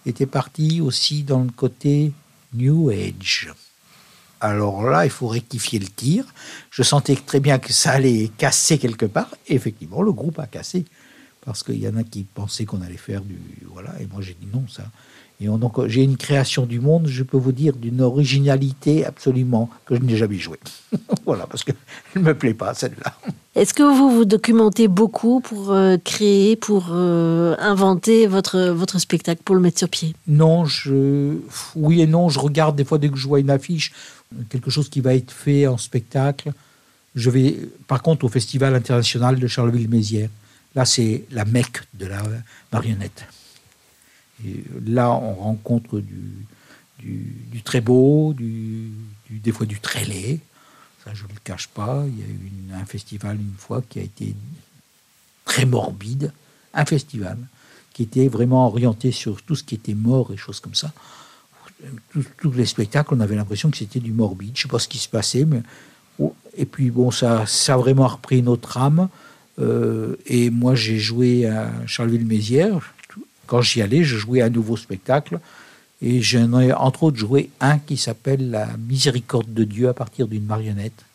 étaient 0.05 0.25
partis 0.25 0.79
aussi 0.79 1.23
dans 1.23 1.43
le 1.43 1.51
côté 1.51 2.13
New 2.53 2.89
Age. 2.91 3.53
Alors 4.43 4.83
là, 4.83 5.05
il 5.05 5.09
faut 5.09 5.27
rectifier 5.27 5.79
le 5.79 5.87
tir. 5.87 6.25
Je 6.69 6.83
sentais 6.83 7.15
très 7.15 7.39
bien 7.39 7.59
que 7.59 7.71
ça 7.71 7.91
allait 7.91 8.29
casser 8.37 8.77
quelque 8.77 9.05
part. 9.05 9.33
Et 9.47 9.55
effectivement, 9.55 10.01
le 10.01 10.11
groupe 10.11 10.37
a 10.37 10.47
cassé. 10.47 10.83
Parce 11.45 11.63
qu'il 11.63 11.79
y 11.79 11.87
en 11.87 11.95
a 11.95 12.03
qui 12.03 12.25
pensaient 12.25 12.65
qu'on 12.65 12.81
allait 12.81 12.97
faire 12.97 13.21
du. 13.21 13.37
Voilà. 13.71 13.91
Et 14.01 14.07
moi, 14.11 14.21
j'ai 14.21 14.35
dit 14.39 14.47
non, 14.53 14.65
ça. 14.67 14.83
Et 15.39 15.47
donc, 15.47 15.87
j'ai 15.87 16.03
une 16.03 16.15
création 16.15 16.65
du 16.65 16.79
monde, 16.79 17.07
je 17.07 17.23
peux 17.23 17.37
vous 17.37 17.51
dire, 17.51 17.75
d'une 17.75 18.01
originalité 18.01 19.05
absolument 19.05 19.69
que 19.85 19.95
je 19.95 20.01
n'ai 20.01 20.15
jamais 20.15 20.37
jouée. 20.37 20.59
voilà, 21.25 21.47
parce 21.47 21.63
qu'elle 21.63 21.75
ne 22.15 22.21
me 22.21 22.33
plaît 22.33 22.53
pas, 22.53 22.73
celle-là. 22.73 23.13
Est-ce 23.55 23.73
que 23.73 23.83
vous 23.83 24.09
vous 24.09 24.25
documentez 24.25 24.87
beaucoup 24.87 25.41
pour 25.41 25.71
euh, 25.71 25.97
créer, 25.97 26.55
pour 26.55 26.87
euh, 26.91 27.55
inventer 27.59 28.25
votre, 28.25 28.69
votre 28.69 28.99
spectacle, 28.99 29.41
pour 29.43 29.55
le 29.55 29.61
mettre 29.61 29.79
sur 29.79 29.89
pied? 29.89 30.15
Non, 30.27 30.65
je... 30.65 31.37
oui 31.75 32.01
et 32.01 32.07
non. 32.07 32.29
Je 32.29 32.39
regarde 32.39 32.75
des 32.75 32.85
fois 32.85 32.97
dès 32.97 33.09
que 33.09 33.17
je 33.17 33.27
vois 33.27 33.39
une 33.39 33.49
affiche, 33.49 33.91
quelque 34.49 34.69
chose 34.69 34.89
qui 34.89 35.01
va 35.01 35.15
être 35.15 35.31
fait 35.31 35.67
en 35.67 35.77
spectacle. 35.77 36.53
Je 37.15 37.29
vais, 37.29 37.57
par 37.87 38.01
contre, 38.01 38.25
au 38.25 38.29
Festival 38.29 38.75
international 38.75 39.39
de 39.39 39.47
Charleville-Mézières. 39.47 40.29
Là, 40.75 40.85
c'est 40.85 41.25
la 41.31 41.45
mecque 41.45 41.83
de 41.93 42.07
la 42.07 42.23
marionnette. 42.71 43.25
Et 44.45 44.63
là, 44.85 45.11
on 45.11 45.35
rencontre 45.35 45.99
du, 45.99 46.45
du, 46.99 47.61
très 47.63 47.81
beau, 47.81 48.33
du, 48.33 48.89
des 49.29 49.51
fois 49.51 49.65
du 49.65 49.79
très 49.79 50.05
laid. 50.05 50.39
Ça, 51.03 51.13
je 51.13 51.23
ne 51.23 51.29
le 51.29 51.39
cache 51.43 51.67
pas. 51.67 52.03
Il 52.07 52.19
y 52.19 52.23
a 52.23 52.25
eu 52.25 52.81
un 52.81 52.85
festival 52.85 53.37
une 53.37 53.55
fois 53.57 53.83
qui 53.87 53.99
a 53.99 54.03
été 54.03 54.35
très 55.45 55.65
morbide. 55.65 56.33
Un 56.73 56.85
festival 56.85 57.37
qui 57.93 58.03
était 58.03 58.27
vraiment 58.27 58.67
orienté 58.67 59.11
sur 59.11 59.41
tout 59.43 59.55
ce 59.55 59.63
qui 59.63 59.75
était 59.75 59.93
mort 59.93 60.33
et 60.33 60.37
choses 60.37 60.59
comme 60.59 60.73
ça. 60.73 60.91
Tous 62.37 62.51
les 62.51 62.65
spectacles, 62.65 63.13
on 63.13 63.19
avait 63.19 63.35
l'impression 63.35 63.69
que 63.69 63.77
c'était 63.77 63.99
du 63.99 64.11
morbide. 64.11 64.51
Je 64.55 64.61
ne 64.61 64.63
sais 64.63 64.71
pas 64.71 64.79
ce 64.79 64.87
qui 64.87 64.99
se 64.99 65.09
passait, 65.09 65.45
mais. 65.45 65.61
Oh, 66.19 66.35
et 66.55 66.65
puis, 66.65 66.91
bon, 66.91 67.11
ça, 67.11 67.45
ça 67.45 67.73
a 67.73 67.77
vraiment 67.77 68.07
repris 68.07 68.41
notre 68.41 68.77
âme. 68.77 69.09
Euh, 69.59 70.15
et 70.25 70.49
moi, 70.49 70.75
j'ai 70.75 70.97
joué 70.97 71.47
à 71.47 71.71
Charleville-Mézières 71.85 72.93
quand 73.47 73.61
j'y 73.61 73.81
allais, 73.81 74.03
je 74.03 74.17
jouais 74.17 74.41
un 74.41 74.49
nouveau 74.49 74.77
spectacle. 74.77 75.39
Et 76.01 76.21
j'en 76.21 76.59
ai 76.59 76.73
entre 76.73 77.03
autres 77.03 77.17
joué 77.17 77.49
un 77.61 77.79
qui 77.79 77.97
s'appelle 77.97 78.49
La 78.49 78.67
Miséricorde 78.77 79.53
de 79.53 79.63
Dieu 79.63 79.87
à 79.87 79.93
partir 79.93 80.27
d'une 80.27 80.45
marionnette. 80.45 81.05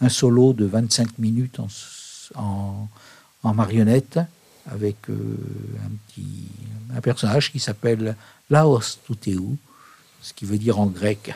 Un 0.00 0.08
solo 0.08 0.52
de 0.52 0.66
25 0.66 1.18
minutes 1.18 1.58
en, 2.34 2.88
en, 3.42 3.54
marionnette 3.54 4.20
avec 4.70 4.96
euh, 5.08 5.14
un 5.84 5.90
petit 6.06 6.46
un 6.94 7.00
personnage 7.00 7.50
qui 7.50 7.58
s'appelle 7.58 8.14
Laos 8.50 8.98
Tuteu, 9.04 9.56
ce 10.20 10.32
qui 10.32 10.44
veut 10.44 10.58
dire 10.58 10.78
en 10.78 10.86
grec. 10.86 11.34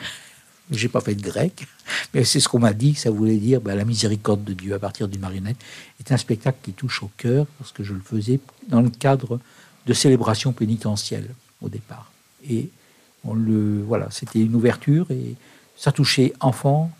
J'ai 0.71 0.87
pas 0.87 1.01
fait 1.01 1.13
de 1.13 1.21
grec, 1.21 1.67
mais 2.13 2.23
c'est 2.23 2.39
ce 2.39 2.47
qu'on 2.47 2.59
m'a 2.59 2.73
dit. 2.73 2.95
Ça 2.95 3.11
voulait 3.11 3.37
dire 3.37 3.61
ben, 3.61 3.75
la 3.75 3.85
miséricorde 3.85 4.43
de 4.43 4.53
Dieu 4.53 4.73
à 4.73 4.79
partir 4.79 5.07
d'une 5.07 5.21
marionnette. 5.21 5.57
C'est 5.99 6.11
un 6.11 6.17
spectacle 6.17 6.57
qui 6.63 6.73
touche 6.73 7.03
au 7.03 7.11
cœur 7.17 7.45
parce 7.59 7.71
que 7.71 7.83
je 7.83 7.93
le 7.93 8.01
faisais 8.01 8.39
dans 8.67 8.81
le 8.81 8.89
cadre 8.89 9.39
de 9.85 9.93
célébration 9.93 10.53
pénitentielle 10.53 11.29
au 11.61 11.69
départ. 11.69 12.11
Et 12.49 12.69
on 13.23 13.35
le, 13.35 13.83
voilà, 13.83 14.07
c'était 14.09 14.39
une 14.39 14.55
ouverture 14.55 15.09
et 15.11 15.35
ça 15.77 15.91
touchait 15.91 16.33
enfants, 16.39 16.91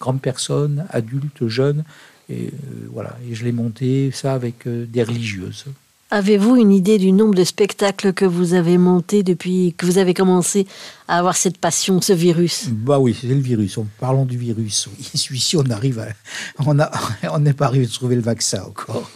grandes 0.00 0.20
personnes, 0.20 0.86
adultes, 0.90 1.48
jeunes. 1.48 1.84
Et 2.30 2.46
euh, 2.46 2.88
voilà, 2.90 3.16
et 3.28 3.34
je 3.34 3.44
l'ai 3.44 3.52
monté 3.52 4.10
ça 4.12 4.32
avec 4.32 4.66
euh, 4.66 4.86
des 4.86 5.02
religieuses. 5.02 5.66
Avez-vous 6.14 6.54
une 6.54 6.70
idée 6.70 6.96
du 6.98 7.10
nombre 7.10 7.34
de 7.34 7.42
spectacles 7.42 8.12
que 8.12 8.24
vous 8.24 8.54
avez 8.54 8.78
montés 8.78 9.24
depuis 9.24 9.74
que 9.76 9.84
vous 9.84 9.98
avez 9.98 10.14
commencé 10.14 10.64
à 11.08 11.18
avoir 11.18 11.34
cette 11.34 11.58
passion, 11.58 12.00
ce 12.00 12.12
virus? 12.12 12.68
Bah 12.70 13.00
oui, 13.00 13.16
c'est 13.20 13.26
le 13.26 13.34
virus. 13.34 13.78
En 13.78 13.86
parlant 13.98 14.24
du 14.24 14.38
virus, 14.38 14.86
oui. 14.86 15.04
celui-ci, 15.18 15.56
on 15.56 15.68
arrive 15.70 15.98
à, 15.98 16.06
on 16.64 16.78
a, 16.78 16.88
on 17.32 17.40
n'est 17.40 17.52
pas 17.52 17.66
arrivé 17.66 17.86
à 17.86 17.88
trouver 17.88 18.14
le 18.14 18.22
vaccin 18.22 18.62
encore. 18.62 19.10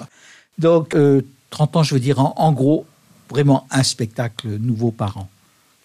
Donc, 0.59 0.89
30 0.89 0.97
euh, 0.97 1.79
ans, 1.79 1.83
je 1.85 1.95
veux 1.95 2.01
dire, 2.01 2.19
en 2.19 2.53
gros, 2.53 2.85
vraiment 3.31 3.69
un 3.71 3.85
spectacle 3.85 4.49
nouveau 4.59 4.91
par 4.91 5.19
an. 5.19 5.29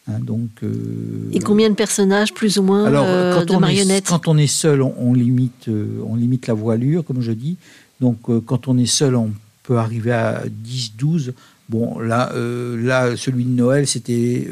Hein, 0.09 0.17
donc, 0.19 0.49
euh, 0.63 1.29
Et 1.31 1.39
combien 1.41 1.69
de 1.69 1.75
personnages, 1.75 2.33
plus 2.33 2.57
ou 2.57 2.63
moins, 2.63 2.85
Alors, 2.85 3.05
euh, 3.07 3.45
de 3.45 3.55
marionnettes? 3.55 4.07
Quand 4.07 4.27
on 4.27 4.35
est 4.35 4.47
seul, 4.47 4.81
on, 4.81 5.13
limite, 5.13 5.67
euh, 5.67 6.03
on 6.07 6.15
limite 6.15 6.47
la 6.47 6.55
voilure, 6.55 7.05
comme 7.05 7.21
je 7.21 7.33
dis. 7.33 7.57
Donc, 8.01 8.17
quand 8.45 8.67
on 8.67 8.79
est 8.79 8.87
seul, 8.87 9.15
on 9.15 9.31
peut 9.63 9.77
arriver 9.77 10.11
à 10.11 10.43
10, 10.47 10.95
12. 10.97 11.33
Bon, 11.69 11.99
là, 11.99 12.31
là 12.35 13.15
celui 13.15 13.45
de 13.45 13.49
Noël, 13.49 13.87
c'était 13.87 14.47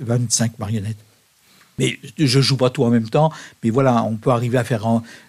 25 0.00 0.58
marionnettes. 0.58 0.96
Mais 1.78 1.98
je 2.18 2.40
joue 2.40 2.56
pas 2.56 2.70
tout 2.70 2.82
en 2.82 2.90
même 2.90 3.08
temps. 3.08 3.30
Mais 3.62 3.70
voilà, 3.70 4.02
on 4.02 4.16
peut 4.16 4.30
arriver 4.30 4.58
à 4.58 4.64
faire 4.64 4.84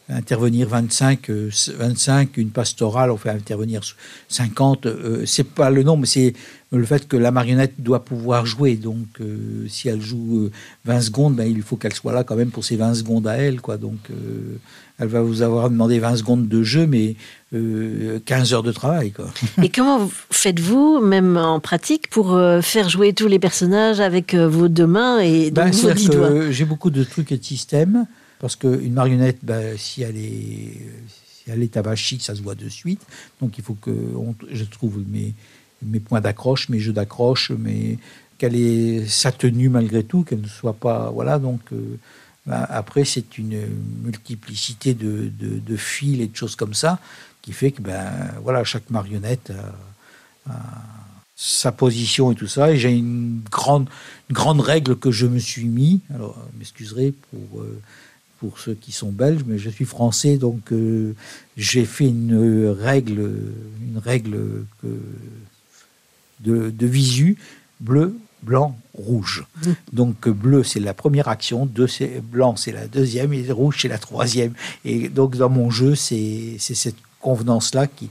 intervenir 0.10 0.68
25, 0.68 1.30
25, 1.30 2.38
une 2.38 2.50
pastorale, 2.50 3.12
on 3.12 3.18
fait 3.18 3.30
intervenir 3.30 3.82
50. 4.28 4.86
Euh, 4.88 5.26
c'est 5.26 5.44
pas 5.44 5.70
le 5.70 5.84
nombre, 5.84 6.06
c'est 6.06 6.34
le 6.72 6.86
fait 6.86 7.08
que 7.08 7.18
la 7.18 7.32
marionnette 7.32 7.82
doit 7.82 8.06
pouvoir 8.06 8.46
jouer. 8.46 8.76
Donc, 8.76 9.08
euh, 9.22 9.66
si 9.68 9.90
elle 9.90 10.02
joue 10.02 10.50
20 10.86 10.96
euh, 10.96 11.02
secondes, 11.02 11.36
ben, 11.36 11.50
il 11.50 11.64
faut 11.64 11.78
qu'elle 11.78 11.94
soit 11.94 12.14
là 12.14 12.24
quand 12.24 12.36
même 12.36 12.52
pour 12.52 12.64
ces 12.64 12.76
20 12.76 12.94
secondes 12.94 13.28
à 13.28 13.38
elle. 13.38 13.60
Quoi. 13.60 13.78
Donc, 13.78 13.98
elle 15.00 15.08
va 15.08 15.22
vous 15.22 15.42
avoir 15.42 15.70
demandé 15.70 15.98
20 15.98 16.18
secondes 16.18 16.48
de 16.48 16.64
jeu, 16.64 16.86
mais 16.86 17.16
15 17.52 18.54
heures 18.54 18.64
de 18.64 18.72
travail. 18.72 19.12
Quoi. 19.12 19.32
Et 19.64 19.70
comment 19.70 20.10
faites-vous, 20.30 21.00
même 21.00 21.38
en 21.38 21.60
pratique, 21.60 22.10
pour 22.10 22.40
faire 22.62 22.90
jouer 22.90 23.14
tous 23.14 23.28
les 23.28 23.40
personnages 23.40 24.00
avec 24.00 24.36
vos 24.36 24.68
deux 24.68 24.88
mains 24.88 25.20
et 25.20 25.50
ben, 25.50 25.72
vos 25.72 25.92
dix 25.92 26.10
doigts 26.10 26.52
J'ai 26.52 26.66
beaucoup 26.66 26.92
de 26.92 27.04
trucs 27.04 27.32
et 27.32 27.38
de 27.38 27.44
systèmes. 27.44 28.06
Parce 28.40 28.56
qu'une 28.56 28.94
marionnette, 28.94 29.40
ben, 29.44 29.76
si 29.78 30.02
elle 30.02 30.18
est 30.18 30.78
si 31.44 31.52
elle 31.52 31.64
est 31.64 32.22
ça 32.22 32.36
se 32.36 32.42
voit 32.42 32.56
de 32.56 32.70
suite. 32.70 33.02
Donc 33.42 33.58
il 33.58 33.64
faut 33.64 33.74
que 33.74 33.92
je 34.52 34.64
trouve 34.64 35.00
mes, 35.10 35.34
mes 35.84 36.00
points 36.00 36.22
d'accroche, 36.22 36.70
mes 36.70 36.80
jeux 36.80 36.94
d'accroche, 36.94 37.52
mais 37.58 37.98
qu'elle 38.38 38.56
ait 38.56 39.06
sa 39.08 39.32
tenue 39.32 39.70
malgré 39.70 40.04
tout, 40.04 40.24
qu'elle 40.24 40.42
ne 40.42 40.48
soit 40.48 40.74
pas. 40.74 41.10
Voilà, 41.12 41.40
donc 41.40 41.62
euh, 41.74 41.98
ben, 42.46 42.66
après, 42.70 43.06
c'est 43.06 43.38
une 43.38 43.62
multiplicité 44.04 44.94
de, 44.94 45.32
de, 45.40 45.78
fils 45.78 46.22
et 46.22 46.28
de 46.28 46.36
choses 46.36 46.56
comme 46.56 46.74
ça 46.74 47.00
qui 47.42 47.54
fait 47.54 47.72
que 47.72 47.82
ben, 47.82 48.12
voilà, 48.44 48.64
chaque 48.64 48.90
marionnette 48.90 49.52
a, 50.50 50.54
sa 51.36 51.72
position 51.72 52.32
et 52.32 52.36
tout 52.36 52.48
ça. 52.48 52.72
Et 52.72 52.78
j'ai 52.78 52.92
une 52.92 53.42
grande, 53.52 53.90
grande 54.32 54.62
règle 54.62 54.96
que 54.98 55.12
je 55.12 55.28
me 55.28 55.40
suis 55.40 55.66
mis, 55.66 56.02
alors 56.14 56.36
m'excuserez 56.58 57.14
pour. 57.30 57.62
Euh, 57.62 57.80
pour 58.40 58.58
ceux 58.58 58.74
qui 58.74 58.94
sont 58.94 59.12
belges, 59.12 59.44
mais 59.46 59.58
je 59.58 59.70
suis 59.70 59.84
français, 59.84 60.38
donc 60.38 60.72
euh, 60.72 61.14
j'ai 61.58 61.84
fait 61.84 62.08
une 62.08 62.70
règle, 62.70 63.34
une 63.82 63.98
règle 63.98 64.64
de, 66.40 66.70
de, 66.70 66.88
visu 66.88 67.38
bleu, 67.80 68.18
blanc, 68.44 68.78
rouge. 68.94 69.46
Mmh. 69.66 69.72
Donc 69.94 70.30
bleu 70.30 70.64
c'est 70.64 70.80
la 70.80 70.94
première 70.94 71.28
action, 71.28 71.66
deux 71.66 71.88
c'est 71.88 72.22
blanc 72.22 72.56
c'est 72.56 72.72
la 72.72 72.88
deuxième 72.88 73.34
et 73.34 73.52
rouge 73.52 73.78
c'est 73.82 73.88
la 73.88 73.98
troisième. 73.98 74.54
Et 74.86 75.10
donc 75.10 75.36
dans 75.36 75.50
mon 75.50 75.70
jeu 75.70 75.96
c'est 75.96 76.58
cette 76.60 76.98
convenance 77.20 77.74
là 77.74 77.88
qui, 77.88 78.10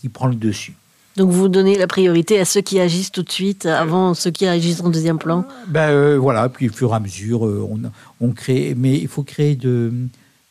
qui 0.00 0.08
prend 0.08 0.26
le 0.26 0.34
dessus. 0.34 0.74
Donc 1.16 1.30
vous 1.30 1.48
donnez 1.48 1.76
la 1.76 1.86
priorité 1.86 2.40
à 2.40 2.44
ceux 2.44 2.62
qui 2.62 2.80
agissent 2.80 3.12
tout 3.12 3.22
de 3.22 3.30
suite 3.30 3.66
avant 3.66 4.14
ceux 4.14 4.30
qui 4.30 4.46
agissent 4.46 4.80
en 4.80 4.88
deuxième 4.88 5.18
plan? 5.18 5.44
Ben 5.68 5.90
euh, 5.90 6.18
voilà, 6.18 6.48
puis 6.48 6.70
au 6.70 6.72
fur 6.72 6.92
et 6.92 6.96
à 6.96 7.00
mesure, 7.00 7.46
euh, 7.46 7.68
on, 7.70 7.80
on, 8.20 8.32
crée. 8.32 8.74
Mais 8.76 8.94
il 8.94 9.08
faut 9.08 9.22
créer 9.22 9.54
de. 9.54 9.92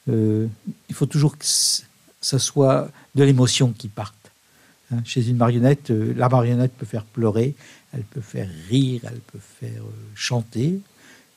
Euh, 0.10 0.48
il 0.90 0.96
faut 0.96 1.08
toujours 1.08 1.38
que 1.38 1.46
ça 1.46 2.40
soit 2.40 2.90
de 3.16 3.24
l'émotion 3.24 3.74
qui 3.76 3.88
parte. 3.88 4.14
Hein, 4.92 5.02
chez 5.06 5.28
une 5.30 5.38
marionnette, 5.38 5.90
la 5.90 6.30
marionnette 6.30 6.74
peut 6.74 6.86
faire 6.86 7.06
pleurer, 7.06 7.56
elle 7.94 8.04
peut 8.04 8.22
faire 8.22 8.50
rire, 8.70 9.02
elle 9.06 9.20
peut 9.20 9.40
faire 9.60 9.84
chanter, 10.16 10.80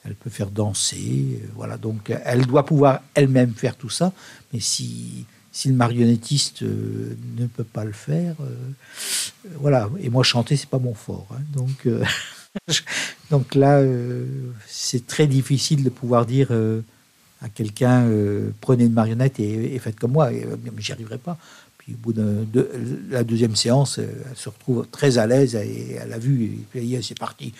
elle 0.05 0.15
peut 0.15 0.31
faire 0.31 0.51
danser. 0.51 1.41
voilà, 1.55 1.77
donc 1.77 2.13
elle 2.25 2.47
doit 2.47 2.67
pouvoir 2.67 3.01
elle-même 3.15 3.55
faire 3.55 3.77
tout 3.77 3.91
ça. 3.91 4.13
Mais 4.53 4.61
si 4.61 5.27
si 5.55 5.69
le 5.69 5.75
marionnettiste 5.75 6.65
euh, 6.65 7.17
ne 7.39 7.47
peut 7.47 7.65
pas 7.65 7.85
le 7.85 7.93
faire, 7.93 8.35
euh, 8.41 9.49
voilà. 9.61 9.89
Et 10.01 10.11
moi, 10.11 10.25
chanter, 10.25 10.57
c'est 10.57 10.69
pas 10.69 10.81
mon 10.81 10.95
fort. 10.95 11.29
Hein. 11.31 11.43
donc, 11.53 11.87
euh, 11.87 12.05
donc 13.31 13.55
là, 13.55 13.81
c'est 14.67 15.07
très 15.07 15.29
difficile 15.29 15.85
de 15.85 15.91
pouvoir 15.91 16.27
dire 16.27 16.51
à 17.41 17.49
quelqu'un 17.49 18.09
prenez 18.61 18.85
une 18.85 18.93
marionnette 18.93 19.39
et, 19.39 19.79
faites 19.79 19.99
comme 19.99 20.13
moi. 20.13 20.31
J'y 20.79 20.93
arriverai 20.93 21.19
pas. 21.19 21.39
Puis 21.85 21.95
au 21.95 21.99
bout 21.99 22.13
de, 22.13 22.47
la 23.11 23.25
deuxième 23.25 23.57
séance, 23.57 23.99
elle 23.99 24.37
se 24.37 24.49
retrouve 24.49 24.87
très 24.91 25.19
à 25.19 25.27
l'aise 25.27 25.55
et 25.55 25.99
elle 26.01 26.13
a 26.13 26.19
vu. 26.19 26.45
Et 26.45 26.59
puis 26.71 26.99
c'est 27.03 27.19
parti. 27.19 27.53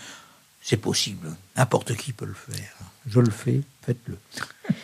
C'est 0.63 0.79
possible. 0.79 1.29
N'importe 1.57 1.95
qui 1.95 2.13
peut 2.13 2.25
le 2.25 2.35
faire. 2.35 2.73
Je 3.07 3.21
le 3.21 3.31
fais. 3.31 3.61
Faites-le. 3.83 4.17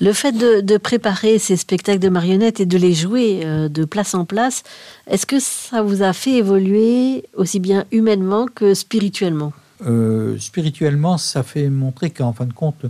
Le 0.00 0.12
fait 0.12 0.30
de, 0.30 0.76
préparer 0.76 1.40
ces 1.40 1.56
spectacles 1.56 1.98
de 1.98 2.08
marionnettes 2.08 2.60
et 2.60 2.66
de 2.66 2.78
les 2.78 2.94
jouer 2.94 3.40
euh, 3.44 3.68
de 3.68 3.84
place 3.84 4.14
en 4.14 4.24
place, 4.24 4.62
est-ce 5.08 5.26
que 5.26 5.40
ça 5.40 5.82
vous 5.82 6.02
a 6.02 6.12
fait 6.12 6.34
évoluer 6.34 7.24
aussi 7.34 7.58
bien 7.58 7.84
humainement 7.90 8.46
que 8.46 8.74
spirituellement? 8.74 9.52
Euh, 9.84 10.38
Spirituellement, 10.38 11.18
ça 11.18 11.42
fait 11.42 11.68
montrer 11.68 12.10
qu'en 12.10 12.32
fin 12.32 12.46
de 12.46 12.52
compte, 12.52 12.84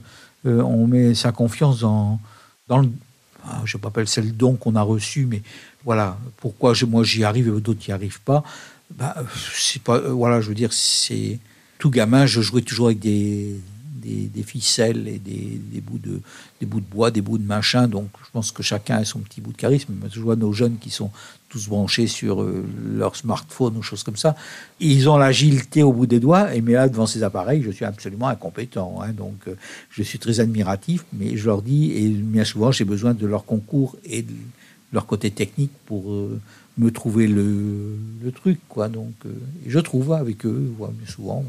euh, 0.44 0.60
on 0.60 0.86
met 0.86 1.14
sa 1.14 1.32
confiance 1.32 1.80
dans, 1.80 2.20
dans 2.68 2.78
le, 2.78 2.90
ah, 3.46 3.62
je 3.64 3.78
pas 3.78 3.90
c'est 4.04 4.20
le 4.20 4.30
don 4.30 4.56
qu'on 4.56 4.76
a 4.76 4.82
reçu, 4.82 5.24
mais 5.24 5.42
voilà, 5.88 6.18
pourquoi 6.36 6.74
moi 6.86 7.02
j'y 7.02 7.24
arrive 7.24 7.48
et 7.48 7.60
d'autres 7.62 7.80
n'y 7.88 7.94
arrivent 7.94 8.20
pas. 8.20 8.44
Bah, 8.94 9.16
c'est 9.54 9.80
pas, 9.80 9.96
euh, 9.96 10.10
voilà, 10.10 10.42
je 10.42 10.50
veux 10.50 10.54
dire, 10.54 10.70
c'est 10.70 11.38
tout 11.78 11.88
gamin, 11.88 12.26
je 12.26 12.42
jouais 12.42 12.60
toujours 12.60 12.88
avec 12.88 12.98
des, 12.98 13.56
ficelles 14.44 15.08
et 15.08 15.18
des, 15.18 15.58
des, 15.72 15.80
bouts 15.80 15.98
de, 15.98 16.20
des 16.60 16.66
bouts 16.66 16.80
de 16.80 16.84
bois, 16.84 17.10
des 17.10 17.22
bouts 17.22 17.38
de 17.38 17.46
machin. 17.46 17.88
Donc, 17.88 18.10
je 18.22 18.30
pense 18.30 18.52
que 18.52 18.62
chacun 18.62 18.96
a 18.96 19.06
son 19.06 19.20
petit 19.20 19.40
bout 19.40 19.52
de 19.52 19.56
charisme. 19.56 19.94
Je 20.12 20.20
vois 20.20 20.36
nos 20.36 20.52
jeunes 20.52 20.76
qui 20.76 20.90
sont 20.90 21.10
tous 21.48 21.68
branchés 21.68 22.06
sur 22.06 22.42
euh, 22.42 22.66
leur 22.84 23.16
smartphone 23.16 23.74
ou 23.78 23.82
choses 23.82 24.02
comme 24.02 24.18
ça. 24.18 24.36
Ils 24.80 25.08
ont 25.08 25.16
l'agilité 25.16 25.82
au 25.82 25.94
bout 25.94 26.06
des 26.06 26.20
doigts, 26.20 26.54
et 26.54 26.60
mais 26.60 26.74
là, 26.74 26.90
devant 26.90 27.06
ces 27.06 27.22
appareils, 27.22 27.62
je 27.62 27.70
suis 27.70 27.86
absolument 27.86 28.28
incompétent. 28.28 29.00
Hein. 29.00 29.14
donc, 29.14 29.38
euh, 29.48 29.54
je 29.88 30.02
suis 30.02 30.18
très 30.18 30.38
admiratif, 30.38 31.06
mais 31.14 31.38
je 31.38 31.46
leur 31.46 31.62
dis, 31.62 31.92
et 31.92 32.08
bien 32.10 32.44
souvent, 32.44 32.72
j'ai 32.72 32.84
besoin 32.84 33.14
de 33.14 33.26
leur 33.26 33.46
concours 33.46 33.96
et 34.04 34.20
de 34.20 34.34
leur 34.92 35.06
côté 35.06 35.30
technique 35.30 35.72
pour 35.86 36.10
euh, 36.12 36.40
me 36.78 36.90
trouver 36.90 37.26
le, 37.26 37.96
le, 38.22 38.32
truc, 38.32 38.58
quoi. 38.68 38.88
Donc, 38.88 39.14
je 39.66 39.78
trouve 39.78 40.12
avec 40.12 40.46
eux, 40.46 40.72
souvent. 41.06 41.44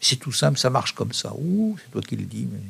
C'est 0.00 0.16
tout 0.16 0.32
simple, 0.32 0.58
ça 0.58 0.70
marche 0.70 0.94
comme 0.94 1.12
ça. 1.12 1.32
Ouh, 1.38 1.76
c'est 1.82 1.90
toi 1.90 2.02
qui 2.02 2.16
le 2.16 2.24
dis, 2.24 2.46
mais 2.50 2.60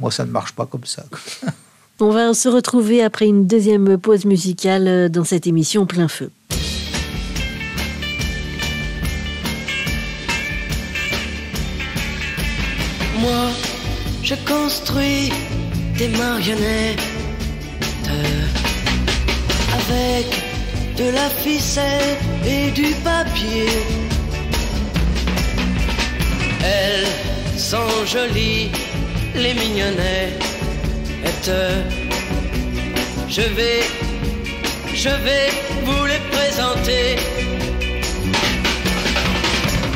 moi, 0.00 0.10
ça 0.10 0.24
ne 0.24 0.30
marche 0.30 0.52
pas 0.52 0.66
comme 0.66 0.84
ça. 0.84 1.04
On 2.00 2.10
va 2.10 2.34
se 2.34 2.48
retrouver 2.48 3.02
après 3.02 3.26
une 3.26 3.46
deuxième 3.46 3.98
pause 3.98 4.24
musicale 4.24 5.08
dans 5.10 5.22
cette 5.22 5.46
émission 5.46 5.86
Plein 5.86 6.08
Feu. 6.08 6.30
Moi, 13.20 13.50
je 14.24 14.34
construis 14.44 15.30
des 15.96 16.08
marionnettes 16.08 17.13
avec 19.88 20.26
de 20.96 21.10
la 21.10 21.28
ficelle 21.30 22.16
et 22.46 22.70
du 22.70 22.94
papier. 23.02 23.68
Elles 26.62 27.58
sont 27.58 28.06
jolies, 28.06 28.70
les 29.34 29.54
mignonnettes 29.54 30.44
je 33.28 33.42
vais, 33.42 33.80
je 34.94 35.08
vais 35.08 35.50
vous 35.84 36.06
les 36.06 36.20
présenter. 36.30 37.16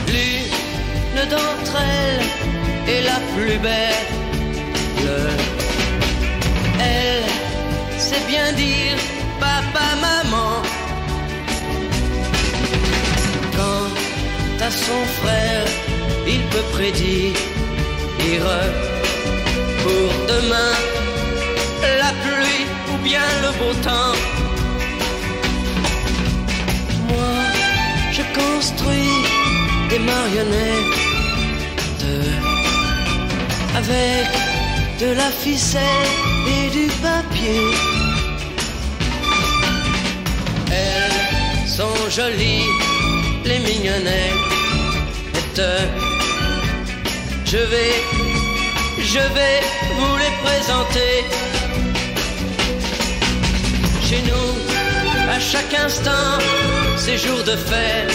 L'une 0.09 1.29
d'entre 1.31 1.77
elles 1.81 2.93
est 2.93 3.03
la 3.03 3.19
plus 3.35 3.59
belle. 3.59 4.09
Elle 6.81 7.99
sait 7.99 8.27
bien 8.27 8.53
dire 8.53 8.97
papa, 9.49 9.87
maman. 10.07 10.53
Quant 13.57 13.91
à 14.69 14.71
son 14.85 15.01
frère, 15.19 15.67
il 16.35 16.43
peut 16.53 16.69
prédire 16.77 17.49
pour 19.83 20.09
demain 20.33 20.75
la 22.03 22.13
pluie 22.23 22.65
ou 22.91 22.97
bien 23.09 23.29
le 23.45 23.51
beau 23.59 23.75
temps. 23.89 24.17
Moi, 27.09 27.35
je 28.17 28.23
construis 28.41 29.19
des 29.91 30.01
marionnettes 30.13 30.99
avec 33.81 34.29
de 35.01 35.09
la 35.21 35.31
ficelle 35.31 36.13
et 36.57 36.71
du 36.71 36.87
papier. 37.07 37.98
Jolies, 42.19 42.67
les 43.45 43.61
mignonnettes. 43.61 45.63
Je 47.53 47.63
vais, 47.73 47.95
je 49.13 49.23
vais 49.37 49.59
vous 49.97 50.15
les 50.23 50.35
présenter 50.45 51.13
chez 54.09 54.21
nous, 54.31 54.51
à 55.37 55.39
chaque 55.39 55.75
instant, 55.87 56.31
c'est 56.97 57.19
jour 57.19 57.41
de 57.51 57.55
fête. 57.69 58.13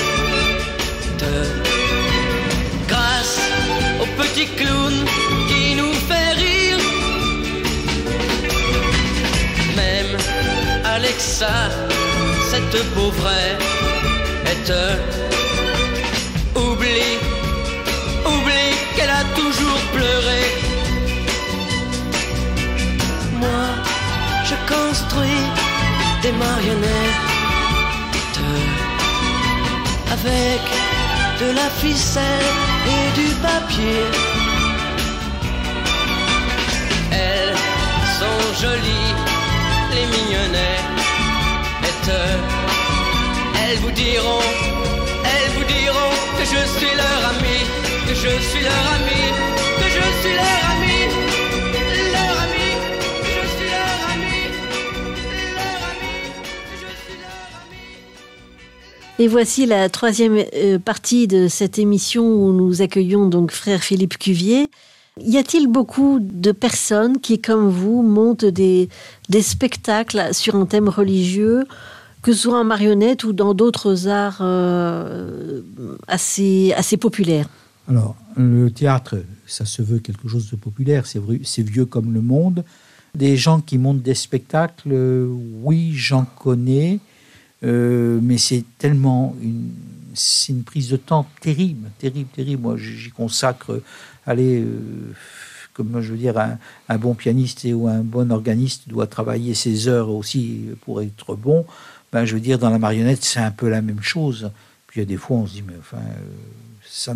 Grâce 2.89 3.39
au 4.01 4.05
petit 4.21 4.47
clown 4.59 4.95
qui 5.49 5.75
nous 5.79 5.93
fait 6.09 6.31
rire. 6.43 6.81
Même 9.77 10.13
Alexa, 10.95 11.55
cette 12.53 12.93
pauvre 12.93 13.31
est 14.51 14.71
oublie, 16.55 17.17
oublie 18.25 18.73
qu'elle 18.95 19.09
a 19.09 19.23
toujours 19.35 19.81
pleuré. 19.95 20.43
Moi, 23.41 23.65
je 24.49 24.55
construis 24.71 25.45
des 26.21 26.31
marionnettes 26.33 27.23
avec 30.15 30.61
de 31.41 31.55
la 31.59 31.69
ficelle 31.81 32.49
et 32.95 33.05
du 33.19 33.29
papier. 33.47 34.03
Elles 37.11 37.57
sont 38.19 38.41
jolies, 38.61 39.13
les 39.93 40.05
mignonnettes. 40.15 40.92
Elles 42.09 43.77
vous 43.79 43.91
diront, 43.91 44.43
elles 45.23 45.51
vous 45.57 45.65
diront 45.65 46.13
que 46.37 46.43
je 46.43 46.61
suis 46.77 46.95
leur 46.95 47.29
ami, 47.29 47.59
que 48.07 48.13
je 48.13 48.41
suis 48.49 48.61
leur 48.61 48.85
ami, 48.97 49.21
que 49.77 49.85
je 49.85 50.21
suis 50.21 50.35
leur 50.35 50.71
ami. 50.71 51.33
Et 59.19 59.27
voici 59.27 59.65
la 59.65 59.87
troisième 59.89 60.43
euh, 60.55 60.79
partie 60.79 61.27
de 61.27 61.47
cette 61.47 61.79
émission 61.79 62.25
où 62.25 62.51
nous 62.51 62.81
accueillons 62.81 63.27
donc 63.27 63.51
frère 63.51 63.81
Philippe 63.81 64.17
Cuvier. 64.17 64.67
Y 65.21 65.37
a-t-il 65.37 65.67
beaucoup 65.67 66.19
de 66.19 66.51
personnes 66.51 67.19
qui, 67.19 67.39
comme 67.39 67.69
vous, 67.69 68.01
montent 68.01 68.45
des, 68.45 68.89
spectacles 69.41 70.33
sur 70.33 70.55
un 70.55 70.65
thème 70.65 70.89
religieux, 70.89 71.65
que 72.23 72.33
ce 72.33 72.43
soit 72.43 72.59
en 72.59 72.63
marionnette 72.63 73.23
ou 73.23 73.33
dans 73.33 73.53
d'autres 73.53 74.07
arts 74.07 74.39
euh, 74.41 75.61
assez, 76.07 76.73
populaires? 76.99 77.47
Alors, 77.87 78.15
le 78.37 78.69
théâtre, 78.69 79.23
ça 79.45 79.65
se 79.65 79.81
veut 79.81 79.99
quelque 79.99 80.27
chose 80.27 80.49
de 80.49 80.55
populaire, 80.55 81.05
c'est 81.05 81.61
vieux 81.61 81.85
comme 81.85 82.13
le 82.13 82.21
monde. 82.21 82.63
Des 83.13 83.37
gens 83.37 83.61
qui 83.61 83.77
montent 83.77 84.01
des 84.01 84.15
spectacles, 84.15 85.27
oui, 85.61 85.91
j'en 85.93 86.25
connais. 86.25 86.99
Euh, 87.63 88.19
mais 88.21 88.37
c'est 88.37 88.63
tellement 88.77 89.35
une, 89.41 89.69
c'est 90.13 90.51
une 90.51 90.63
prise 90.63 90.89
de 90.89 90.97
temps 90.97 91.27
terrible, 91.41 91.89
terrible, 91.99 92.29
terrible. 92.29 92.61
Moi, 92.61 92.77
j'y 92.77 93.09
consacre, 93.09 93.81
allez, 94.25 94.61
euh, 94.61 95.13
comme 95.73 96.01
je 96.01 96.11
veux 96.11 96.17
dire, 96.17 96.37
un, 96.37 96.97
bon 96.97 97.13
pianiste 97.13 97.67
ou 97.73 97.87
un 97.87 97.99
bon 97.99 98.31
organiste 98.31 98.87
doit 98.87 99.07
travailler 99.07 99.53
ses 99.53 99.87
heures 99.87 100.09
aussi 100.09 100.65
pour 100.81 101.01
être 101.01 101.35
bon. 101.35 101.65
Ben, 102.11 102.25
je 102.25 102.35
veux 102.35 102.39
dire, 102.39 102.59
dans 102.59 102.69
la 102.69 102.79
marionnette, 102.79 103.23
c'est 103.23 103.39
un 103.39 103.51
peu 103.51 103.69
la 103.69 103.81
même 103.81 104.01
chose. 104.01 104.51
Puis 104.87 105.01
il 105.01 105.03
y 105.03 105.05
a 105.05 105.07
des 105.07 105.17
fois, 105.17 105.37
on 105.37 105.47
se 105.47 105.53
dit, 105.53 105.63
mais 105.65 105.73
enfin, 105.79 105.97
euh, 107.07 107.13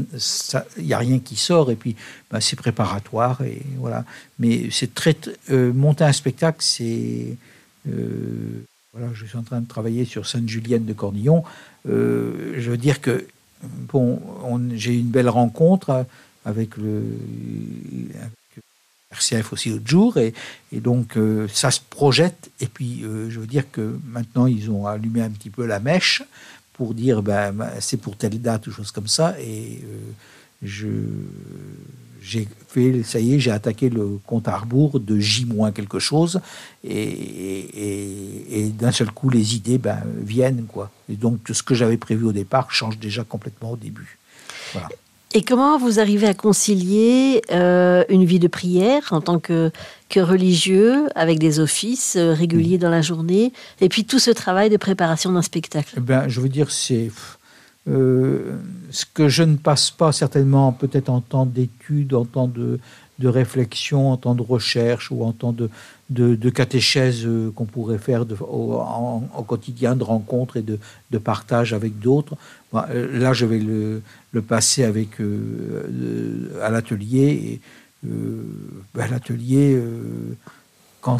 il 0.77 0.85
n'y 0.85 0.93
a 0.93 0.97
rien 0.97 1.19
qui 1.19 1.35
sort, 1.35 1.69
et 1.69 1.75
puis 1.75 1.95
ben, 2.31 2.39
c'est 2.39 2.55
préparatoire, 2.55 3.41
et 3.41 3.61
voilà. 3.77 4.05
Mais 4.39 4.69
c'est 4.71 4.93
très. 4.95 5.15
monter 5.49 6.03
un 6.03 6.13
spectacle, 6.13 6.57
c'est 6.61 7.37
je 9.13 9.25
suis 9.25 9.37
en 9.37 9.43
train 9.43 9.61
de 9.61 9.67
travailler 9.67 10.05
sur 10.05 10.25
Sainte-Julienne 10.25 10.85
de 10.85 10.93
Cornillon. 10.93 11.43
Euh, 11.87 12.53
je 12.57 12.71
veux 12.71 12.77
dire 12.77 13.01
que 13.01 13.25
bon, 13.63 14.21
j'ai 14.73 14.93
eu 14.93 14.99
une 14.99 15.09
belle 15.09 15.29
rencontre 15.29 16.05
avec 16.45 16.77
le 16.77 17.03
RCF 19.11 19.53
aussi 19.53 19.69
l'autre 19.69 19.87
jour, 19.87 20.17
et, 20.17 20.33
donc 20.73 21.17
euh, 21.17 21.47
ça 21.47 21.71
se 21.71 21.79
projette. 21.79 22.49
Et 22.59 22.67
puis, 22.67 23.03
euh, 23.03 23.29
je 23.29 23.39
veux 23.39 23.47
dire 23.47 23.69
que 23.71 23.99
maintenant, 24.05 24.47
ils 24.47 24.69
ont 24.69 24.85
allumé 24.85 25.21
un 25.21 25.29
petit 25.29 25.49
peu 25.49 25.65
la 25.65 25.79
mèche 25.79 26.23
pour 26.73 26.93
dire 26.93 27.23
ben, 27.23 27.51
ben 27.51 27.69
c'est 27.79 27.97
pour 27.97 28.17
telle 28.17 28.41
date 28.41 28.67
ou 28.67 28.71
chose 28.71 28.91
comme 28.91 29.07
ça. 29.07 29.35
Et 29.39 29.81
je 30.61 30.87
j'ai 32.27 32.47
fait, 32.67 33.03
ça 33.03 33.19
y 33.19 33.33
est, 33.33 33.39
j'ai 33.39 33.51
attaqué 33.51 33.89
le 33.89 34.19
compte 34.25 34.47
à 34.47 34.57
rebours 34.57 34.99
de 34.99 35.17
J- 35.17 35.47
quelque 35.73 35.99
chose, 35.99 36.41
et, 36.83 38.69
d'un 38.77 38.91
seul 38.91 39.11
coup, 39.11 39.29
les 39.29 39.55
idées 39.55 39.77
ben, 39.77 39.99
viennent. 40.21 40.65
quoi. 40.67 40.91
Et 41.09 41.15
donc, 41.15 41.39
ce 41.51 41.63
que 41.63 41.73
j'avais 41.73 41.97
prévu 41.97 42.25
au 42.25 42.33
départ 42.33 42.69
change 42.71 42.99
déjà 42.99 43.23
complètement 43.23 43.71
au 43.71 43.77
début. 43.77 44.17
Voilà. 44.73 44.89
Et 45.33 45.41
comment 45.41 45.77
vous 45.77 45.99
arrivez 45.99 46.27
à 46.27 46.33
concilier 46.33 47.41
euh, 47.51 48.03
une 48.09 48.25
vie 48.25 48.39
de 48.39 48.47
prière 48.47 49.03
en 49.11 49.21
tant 49.21 49.39
que, 49.39 49.71
que 50.09 50.19
religieux, 50.21 51.07
avec 51.15 51.37
des 51.37 51.59
offices 51.59 52.15
euh, 52.15 52.33
réguliers 52.33 52.77
dans 52.77 52.89
la 52.89 53.01
journée, 53.01 53.51
et 53.81 53.89
puis 53.89 54.05
tout 54.05 54.19
ce 54.19 54.31
travail 54.31 54.69
de 54.69 54.77
préparation 54.77 55.31
d'un 55.31 55.41
spectacle? 55.41 55.95
Eh 55.97 55.99
ben, 55.99 56.27
je 56.27 56.39
veux 56.39 56.49
dire, 56.49 56.71
c'est 56.71 57.11
euh, 57.89 58.57
ce 58.89 59.05
que 59.05 59.29
je 59.29 59.43
ne 59.43 59.55
passe 59.55 59.91
pas 59.91 60.11
certainement 60.11 60.73
peut-être 60.73 61.09
en 61.09 61.21
temps 61.21 61.45
d'études, 61.45 62.13
en 62.13 62.25
temps 62.25 62.47
de, 62.47 62.79
réflexion, 63.23 64.11
en 64.11 64.17
temps 64.17 64.35
de 64.35 64.41
recherche 64.41 65.09
ou 65.11 65.23
en 65.23 65.31
temps 65.31 65.53
de, 65.53 65.69
de, 66.09 66.49
catéchèse 66.49 67.25
euh, 67.25 67.51
qu'on 67.51 67.65
pourrait 67.65 67.97
faire 67.97 68.25
au, 68.41 68.73
en, 68.73 69.23
au 69.37 69.43
quotidien, 69.43 69.95
de 69.95 70.03
rencontres 70.03 70.57
et 70.57 70.63
de, 70.63 71.17
partage 71.17 71.73
avec 71.73 71.99
d'autres. 71.99 72.35
Euh, 72.73 73.19
là, 73.19 73.33
je 73.33 73.45
vais 73.45 73.59
le, 73.59 74.01
passer 74.41 74.83
avec 74.83 75.19
à 76.61 76.69
l'atelier. 76.69 77.61
Ben, 78.03 79.07
l'atelier, 79.09 79.81
quand, 81.01 81.17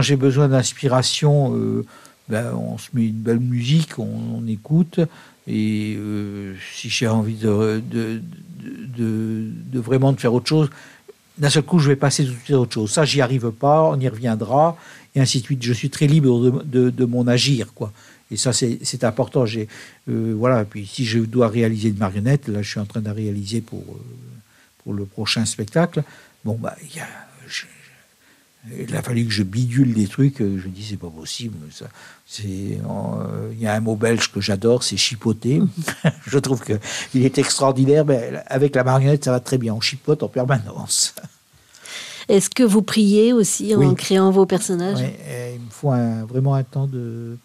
j'ai 0.00 0.16
besoin 0.16 0.48
d'inspiration, 0.48 1.54
ben, 2.28 2.54
on 2.54 2.78
se 2.78 2.88
met 2.92 3.06
une 3.06 3.20
belle 3.20 3.40
musique, 3.40 3.98
on, 3.98 4.46
écoute. 4.48 5.00
Et 5.46 5.94
euh, 5.96 6.54
si 6.74 6.90
j'ai 6.90 7.06
envie 7.06 7.36
de, 7.36 7.80
de, 7.90 8.20
de, 8.98 9.78
vraiment 9.78 10.12
de 10.12 10.20
faire 10.20 10.34
autre 10.34 10.48
chose, 10.48 10.70
d'un 11.38 11.50
seul 11.50 11.62
coup, 11.62 11.78
je 11.78 11.88
vais 11.88 11.96
passer 11.96 12.24
tout 12.24 12.32
de 12.32 12.38
suite 12.38 12.56
à 12.56 12.60
autre 12.60 12.72
chose. 12.72 12.90
Ça, 12.90 13.04
j'y 13.04 13.20
arrive 13.20 13.50
pas, 13.50 13.82
on 13.84 14.00
y 14.00 14.08
reviendra, 14.08 14.76
et 15.14 15.20
ainsi 15.20 15.40
de 15.40 15.44
suite. 15.44 15.62
Je 15.62 15.72
suis 15.72 15.90
très 15.90 16.06
libre 16.06 16.62
de, 16.64 17.04
mon 17.04 17.28
agir, 17.28 17.72
quoi. 17.74 17.92
Et 18.32 18.36
ça, 18.36 18.52
c'est 18.52 19.04
important. 19.04 19.46
J'ai, 19.46 19.68
euh, 20.08 20.34
voilà. 20.36 20.64
Puis 20.64 20.84
si 20.84 21.04
je 21.04 21.20
dois 21.20 21.46
réaliser 21.46 21.90
une 21.90 21.98
marionnette, 21.98 22.48
là, 22.48 22.60
je 22.62 22.68
suis 22.68 22.80
en 22.80 22.86
train 22.86 23.00
de 23.00 23.06
la 23.06 23.12
réaliser 23.12 23.60
pour, 23.60 23.82
euh, 23.82 24.02
pour 24.82 24.94
le 24.94 25.04
prochain 25.04 25.44
spectacle. 25.44 26.02
Bon, 26.44 26.58
bah, 26.60 26.74
il 26.82 26.96
y 26.96 27.00
a, 27.00 27.06
il 28.88 28.94
a 28.96 29.02
fallu 29.02 29.24
que 29.26 29.30
je 29.32 29.42
bidule 29.42 29.94
des 29.94 30.06
trucs. 30.06 30.40
euh, 30.40 30.58
Je 30.62 30.68
dis, 30.68 30.84
c'est 30.84 30.96
pas 30.96 31.10
possible. 31.10 31.56
Ça, 31.70 31.86
c'est, 32.26 32.44
euh, 32.44 33.50
il 33.52 33.60
y 33.60 33.66
a 33.66 33.74
un 33.74 33.80
mot 33.80 33.96
belge 33.96 34.32
que 34.32 34.40
j'adore, 34.40 34.82
c'est 34.82 34.96
chipoter. 34.96 35.62
je 36.26 36.38
trouve 36.38 36.60
que 36.62 36.74
il 37.14 37.24
est 37.24 37.38
extraordinaire. 37.38 38.04
Mais 38.04 38.32
avec 38.46 38.74
la 38.74 38.84
marionnette, 38.84 39.24
ça 39.24 39.30
va 39.32 39.40
très 39.40 39.58
bien. 39.58 39.74
On 39.74 39.80
chipote 39.80 40.22
en 40.22 40.28
permanence. 40.28 41.14
Est-ce 42.28 42.50
que 42.50 42.64
vous 42.64 42.82
priez 42.82 43.32
aussi 43.32 43.74
en 43.76 43.94
créant 43.94 44.30
vos 44.32 44.46
personnages? 44.46 44.98
Il 45.54 45.60
me 45.60 45.70
faut 45.70 45.92
un- 45.92 46.24
vraiment 46.24 46.54
un 46.56 46.64
temps 46.64 46.88
de, 46.88 47.38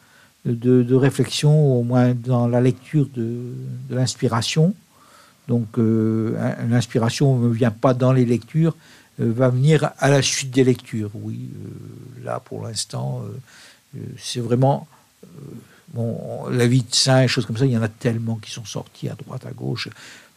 de, 0.46 0.82
de 0.82 0.96
réflexion, 0.96 1.78
au 1.80 1.84
moins 1.84 2.16
dans 2.16 2.48
la 2.48 2.62
lecture 2.62 3.08
de, 3.16 3.54
de 3.90 3.96
l'inspiration. 3.96 4.74
Donc, 5.48 5.78
euh, 5.78 6.36
l'inspiration 6.70 7.38
ne 7.38 7.50
vient 7.50 7.70
pas 7.72 7.94
dans 7.94 8.12
les 8.14 8.26
lectures, 8.26 8.76
va 9.26 9.50
venir 9.50 9.92
à 9.98 10.10
la 10.10 10.22
suite 10.22 10.52
des 10.52 10.64
lectures. 10.64 11.12
Oui, 11.16 11.50
euh, 11.54 12.26
là, 12.26 12.40
pour 12.40 12.64
l'instant, 12.64 13.22
euh, 13.24 13.98
euh, 13.98 14.04
c'est 14.18 14.40
vraiment. 14.40 14.88
euh, 15.24 15.28
bon, 15.94 16.48
la 16.50 16.68
vie 16.68 16.84
de 16.84 16.96
saint, 16.96 17.24
et 17.24 17.28
choses 17.28 17.46
comme 17.46 17.58
ça, 17.58 17.66
il 17.66 17.72
y 17.72 17.78
en 17.78 17.82
a 17.82 17.88
tellement 17.90 18.36
qui 18.36 18.52
sont 18.52 18.66
sortis 18.66 19.10
à 19.10 19.16
droite, 19.16 19.46
à 19.46 19.52
gauche. 19.52 19.90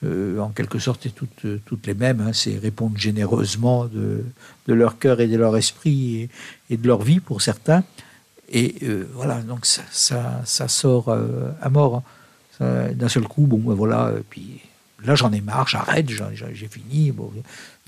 Euh, 0.05 0.39
en 0.41 0.51
quelque 0.51 0.79
sorte, 0.79 1.01
c'est 1.05 1.15
toutes, 1.15 1.45
euh, 1.45 1.61
toutes 1.65 1.87
les 1.87 1.95
mêmes. 1.95 2.21
hein. 2.21 2.33
c'est 2.33 2.59
répondre 2.59 2.99
généreusement 2.99 3.87
de, 3.87 4.25
de 4.67 4.75
leur 4.75 4.99
cœur 4.99 5.21
et 5.21 5.29
de 5.29 5.37
leur 5.37 5.57
esprit 5.57 6.17
et, 6.23 6.31
et 6.71 6.77
de 6.77 6.87
leur 6.87 7.03
vie 7.03 7.21
pour 7.21 7.41
certains. 7.41 7.85
Et 8.53 8.75
euh, 8.83 9.07
voilà, 9.15 9.41
donc 9.41 9.65
ça, 9.67 9.83
ça, 10.45 10.69
sort 10.69 11.09
euh, 11.09 11.51
à 11.63 11.71
mort. 11.71 11.97
hein. 12.61 12.93
D'un 12.93 13.09
seul 13.09 13.25
coup, 13.27 13.47
bon, 13.47 13.59
ben 13.59 13.75
voilà, 13.75 14.13
et 14.19 14.23
puis 14.29 14.61
là 15.05 15.15
j'en 15.15 15.33
ai 15.33 15.41
marre, 15.41 15.69
j'arrête, 15.69 16.09
j'ai 16.09 16.69
fini. 16.69 17.13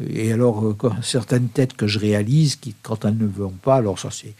Et 0.08 0.32
alors, 0.32 0.64
euh, 0.66 0.76
certaines 1.02 1.48
têtes 1.48 1.74
que 1.74 1.86
je 1.86 1.98
réalise, 1.98 2.58
quand 2.82 3.04
elles 3.04 3.16
ne 3.16 3.26
vont 3.26 3.50
pas, 3.50 3.76
alors 3.76 3.98
ça 3.98 4.10
c'est 4.10 4.34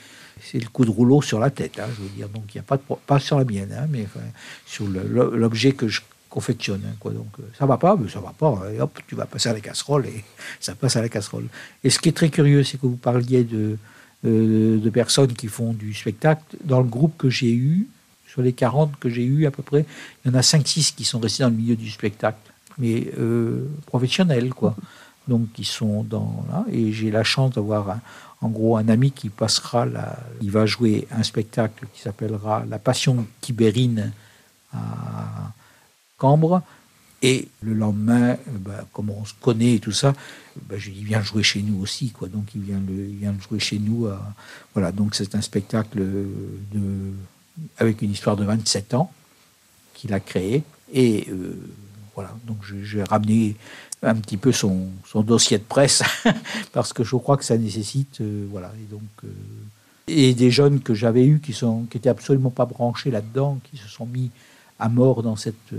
le 0.61 0.69
coup 0.69 0.85
de 0.85 0.91
rouleau 0.91 1.23
sur 1.23 1.39
la 1.41 1.51
tête, 1.51 1.79
hein, 1.79 1.87
je 1.97 2.03
veux 2.03 2.09
dire. 2.11 2.29
Donc 2.29 2.55
il 2.55 2.59
n'y 2.59 2.61
a 2.61 2.65
pas 2.65 2.77
de 2.77 2.83
pas 3.07 3.19
sur 3.19 3.39
la 3.39 3.45
mienne, 3.45 3.75
hein, 3.79 3.87
mais 3.91 4.07
sur 4.67 4.87
l'objet 4.87 5.73
que 5.73 5.89
je 5.89 6.01
confectionne. 6.29 6.83
hein, 6.87 6.95
quoi. 7.01 7.13
Donc 7.13 7.29
euh, 7.41 7.45
ça 7.59 7.65
va 7.65 7.79
pas, 7.79 7.97
mais 7.97 8.11
ça 8.11 8.21
va 8.21 8.35
pas. 8.39 8.49
hein, 8.49 8.81
hop, 8.81 8.99
tu 9.07 9.15
vas 9.15 9.25
passer 9.25 9.49
à 9.49 9.55
la 9.55 9.61
casserole 9.61 10.07
et 10.07 10.23
ça 10.61 10.75
passe 10.75 10.97
à 10.97 11.01
la 11.03 11.09
casserole. 11.09 11.47
Et 11.83 11.91
ce 11.91 11.99
qui 11.99 12.11
est 12.11 12.13
très 12.17 12.29
curieux, 12.29 12.63
c'est 12.63 12.79
que 12.79 12.87
vous 12.87 12.97
parliez 12.97 13.43
de, 13.45 13.79
euh, 14.27 14.79
de 14.79 14.91
personnes 14.91 15.33
qui 15.33 15.49
font 15.49 15.73
du 15.73 15.95
spectacle. 15.95 16.43
Dans 16.63 16.81
le 16.81 16.89
groupe 16.89 17.17
que 17.17 17.31
j'ai 17.31 17.53
eu, 17.55 17.89
sur 18.29 18.43
les 18.43 18.53
40 18.53 18.99
que 19.01 19.09
j'ai 19.09 19.25
eu 19.25 19.47
à 19.47 19.51
peu 19.51 19.63
près, 19.63 19.87
il 20.25 20.31
y 20.31 20.35
en 20.35 20.39
a 20.39 20.43
5-6 20.43 20.95
qui 20.95 21.05
sont 21.05 21.21
restés 21.21 21.43
dans 21.43 21.49
le 21.49 21.57
milieu 21.57 21.75
du 21.77 21.91
spectacle, 21.91 22.37
mais 22.79 23.11
euh, 23.19 23.67
professionnels, 23.87 24.53
quoi. 24.55 24.77
Donc, 25.29 25.53
qui 25.53 25.65
sont 25.65 26.05
dans 26.05 26.45
là. 26.51 26.65
Et 26.71 26.93
j'ai 26.93 27.11
la 27.11 27.25
chance 27.25 27.53
d'avoir, 27.53 27.99
en 28.41 28.49
gros, 28.49 28.77
un 28.77 28.89
ami 28.89 29.11
qui 29.11 29.29
passera 29.29 29.85
là. 29.85 30.19
Il 30.41 30.51
va 30.51 30.67
jouer 30.67 31.09
un 31.11 31.23
spectacle 31.23 31.87
qui 31.93 32.01
s'appellera 32.01 32.65
La 32.69 32.79
Passion 32.79 33.27
tibérine 33.41 34.13
à 34.73 35.53
Cambre. 36.17 36.63
Et 37.23 37.49
le 37.63 37.73
lendemain, 37.73 38.37
ben, 38.47 38.85
comme 38.93 39.11
on 39.11 39.25
se 39.25 39.33
connaît 39.41 39.75
et 39.75 39.81
tout 39.81 39.91
ça, 39.91 40.13
ben, 40.69 40.79
je 40.79 40.91
lui 40.91 40.97
dis 40.97 41.05
viens 41.05 41.23
jouer 41.23 41.43
chez 41.43 41.63
nous 41.63 41.81
aussi, 41.81 42.11
quoi. 42.11 42.29
Donc 42.29 42.55
il 42.55 42.61
vient, 42.61 42.81
le, 42.87 43.41
jouer 43.41 43.59
chez 43.59 43.79
nous. 43.79 44.09
voilà, 44.75 44.93
donc 44.93 45.15
c'est 45.15 45.35
un 45.35 45.41
spectacle 45.41 45.99
de, 45.99 47.13
avec 47.79 48.03
une 48.03 48.13
histoire 48.13 48.37
de 48.37 48.45
27 48.45 48.95
ans 48.95 49.11
qu'il 49.95 50.13
a 50.13 50.21
créé. 50.21 50.63
Et 50.93 51.27
euh, 51.31 51.59
voilà, 52.17 52.35
donc 52.47 52.57
j'ai 52.83 53.03
ramené 53.05 53.57
un 54.03 54.15
petit 54.15 54.39
peu 54.39 54.51
son, 54.51 54.89
dossier 55.17 55.59
de 55.59 55.65
presse 55.65 56.03
parce 56.73 56.93
que 56.95 57.05
je 57.05 57.15
crois 57.17 57.37
que 57.37 57.45
ça 57.45 57.59
nécessite, 57.59 58.21
euh, 58.23 58.47
voilà. 58.51 58.73
Et 58.83 58.91
donc 58.91 59.03
euh, 59.25 59.29
et 60.09 60.35
des 60.35 60.51
jeunes 60.51 60.81
que 60.81 60.95
j'avais 60.95 61.27
eus 61.27 61.41
qui 61.41 61.53
sont 61.53 61.85
qui 61.91 61.99
étaient 61.99 62.09
absolument 62.09 62.51
pas 62.51 62.65
branchés 62.65 63.11
là-dedans, 63.11 63.59
qui 63.71 63.77
se 63.77 63.89
sont 63.89 64.07
mis 64.07 64.31
à 64.79 64.89
mort 64.89 65.23
dans 65.23 65.37
cette 65.37 65.73
euh, 65.75 65.79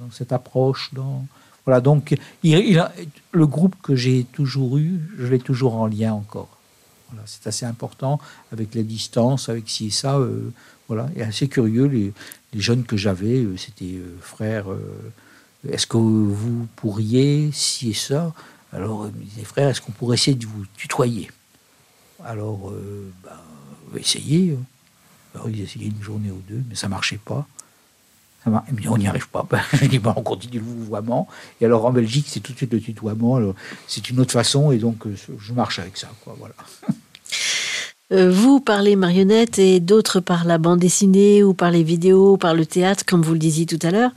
dans 0.00 0.10
cette 0.12 0.32
approche, 0.32 0.90
dans 0.94 1.24
voilà. 1.66 1.80
Donc 1.80 2.16
il, 2.44 2.78
a- 2.78 2.92
le 3.32 3.46
groupe 3.46 3.74
que 3.82 3.96
j'ai 3.96 4.24
toujours 4.32 4.78
eu, 4.78 5.00
je 5.18 5.26
l'ai 5.26 5.38
toujours 5.40 5.74
en 5.74 5.86
lien 5.86 6.12
encore. 6.12 6.48
Voilà, 7.10 7.24
c'est 7.26 7.46
assez 7.48 7.66
important 7.66 8.20
avec 8.52 8.74
les 8.74 8.84
distances, 8.84 9.48
avec 9.48 9.68
ci 9.68 9.86
et 9.88 9.90
ça. 9.90 10.18
euh, 10.18 10.52
voilà, 10.88 11.08
et 11.16 11.22
assez 11.22 11.48
curieux 11.48 11.86
les, 11.86 12.12
jeunes 12.60 12.84
que 12.84 12.96
j'avais, 12.96 13.46
c'était 13.56 13.94
euh, 13.96 14.16
frère. 14.20 14.66
Euh, 15.66 15.72
est-ce 15.72 15.86
que 15.86 15.96
vous 15.96 16.66
pourriez, 16.76 17.50
si 17.52 17.90
et 17.90 17.94
ça 17.94 18.32
Alors, 18.72 19.06
ils 19.06 19.20
me 19.20 19.24
disaient, 19.24 19.44
frère, 19.44 19.68
est-ce 19.68 19.80
qu'on 19.80 19.92
pourrait 19.92 20.14
essayer 20.14 20.36
de 20.36 20.46
vous 20.46 20.64
tutoyer? 20.76 21.30
Alors, 22.24 22.70
euh, 22.70 23.10
bah, 23.24 23.42
essayez. 23.96 24.56
Alors, 25.34 25.48
ils 25.48 25.62
essayaient 25.62 25.86
une 25.86 26.02
journée 26.02 26.30
ou 26.30 26.42
deux, 26.48 26.62
mais 26.68 26.74
ça 26.74 26.88
marchait 26.88 27.20
pas. 27.24 27.46
On 28.46 28.98
n'y 28.98 29.06
arrive 29.06 29.28
pas. 29.28 29.46
Ben, 29.50 29.60
je 29.72 29.98
bah, 29.98 30.14
on 30.16 30.22
continue 30.22 30.58
le 30.58 30.64
vouvoiement. 30.64 31.28
Et 31.60 31.64
alors, 31.64 31.84
en 31.84 31.92
Belgique, 31.92 32.26
c'est 32.28 32.40
tout 32.40 32.52
de 32.52 32.56
suite 32.56 32.72
le 32.72 32.80
tutoiement. 32.80 33.38
C'est 33.86 34.10
une 34.10 34.20
autre 34.20 34.32
façon, 34.32 34.72
et 34.72 34.78
donc, 34.78 35.06
euh, 35.06 35.14
je 35.38 35.52
marche 35.52 35.78
avec 35.78 35.96
ça. 35.96 36.08
Voilà. 36.38 36.54
Euh, 38.12 38.30
Vous 38.30 38.60
par 38.60 38.82
les 38.82 38.94
marionnettes 38.94 39.58
et 39.58 39.80
d'autres 39.80 40.20
par 40.20 40.44
la 40.44 40.58
bande 40.58 40.80
dessinée 40.80 41.42
ou 41.42 41.54
par 41.54 41.70
les 41.70 41.82
vidéos, 41.82 42.36
par 42.36 42.52
le 42.52 42.66
théâtre, 42.66 43.06
comme 43.06 43.22
vous 43.22 43.32
le 43.32 43.38
disiez 43.38 43.64
tout 43.64 43.78
à 43.80 43.90
l'heure. 43.90 44.10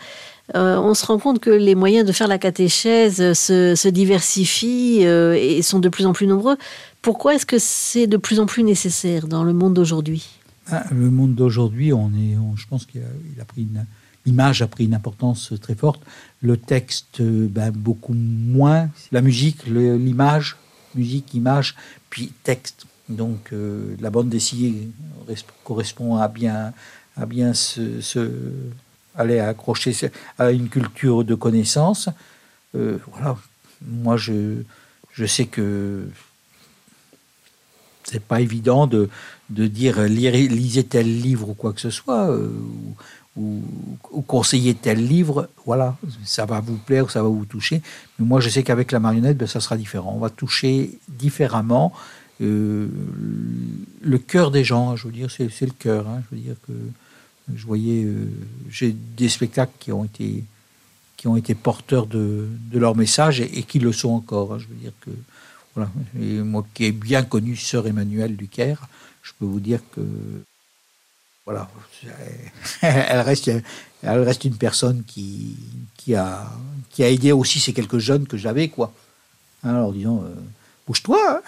Euh, 0.54 0.78
on 0.78 0.94
se 0.94 1.06
rend 1.06 1.18
compte 1.18 1.40
que 1.40 1.50
les 1.50 1.74
moyens 1.74 2.06
de 2.06 2.12
faire 2.12 2.28
la 2.28 2.38
catéchèse 2.38 3.20
euh, 3.20 3.34
se, 3.34 3.88
diversifient 3.88 5.06
euh, 5.06 5.34
et 5.34 5.62
sont 5.64 5.80
de 5.80 5.90
plus 5.90 6.06
en 6.06 6.14
plus 6.14 6.28
nombreux. 6.28 6.58
Pourquoi 7.02 7.34
est-ce 7.36 7.46
que 7.48 7.58
c'est 7.58 8.06
de 8.06 8.18
plus 8.18 8.40
en 8.40 8.46
plus 8.46 8.64
nécessaire 8.64 9.28
dans 9.28 9.44
le 9.44 9.54
monde 9.54 9.74
d'aujourd'hui? 9.74 10.28
Ah, 10.72 10.84
Le 10.92 11.10
monde 11.10 11.34
d'aujourd'hui, 11.36 11.94
on 11.94 12.10
est, 12.10 12.36
je 12.56 12.68
pense 12.68 12.86
qu'il 12.86 13.02
a, 13.42 13.46
pris 13.46 13.64
une, 13.64 13.86
l'image 14.26 14.62
a 14.62 14.68
pris 14.68 14.86
une 14.86 14.94
importance 14.94 15.54
très 15.62 15.76
forte. 15.76 16.02
Le 16.42 16.58
texte, 16.58 17.22
ben, 17.22 17.72
beaucoup 17.72 18.14
moins. 18.16 18.90
La 19.12 19.22
musique, 19.22 19.66
l'image, 19.68 20.58
musique, 20.96 21.34
image, 21.34 21.76
puis 22.10 22.32
texte. 22.44 22.86
Donc 23.10 23.52
la 24.02 24.10
bande 24.10 24.30
dessinée 24.30 24.90
res- 25.30 25.44
correspond 25.64 26.16
à 26.18 26.28
bien, 26.28 26.74
à 27.16 27.28
bien 27.28 27.54
se- 27.54 28.02
aller 29.18 29.40
accrocher 29.40 29.94
à 30.38 30.52
une 30.52 30.70
culture 30.70 31.24
de 31.24 31.36
connaissance. 31.36 32.10
Euh, 32.76 32.98
voilà. 33.12 33.38
Moi, 33.82 34.18
je, 34.18 34.62
je 35.12 35.26
sais 35.26 35.46
que 35.46 36.08
c'est 38.04 38.22
pas 38.24 38.42
évident 38.42 38.88
de, 38.88 39.10
de 39.50 39.68
dire 39.68 40.00
lisez 40.02 40.84
tel 40.84 41.22
livre 41.22 41.50
ou 41.50 41.54
quoi 41.54 41.74
que 41.74 41.82
ce 41.82 41.90
soit, 41.90 42.30
euh, 42.30 42.52
ou, 43.36 43.62
ou, 44.12 44.22
conseiller 44.22 44.76
tel 44.76 45.06
livre, 45.06 45.50
voilà, 45.66 45.98
ça 46.24 46.46
va 46.46 46.60
vous 46.62 46.78
plaire, 46.78 47.10
ça 47.12 47.22
va 47.22 47.28
vous 47.30 47.46
toucher. 47.46 47.82
Mais 48.18 48.26
moi, 48.26 48.40
je 48.40 48.50
sais 48.50 48.64
qu'avec 48.64 48.92
la 48.92 49.00
marionnette, 49.00 49.38
ben, 49.38 49.48
ça 49.48 49.60
sera 49.60 49.76
différent. 49.76 50.14
On 50.16 50.20
va 50.20 50.30
toucher 50.30 50.98
différemment 51.10 51.92
euh, 52.42 52.88
le 54.02 54.18
cœur 54.20 54.52
des 54.52 54.64
gens. 54.64 54.96
Je 54.96 55.08
veux 55.08 55.14
dire, 55.14 55.30
c'est 55.32 55.50
c'est 55.50 55.66
le 55.66 55.74
cœur. 55.78 56.08
hein. 56.08 56.22
je 56.30 56.36
veux 56.36 56.42
dire 56.42 56.56
que 56.68 56.74
je 57.54 57.66
voyais, 57.66 58.04
euh, 58.04 58.28
j'ai 58.70 58.92
des 58.92 59.30
spectacles 59.30 59.74
qui 59.80 59.92
ont 59.92 60.04
été 60.04 60.44
qui 61.18 61.28
ont 61.28 61.38
été 61.38 61.56
porteurs 61.56 62.08
de, 62.08 62.50
leur 62.74 62.96
message 62.96 63.40
et, 63.40 63.64
qui 63.64 63.80
le 63.80 63.94
sont 63.94 64.10
encore. 64.10 64.54
hein. 64.54 64.60
Je 64.60 64.68
veux 64.68 64.76
dire 64.76 64.92
que, 65.02 65.12
moi 66.44 66.66
qui 66.74 66.86
ai 66.86 66.92
bien 66.92 67.24
connu 67.24 67.56
Sœur 67.56 67.88
Emmanuelle 67.88 68.36
Ducaire, 68.36 68.88
je 69.24 69.32
peux 69.40 69.46
vous 69.46 69.60
dire 69.60 69.80
que, 69.96 70.02
voilà, 71.46 71.70
elle 72.82 73.22
reste, 73.22 73.50
elle 74.04 74.20
reste 74.22 74.46
une 74.46 74.58
personne 74.58 75.04
qui, 75.06 75.56
qui, 75.98 76.16
a, 76.16 76.52
qui 76.90 77.04
a 77.04 77.10
aidé 77.10 77.32
aussi 77.32 77.60
ces 77.60 77.74
quelques 77.74 78.00
jeunes 78.00 78.28
que 78.28 78.38
j'avais, 78.38 78.68
quoi. 78.68 78.94
Hein, 79.64 79.76
Alors, 79.76 79.94
disons, 79.94 80.24
euh, 80.24 80.36
bouge-toi, 80.86 81.42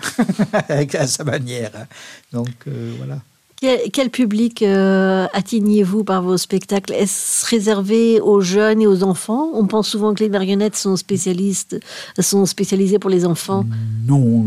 hein, 0.49 0.85
à 0.93 1.07
sa 1.07 1.23
manière. 1.23 1.71
hein. 1.75 1.87
Donc, 2.31 2.55
euh, 2.67 2.93
voilà. 2.97 3.21
Quel, 3.59 4.11
public 4.11 4.61
euh, 4.61 5.25
atteignez-vous 5.33 6.03
par 6.03 6.21
vos 6.21 6.37
spectacles? 6.37 6.93
Est-ce 6.93 7.43
réservé 7.47 8.21
aux 8.21 8.39
jeunes 8.39 8.81
et 8.83 8.87
aux 8.87 9.01
enfants? 9.01 9.49
On 9.53 9.65
pense 9.65 9.89
souvent 9.89 10.13
que 10.13 10.23
les 10.23 10.29
marionnettes 10.29 10.75
sont 10.75 10.95
spécialistes, 10.95 11.79
sont 12.19 12.45
spécialisées 12.45 12.99
pour 12.99 13.09
les 13.09 13.25
enfants. 13.25 13.65
Non, 14.07 14.45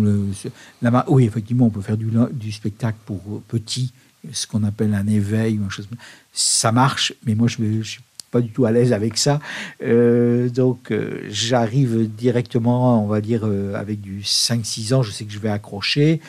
oui, 1.09 1.25
effectivement, 1.25 1.67
on 1.67 1.71
peut 1.71 1.81
faire 1.81 1.97
du, 1.97 2.53
spectacle 2.53 2.99
pour 3.05 3.21
euh, 3.31 3.43
petits, 3.49 3.93
ce 4.33 4.47
qu'on 4.47 4.63
appelle 4.63 4.95
un 4.95 5.09
éveil 5.09 5.59
ou 5.59 5.65
une 5.65 5.71
chose. 5.71 5.89
Ça 6.33 6.71
marche, 6.71 7.13
mais 7.27 7.35
moi, 7.35 7.49
je 7.49 7.61
ne 7.63 7.83
suis 7.83 8.03
pas 8.31 8.41
du 8.41 8.51
tout 8.51 8.65
à 8.65 8.71
l'aise 8.71 8.93
avec 8.93 9.19
ça. 9.19 9.41
Euh, 9.83 10.49
donc, 10.49 10.93
euh, 10.93 11.21
j'arrive 11.29 12.09
directement, 12.09 13.03
on 13.05 13.09
va 13.09 13.21
dire, 13.21 13.45
avec 13.75 14.01
du 14.01 14.21
5-6 14.21 14.95
ans, 14.95 15.03
je 15.03 15.11
sais 15.11 15.25
que 15.25 15.33
je 15.33 15.41
vais 15.41 15.51
accrocher, 15.51 16.21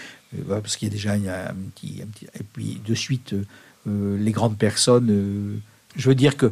parce 0.47 0.77
qu'il 0.77 0.87
y 0.87 0.91
a 0.91 0.93
déjà 0.93 1.13
un, 1.13 1.53
petit, 1.75 2.01
Et 2.39 2.43
puis, 2.43 2.81
de 2.85 2.95
suite, 2.95 3.33
euh, 3.33 3.43
euh, 3.87 4.17
les 4.17 4.31
grandes 4.31 4.57
personnes, 4.57 5.09
euh, 5.09 5.57
je 5.95 6.09
veux 6.09 6.15
dire 6.15 6.37
que 6.37 6.51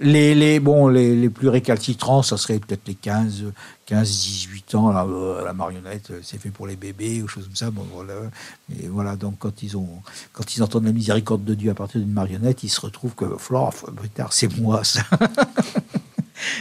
les, 0.00 0.34
les, 0.34 0.60
bon, 0.60 0.88
les, 0.88 1.16
les 1.16 1.30
plus 1.30 1.48
récalcitrants, 1.48 2.22
ça 2.22 2.36
serait 2.36 2.58
peut-être 2.58 2.86
les 2.86 2.94
15, 2.94 3.44
15, 3.86 4.08
18 4.08 4.74
ans. 4.74 4.94
Euh, 4.94 5.44
la 5.44 5.52
marionnette, 5.52 6.10
euh, 6.10 6.20
c'est 6.22 6.38
fait 6.38 6.50
pour 6.50 6.66
les 6.66 6.76
bébés 6.76 7.22
ou 7.22 7.28
choses 7.28 7.44
comme 7.44 7.56
ça. 7.56 7.70
Bon, 7.70 7.86
voilà. 7.92 8.14
Et 8.78 8.88
voilà, 8.88 9.16
donc 9.16 9.36
quand 9.38 9.62
ils, 9.62 9.76
ont, 9.76 9.88
quand 10.32 10.54
ils 10.56 10.62
entendent 10.62 10.84
la 10.84 10.92
miséricorde 10.92 11.44
de 11.44 11.54
Dieu 11.54 11.70
à 11.70 11.74
partir 11.74 12.00
d'une 12.00 12.12
marionnette, 12.12 12.62
ils 12.62 12.68
se 12.68 12.80
retrouvent 12.80 13.14
que, 13.14 13.36
Flore, 13.38 13.72
plus 13.96 14.10
tard, 14.10 14.32
c'est 14.32 14.54
moi, 14.58 14.84
ça. 14.84 15.02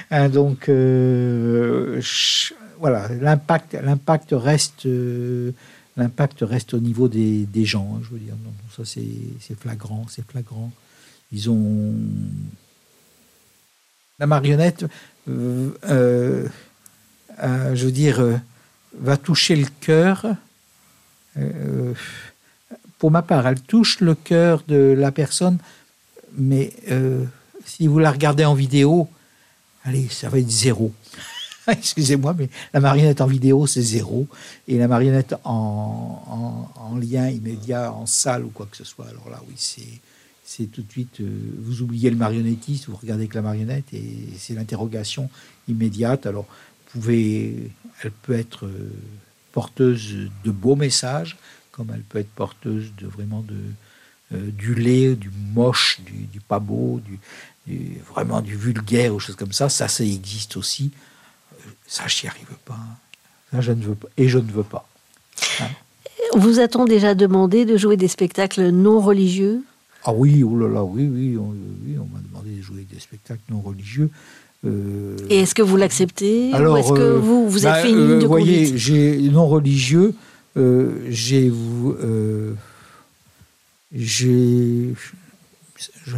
Hein, 0.09 0.30
donc, 0.30 0.70
euh, 0.70 2.01
voilà, 2.80 3.09
l'impact, 3.09 3.74
l'impact 3.74 4.30
reste. 4.32 4.86
euh, 4.86 5.51
L'impact 5.97 6.39
reste 6.41 6.73
au 6.73 6.79
niveau 6.79 7.07
des, 7.07 7.47
gens, 7.65 7.95
hein, 7.95 8.01
je 8.03 8.09
veux 8.09 8.19
dire. 8.19 8.35
Donc, 8.35 8.53
ça, 8.75 8.83
c'est 8.85 9.59
flagrant, 9.59 10.05
c'est 10.09 10.29
flagrant. 10.29 10.71
Ils 11.31 11.49
ont 11.49 11.95
la 14.19 14.27
marionnette, 14.27 14.85
euh, 15.27 15.71
euh, 15.89 16.47
euh, 17.43 17.75
je 17.75 17.85
veux 17.85 17.91
dire, 17.91 18.23
va 18.99 19.17
toucher 19.17 19.55
le 19.55 19.67
cœur. 19.81 20.25
Pour 22.97 23.11
ma 23.11 23.21
part, 23.21 23.45
elle 23.45 23.59
touche 23.59 23.99
le 23.99 24.15
cœur 24.15 24.63
de 24.67 24.95
la 24.97 25.11
personne, 25.11 25.57
mais 26.37 26.71
si 27.65 27.87
vous 27.87 27.99
la 27.99 28.11
regardez 28.11 28.45
en 28.45 28.53
vidéo, 28.53 29.09
allez, 29.83 30.07
ça 30.07 30.29
va 30.29 30.39
être 30.39 30.49
zéro. 30.49 30.93
Excusez-moi, 31.72 32.36
mais 32.38 32.49
la 32.74 32.80
marionnette 32.80 33.22
en 33.22 33.28
vidéo, 33.28 33.66
c'est 33.68 33.82
zéro. 33.82 34.28
Et 34.68 34.78
la 34.78 34.88
marionnette 34.88 35.36
en, 35.43 36.22
en- 36.78 36.82
en 36.82 36.97
lien 36.97 37.30
immédiat, 37.30 37.91
en 37.91 38.05
salle 38.05 38.45
ou 38.45 38.49
quoi 38.49 38.68
que 38.70 38.78
ce 38.78 38.84
soit, 38.84 39.07
alors 39.07 39.30
là, 39.30 39.41
oui, 39.47 39.53
c'est 39.57 40.01
c'est 40.47 40.68
tout 40.68 40.84
de 40.84 40.91
suite, 40.91 41.22
euh, 41.22 41.28
vous 41.63 41.82
oubliez 41.82 42.11
le 42.11 42.16
marionnettiste, 42.18 42.86
vous 42.88 42.95
regardez 42.95 43.28
que 43.28 43.34
la 43.34 43.41
marionnette, 43.41 43.86
et 43.93 44.28
c'est 44.38 44.53
l'interrogation 44.53 45.28
immédiate. 45.68 46.28
Alors, 46.28 46.45
vous 46.93 47.01
pouvez, 47.01 47.72
elle 48.03 48.11
peut 48.11 48.34
être 48.34 48.68
euh, 48.68 48.91
porteuse 49.53 50.30
de 50.43 50.51
beaux 50.51 50.76
messages, 50.76 51.36
comme 51.72 51.89
elle 51.91 52.01
peut 52.03 52.20
être 52.20 52.30
porteuse 52.30 52.91
de 52.99 53.07
vraiment 53.07 53.41
de, 53.41 53.55
euh, 54.34 54.51
du 54.51 54.76
laid, 54.76 55.16
du 55.16 55.32
moche, 55.53 55.99
du, 56.05 56.39
pas 56.41 56.59
beau, 56.59 57.01
du- 57.03 57.20
vraiment 58.09 58.41
du 58.41 58.55
vulgaire 58.55 59.13
ou 59.16 59.20
choses 59.20 59.36
comme 59.36 59.51
ça. 59.53 59.70
Ça, 59.70 59.88
ça 59.88 60.03
existe 60.03 60.57
aussi. 60.57 60.91
Ça, 61.88 62.03
j'y 62.07 62.28
arrive 62.28 62.47
pas. 62.66 62.78
Ça, 63.51 63.61
je 63.61 63.72
ne 63.72 63.84
veux 63.84 63.95
pas. 63.95 64.07
Et 64.18 64.28
je 64.28 64.38
ne 64.39 64.51
veux 64.51 64.63
pas. 64.63 64.88
Vous 66.36 66.59
a-t-on 66.59 66.86
déjà 66.86 67.13
demandé 67.16 67.66
de 67.66 67.78
jouer 67.78 67.97
des 67.97 68.07
spectacles 68.07 68.70
non 68.70 68.99
religieux? 68.99 69.61
Ah 70.03 70.13
oui, 70.13 70.43
oh 70.43 70.57
là 70.57 70.68
là, 70.68 70.84
oui, 70.84 71.09
oui, 71.11 71.38
on, 71.38 71.49
oui, 71.86 71.97
on 71.99 72.05
m'a 72.13 72.22
demandé 72.28 72.51
de 72.57 72.61
jouer 72.61 72.86
des 72.91 72.99
spectacles 72.99 73.41
non 73.49 73.61
religieux. 73.61 74.09
Euh, 74.66 75.16
Et 75.30 75.41
est-ce 75.41 75.55
que 75.55 75.61
vous 75.61 75.78
l'acceptez? 75.78 76.51
Ou 76.51 76.55
Alors, 76.55 76.78
est-ce 76.78 76.91
que 76.93 76.99
euh, 76.99 77.20
vous, 77.20 77.49
vous 77.49 77.61
bah, 77.61 77.78
êtes 77.80 77.86
fait 77.86 77.91
une 77.91 77.97
euh, 77.99 78.07
ligne 78.07 78.20
de 78.20 78.22
Vous 78.24 78.28
voyez, 78.30 78.63
conduite? 78.66 78.78
j'ai 78.78 79.18
non 79.30 79.47
religieux, 79.47 80.13
euh, 80.57 81.05
j'ai 81.09 81.51
euh, 81.51 82.53
j'ai 83.91 84.93
j'ai 86.05 86.18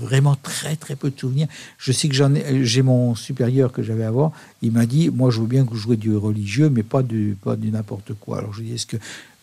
vraiment 0.00 0.36
très 0.36 0.76
très 0.76 0.96
peu 0.96 1.10
de 1.10 1.18
souvenirs. 1.18 1.48
Je 1.78 1.92
sais 1.92 2.08
que 2.08 2.14
j'en 2.14 2.34
ai, 2.34 2.64
j'ai 2.64 2.82
mon 2.82 3.14
supérieur 3.14 3.72
que 3.72 3.82
j'avais 3.82 4.04
avant. 4.04 4.32
Il 4.62 4.72
m'a 4.72 4.86
dit, 4.86 5.10
moi 5.10 5.30
je 5.30 5.40
veux 5.40 5.46
bien 5.46 5.64
que 5.64 5.70
vous 5.70 5.76
jouiez 5.76 5.96
du 5.96 6.16
religieux, 6.16 6.70
mais 6.70 6.82
pas 6.82 7.02
du 7.02 7.36
pas 7.42 7.56
du 7.56 7.70
n'importe 7.70 8.14
quoi. 8.14 8.38
Alors 8.38 8.52
je 8.52 8.62
dit, 8.62 8.74
est-ce 8.74 8.86
que 8.86 8.96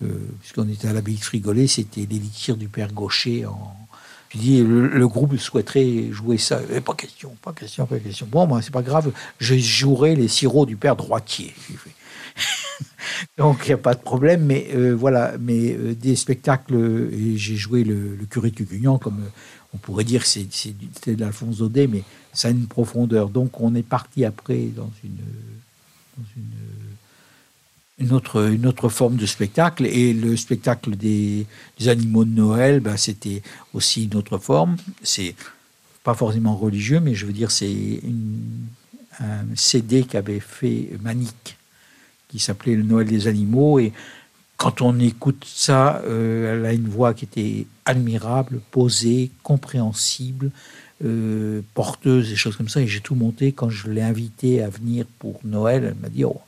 euh, 0.03 0.07
puisqu'on 0.39 0.67
était 0.69 0.87
à 0.87 0.93
l'abbaye 0.93 1.15
de 1.15 1.23
Frigolet, 1.23 1.67
c'était 1.67 2.07
l'élixir 2.09 2.57
du 2.57 2.67
père 2.67 2.93
Gaucher 2.93 3.45
en 3.45 3.75
je 4.29 4.37
dis, 4.37 4.63
le, 4.63 4.87
le 4.87 5.07
groupe 5.07 5.35
souhaiterait 5.37 6.11
jouer 6.11 6.37
ça. 6.37 6.61
Eh, 6.71 6.81
pas 6.81 6.93
question, 6.93 7.35
pas 7.41 7.51
question, 7.51 7.87
pas 7.87 7.97
question. 7.97 8.27
Bon, 8.29 8.45
moi, 8.45 8.61
c'est 8.61 8.71
pas 8.71 8.83
grave, 8.83 9.11
je 9.39 9.57
jouerai 9.57 10.15
les 10.15 10.27
sirops 10.27 10.67
du 10.67 10.75
père 10.75 10.95
droitier. 10.95 11.53
Donc, 13.37 13.61
il 13.65 13.69
n'y 13.69 13.73
a 13.73 13.77
pas 13.77 13.95
de 13.95 14.01
problème, 14.01 14.45
mais 14.45 14.67
euh, 14.75 14.95
voilà, 14.95 15.33
mais 15.39 15.73
euh, 15.73 15.95
des 15.95 16.15
spectacles, 16.15 16.75
et 17.11 17.37
j'ai 17.37 17.55
joué 17.55 17.83
le, 17.83 18.17
curé 18.29 18.51
de 18.51 18.55
Cucugnan, 18.55 18.99
comme 18.99 19.23
on 19.73 19.77
pourrait 19.77 20.03
dire 20.03 20.23
que 20.23 20.27
c'est 20.27 20.75
de 21.07 21.19
l'Alphonse 21.19 21.57
Daudet, 21.57 21.87
mais 21.87 22.03
ça 22.33 22.47
a 22.47 22.51
une 22.51 22.67
profondeur. 22.67 23.29
Donc, 23.29 23.59
on 23.61 23.75
est 23.75 23.83
parti 23.83 24.25
après 24.25 24.65
dans 24.75 24.91
une, 25.03 25.17
une, 27.99 28.13
autre, 28.13 28.49
une 28.51 28.65
autre 28.65 28.89
forme 28.89 29.15
de 29.15 29.25
spectacle, 29.25 29.85
et 29.85 30.13
le 30.13 30.35
spectacle 30.37 30.95
des, 30.95 31.45
des 31.79 31.87
animaux 31.87 32.25
de 32.25 32.31
Noël, 32.31 32.79
ben, 32.79 32.97
c'était 32.97 33.43
aussi 33.73 34.05
une 34.05 34.15
autre 34.15 34.37
forme. 34.37 34.77
C'est 35.03 35.35
pas 36.03 36.15
forcément 36.15 36.55
religieux, 36.55 36.99
mais 36.99 37.13
je 37.13 37.25
veux 37.25 37.33
dire, 37.33 37.51
c'est 37.51 38.01
un 39.19 39.45
CD 39.55 40.03
qu'avait 40.03 40.39
fait 40.39 40.89
Manique 41.01 41.57
qui 42.29 42.39
s'appelait 42.39 42.75
Le 42.75 42.83
Noël 42.83 43.07
des 43.07 43.27
animaux. 43.27 43.79
Et 43.79 43.91
quand 44.59 44.81
on 44.81 44.99
écoute 44.99 45.45
ça, 45.47 46.01
euh, 46.05 46.53
elle 46.59 46.65
a 46.65 46.73
une 46.73 46.89
voix 46.89 47.13
qui 47.13 47.23
était 47.23 47.65
admirable, 47.85 48.59
posée, 48.71 49.31
compréhensible, 49.41 50.51
euh, 51.05 51.61
porteuse, 51.73 52.27
des 52.29 52.35
choses 52.35 52.57
comme 52.57 52.67
ça. 52.67 52.81
Et 52.81 52.87
j'ai 52.87 52.99
tout 52.99 53.15
monté 53.15 53.53
quand 53.53 53.69
je 53.69 53.89
l'ai 53.89 54.01
invitée 54.01 54.61
à 54.61 54.67
venir 54.69 55.05
pour 55.17 55.39
Noël. 55.45 55.85
Elle 55.85 56.01
m'a 56.01 56.09
dit 56.09 56.25
oh, 56.25 56.41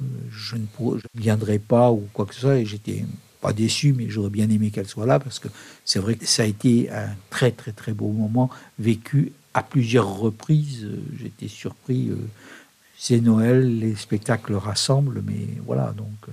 euh, 0.00 0.04
je 0.30 0.54
ne 0.54 0.66
pourrais- 0.66 1.00
je 1.00 1.06
ne 1.12 1.20
viendrai 1.20 1.58
pas 1.58 1.90
ou 1.90 2.06
quoi 2.12 2.26
que 2.26 2.34
ce 2.34 2.42
soit. 2.42 2.58
Et 2.58 2.64
j'étais 2.64 3.04
pas 3.40 3.52
déçu, 3.52 3.92
mais 3.92 4.08
j'aurais 4.08 4.30
bien 4.30 4.48
aimé 4.50 4.70
qu'elle 4.70 4.86
soit 4.86 5.06
là 5.06 5.18
parce 5.18 5.40
que 5.40 5.48
c'est 5.84 5.98
vrai 5.98 6.14
que 6.14 6.26
ça 6.26 6.44
a 6.44 6.46
été 6.46 6.88
un 6.92 7.08
très 7.28 7.50
très 7.50 7.72
très 7.72 7.92
beau 7.92 8.12
moment 8.12 8.50
vécu 8.78 9.32
à 9.54 9.64
plusieurs 9.64 10.16
reprises. 10.16 10.86
J'étais 11.20 11.48
surpris. 11.48 12.12
c'est 12.96 13.20
Noël, 13.20 13.80
les 13.80 13.96
spectacles 13.96 14.54
rassemblent, 14.54 15.22
mais 15.26 15.48
voilà, 15.66 15.92
donc 15.96 16.28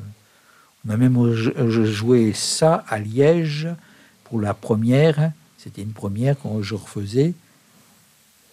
on 0.85 0.91
a 0.91 0.97
même 0.97 1.33
joué 1.33 2.33
ça 2.33 2.85
à 2.87 2.99
Liège 2.99 3.67
pour 4.25 4.39
la 4.39 4.53
première, 4.53 5.31
c'était 5.57 5.81
une 5.81 5.93
première 5.93 6.35
quand 6.41 6.61
je 6.61 6.75
refaisais, 6.75 7.33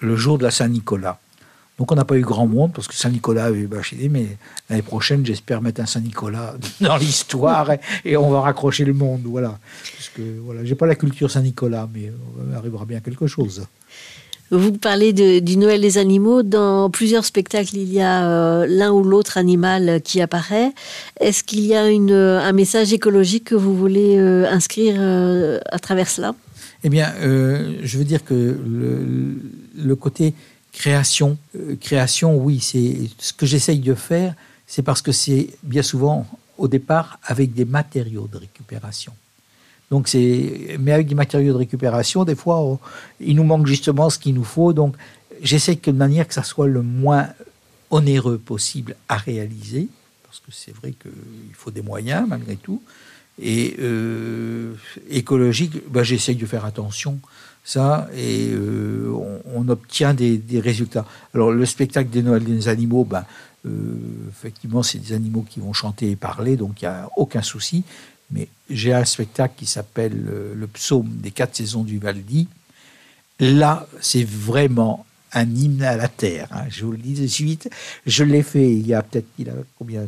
le 0.01 0.17
jour 0.17 0.39
de 0.39 0.45
la 0.45 0.51
Saint-Nicolas. 0.51 1.19
Donc 1.79 1.91
on 1.91 1.95
n'a 1.95 2.05
pas 2.05 2.17
eu 2.17 2.21
grand 2.21 2.47
monde 2.47 2.73
parce 2.73 2.87
que 2.87 2.95
Saint-Nicolas 2.95 3.47
avait 3.47 3.67
bâché, 3.67 4.09
mais 4.11 4.37
l'année 4.69 4.83
prochaine 4.83 5.25
j'espère 5.25 5.63
mettre 5.63 5.81
un 5.81 5.87
Saint-Nicolas 5.87 6.55
dans 6.81 6.97
l'histoire 6.97 7.71
et, 8.05 8.17
on 8.17 8.31
va 8.31 8.41
raccrocher 8.43 8.85
le 8.85 8.93
monde, 8.93 9.23
voilà. 9.25 9.59
Parce 9.97 10.11
que 10.11 10.23
voilà, 10.41 10.65
j'ai 10.65 10.75
pas 10.75 10.87
la 10.87 10.95
culture 10.95 11.31
Saint-Nicolas, 11.31 11.89
mais 11.93 12.13
on 12.39 12.55
arrivera 12.57 12.85
bien 12.85 13.01
quelque 13.01 13.27
chose. 13.27 13.67
Vous 14.53 14.73
parlez 14.73 15.15
du 15.15 15.57
Noël 15.57 15.81
des 15.81 15.97
animaux. 15.97 16.43
Dans 16.43 16.91
plusieurs 16.91 17.25
spectacles, 17.25 17.75
il 17.75 17.91
y 17.91 18.03
a 18.03 18.29
euh, 18.29 18.67
l'un 18.69 18.93
ou 18.93 19.03
l'autre 19.03 19.39
animal 19.39 20.03
qui 20.05 20.21
apparaît. 20.21 20.73
Est-ce 21.21 21.43
qu'il 21.43 21.65
y 21.65 21.75
a 21.75 21.89
une, 21.89 22.13
un 22.13 22.53
message 22.53 22.93
écologique 22.93 23.45
que 23.45 23.55
vous 23.55 23.75
voulez 23.75 24.19
euh, 24.19 24.47
inscrire 24.51 24.97
euh, 24.99 25.59
à 25.71 25.79
travers 25.79 26.07
cela? 26.07 26.35
Eh 26.85 26.91
bien, 26.91 27.15
euh, 27.23 27.79
je 27.83 27.97
veux 27.97 28.05
dire 28.05 28.23
que 28.23 28.35
le, 28.35 29.41
le 29.75 29.97
côté 29.97 30.35
création, 30.71 31.39
euh, 31.57 31.77
création, 31.81 32.37
oui, 32.37 32.61
c'est 32.61 33.09
ce 33.19 33.33
que 33.33 33.47
j'essaye 33.47 33.79
de 33.79 33.95
faire, 33.95 34.35
c'est 34.67 34.83
parce 34.83 35.01
que 35.01 35.13
c'est 35.13 35.49
bien 35.63 35.83
souvent 35.83 36.27
au 36.59 36.69
départ 36.69 37.19
avec 37.25 37.55
des 37.55 37.65
matériaux 37.65 38.29
de 38.31 38.37
récupération. 38.37 39.13
Donc 39.93 40.09
c'est, 40.09 40.79
mais 40.81 40.93
avec 40.93 41.07
des 41.07 41.15
matériaux 41.15 41.53
de 41.53 41.59
récupération, 41.59 42.25
des 42.25 42.35
fois, 42.35 42.81
il 43.21 43.37
nous 43.37 43.45
manque 43.45 43.67
justement 43.67 44.09
ce 44.09 44.19
qu'il 44.19 44.33
nous 44.33 44.43
faut. 44.43 44.73
Donc 44.73 44.97
j'essaie 45.43 45.75
de 45.75 45.93
manière 45.93 46.27
que 46.27 46.33
ça 46.33 46.45
soit 46.45 46.67
le 46.67 46.81
moins 46.81 47.29
onéreux 47.91 48.39
possible 48.39 48.97
à 49.11 49.19
réaliser, 49.19 49.89
parce 50.25 50.39
que 50.39 50.51
c'est 50.51 50.75
vrai 50.75 50.93
qu'il 50.93 51.55
faut 51.55 51.71
des 51.71 51.83
moyens 51.83 52.27
malgré 52.27 52.57
tout. 52.57 52.83
Et 53.39 53.77
euh, 53.81 54.73
écologique, 55.11 55.75
ben, 55.91 56.03
j'essaye 56.03 56.37
de 56.37 56.47
faire 56.47 56.65
attention 56.65 57.21
ça 57.63 58.09
et 58.17 58.49
euh, 58.51 59.13
on, 59.55 59.69
obtient 59.69 60.15
des, 60.15 60.41
résultats. 60.55 61.05
Alors 61.35 61.53
le 61.53 61.67
spectacle 61.67 62.09
des 62.09 62.23
Noëls 62.23 62.45
des 62.45 62.69
animaux, 62.69 63.05
ben, 63.05 63.25
euh, 63.67 63.71
effectivement, 64.31 64.83
c'est 64.83 64.99
des 64.99 65.13
animaux 65.13 65.45
qui 65.49 65.61
vont 65.61 65.75
chanter 65.75 66.11
et 66.11 66.17
parler, 66.17 66.57
donc 66.57 66.81
il 66.81 66.87
n'y 66.87 66.95
a 66.95 67.11
aucun 67.17 67.43
souci. 67.43 67.85
Mais 68.33 68.49
j'ai 68.71 68.93
un 68.93 69.05
spectacle 69.05 69.55
qui 69.57 69.67
s'appelle 69.67 70.27
euh, 70.29 70.55
Le 70.55 70.67
psaume 70.67 71.09
des 71.09 71.31
quatre 71.31 71.57
saisons 71.57 71.85
du 71.85 71.99
Valdi. 71.99 72.49
Là, 73.41 73.87
c'est 74.01 74.25
vraiment 74.25 75.07
un 75.33 75.49
hymne 75.49 75.83
à 75.83 75.97
la 75.97 76.09
terre. 76.09 76.49
Hein. 76.53 76.65
Je 76.69 76.85
vous 76.85 76.93
le 76.93 76.99
dis 76.99 77.15
de 77.15 77.27
suite. 77.27 77.71
Je 78.07 78.25
l'ai 78.25 78.43
fait 78.43 78.71
il 78.71 78.87
y 78.87 78.95
a 78.95 79.03
peut-être 79.03 79.29
il 79.39 79.49
a 79.51 79.55
combien 79.79 80.07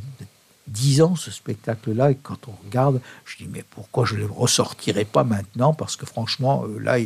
dix 0.67 1.03
ans 1.03 1.17
ce 1.17 1.31
spectacle-là. 1.31 2.13
Et 2.13 2.19
quand 2.23 2.49
on 2.49 2.55
regarde, 2.65 3.01
je 3.25 3.39
dis 3.39 3.49
mais 3.51 3.65
pourquoi 3.69 4.05
je 4.05 4.15
ne 4.15 4.21
le 4.21 4.27
ressortirai 4.27 5.05
pas 5.05 5.25
maintenant? 5.25 5.75
Parce 5.75 5.97
que 5.97 6.07
franchement, 6.07 6.65
euh, 6.67 6.79
là, 6.79 6.99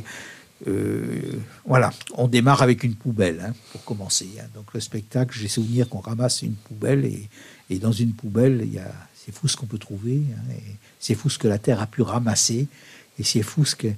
euh, 0.66 1.20
voilà, 1.64 1.90
on 2.14 2.28
démarre 2.28 2.62
avec 2.62 2.82
une 2.82 2.94
poubelle 2.94 3.40
hein, 3.46 3.54
pour 3.72 3.84
commencer. 3.84 4.28
Hein. 4.40 4.46
Donc 4.54 4.74
le 4.74 4.80
spectacle, 4.80 5.36
j'ai 5.38 5.48
souvenir 5.48 5.88
qu'on 5.88 6.00
ramasse 6.00 6.42
une 6.42 6.54
poubelle 6.54 7.04
et, 7.04 7.28
et, 7.70 7.78
dans 7.78 7.92
une 7.92 8.12
poubelle, 8.12 8.62
il 8.64 8.74
y 8.74 8.78
a, 8.78 8.92
c'est 9.28 9.34
fou 9.34 9.46
ce 9.46 9.58
qu'on 9.58 9.66
peut 9.66 9.78
trouver. 9.78 10.22
Hein, 10.32 10.54
c'est 10.98 11.14
fou 11.14 11.28
ce 11.28 11.38
que 11.38 11.48
la 11.48 11.58
terre 11.58 11.82
a 11.82 11.86
pu 11.86 12.00
ramasser 12.00 12.66
et 13.18 13.24
c'est 13.24 13.42
fou 13.42 13.66
ce 13.66 13.76
que 13.76 13.88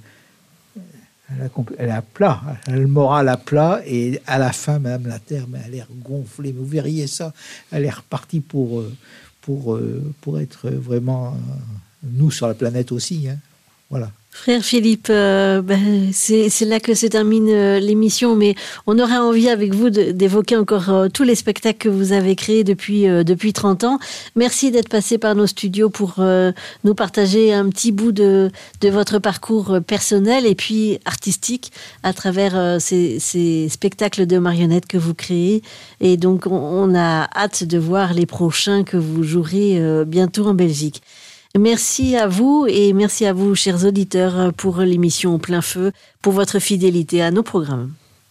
elle 1.77 1.87
est 1.87 1.91
à 1.91 2.01
plat, 2.01 2.41
elle 2.67 2.73
a 2.73 2.77
le 2.77 2.87
moral 2.87 3.29
à 3.29 3.37
plat 3.37 3.81
et 3.85 4.21
à 4.27 4.37
la 4.37 4.51
fin 4.51 4.79
même 4.79 5.07
la 5.07 5.17
terre, 5.17 5.45
mais 5.47 5.59
elle 5.59 5.65
a 5.65 5.75
l'air 5.77 5.87
gonflée. 5.89 6.51
Vous 6.51 6.65
verriez 6.65 7.07
ça, 7.07 7.33
elle 7.71 7.85
est 7.85 7.89
repartie 7.89 8.41
pour 8.41 8.81
euh, 8.81 8.93
pour 9.39 9.79
pour 10.19 10.41
être 10.41 10.69
vraiment 10.69 11.37
nous 12.03 12.31
sur 12.31 12.47
la 12.47 12.53
planète 12.53 12.91
aussi. 12.91 13.29
Voilà. 13.89 14.11
Frère 14.33 14.63
Philippe, 14.63 15.07
euh, 15.09 15.61
ben, 15.61 16.09
c'est 16.13 16.49
là 16.61 16.79
que 16.79 16.95
se 16.95 17.05
termine 17.05 17.49
euh, 17.49 17.79
l'émission, 17.79 18.35
mais 18.35 18.55
on 18.87 18.97
aurait 18.97 19.17
envie 19.17 19.49
avec 19.49 19.75
vous 19.75 19.89
d'évoquer 19.89 20.55
encore 20.55 20.89
euh, 20.89 21.09
tous 21.09 21.23
les 21.23 21.35
spectacles 21.35 21.77
que 21.77 21.89
vous 21.89 22.13
avez 22.13 22.37
créés 22.37 22.63
depuis, 22.63 23.03
depuis 23.03 23.51
30 23.51 23.83
ans. 23.83 23.99
Merci 24.37 24.71
d'être 24.71 24.87
passé 24.87 25.17
par 25.17 25.35
nos 25.35 25.47
studios 25.47 25.89
pour 25.89 26.23
nous 26.83 26.95
partager 26.95 27.53
un 27.53 27.69
petit 27.69 27.91
bout 27.91 28.11
de, 28.13 28.51
de, 28.79 28.89
votre 28.89 29.19
parcours 29.19 29.79
personnel 29.85 30.45
et 30.45 30.55
puis 30.55 30.99
artistique 31.05 31.71
à 32.01 32.13
travers 32.13 32.79
ces, 32.79 33.67
spectacles 33.69 34.25
de 34.25 34.37
marionnettes 34.37 34.87
que 34.87 34.97
vous 34.97 35.13
créez. 35.13 35.61
Et 35.99 36.17
donc, 36.17 36.47
on, 36.47 36.95
a 36.95 37.29
hâte 37.35 37.63
de 37.65 37.77
voir 37.77 38.13
les 38.13 38.25
prochains 38.25 38.83
que 38.83 38.97
vous 38.97 39.23
jouerez 39.23 40.05
bientôt 40.05 40.47
en 40.47 40.53
Belgique. 40.53 41.01
Merci 41.59 42.15
à 42.15 42.27
vous 42.27 42.65
et 42.69 42.93
merci 42.93 43.25
à 43.25 43.33
vous, 43.33 43.55
chers 43.55 43.85
auditeurs, 43.85 44.53
pour 44.53 44.79
l'émission 44.79 45.37
Plein 45.37 45.61
Feu, 45.61 45.91
pour 46.21 46.31
votre 46.31 46.59
fidélité 46.59 47.21
à 47.21 47.29
nos 47.29 47.43
programmes. 47.43 47.91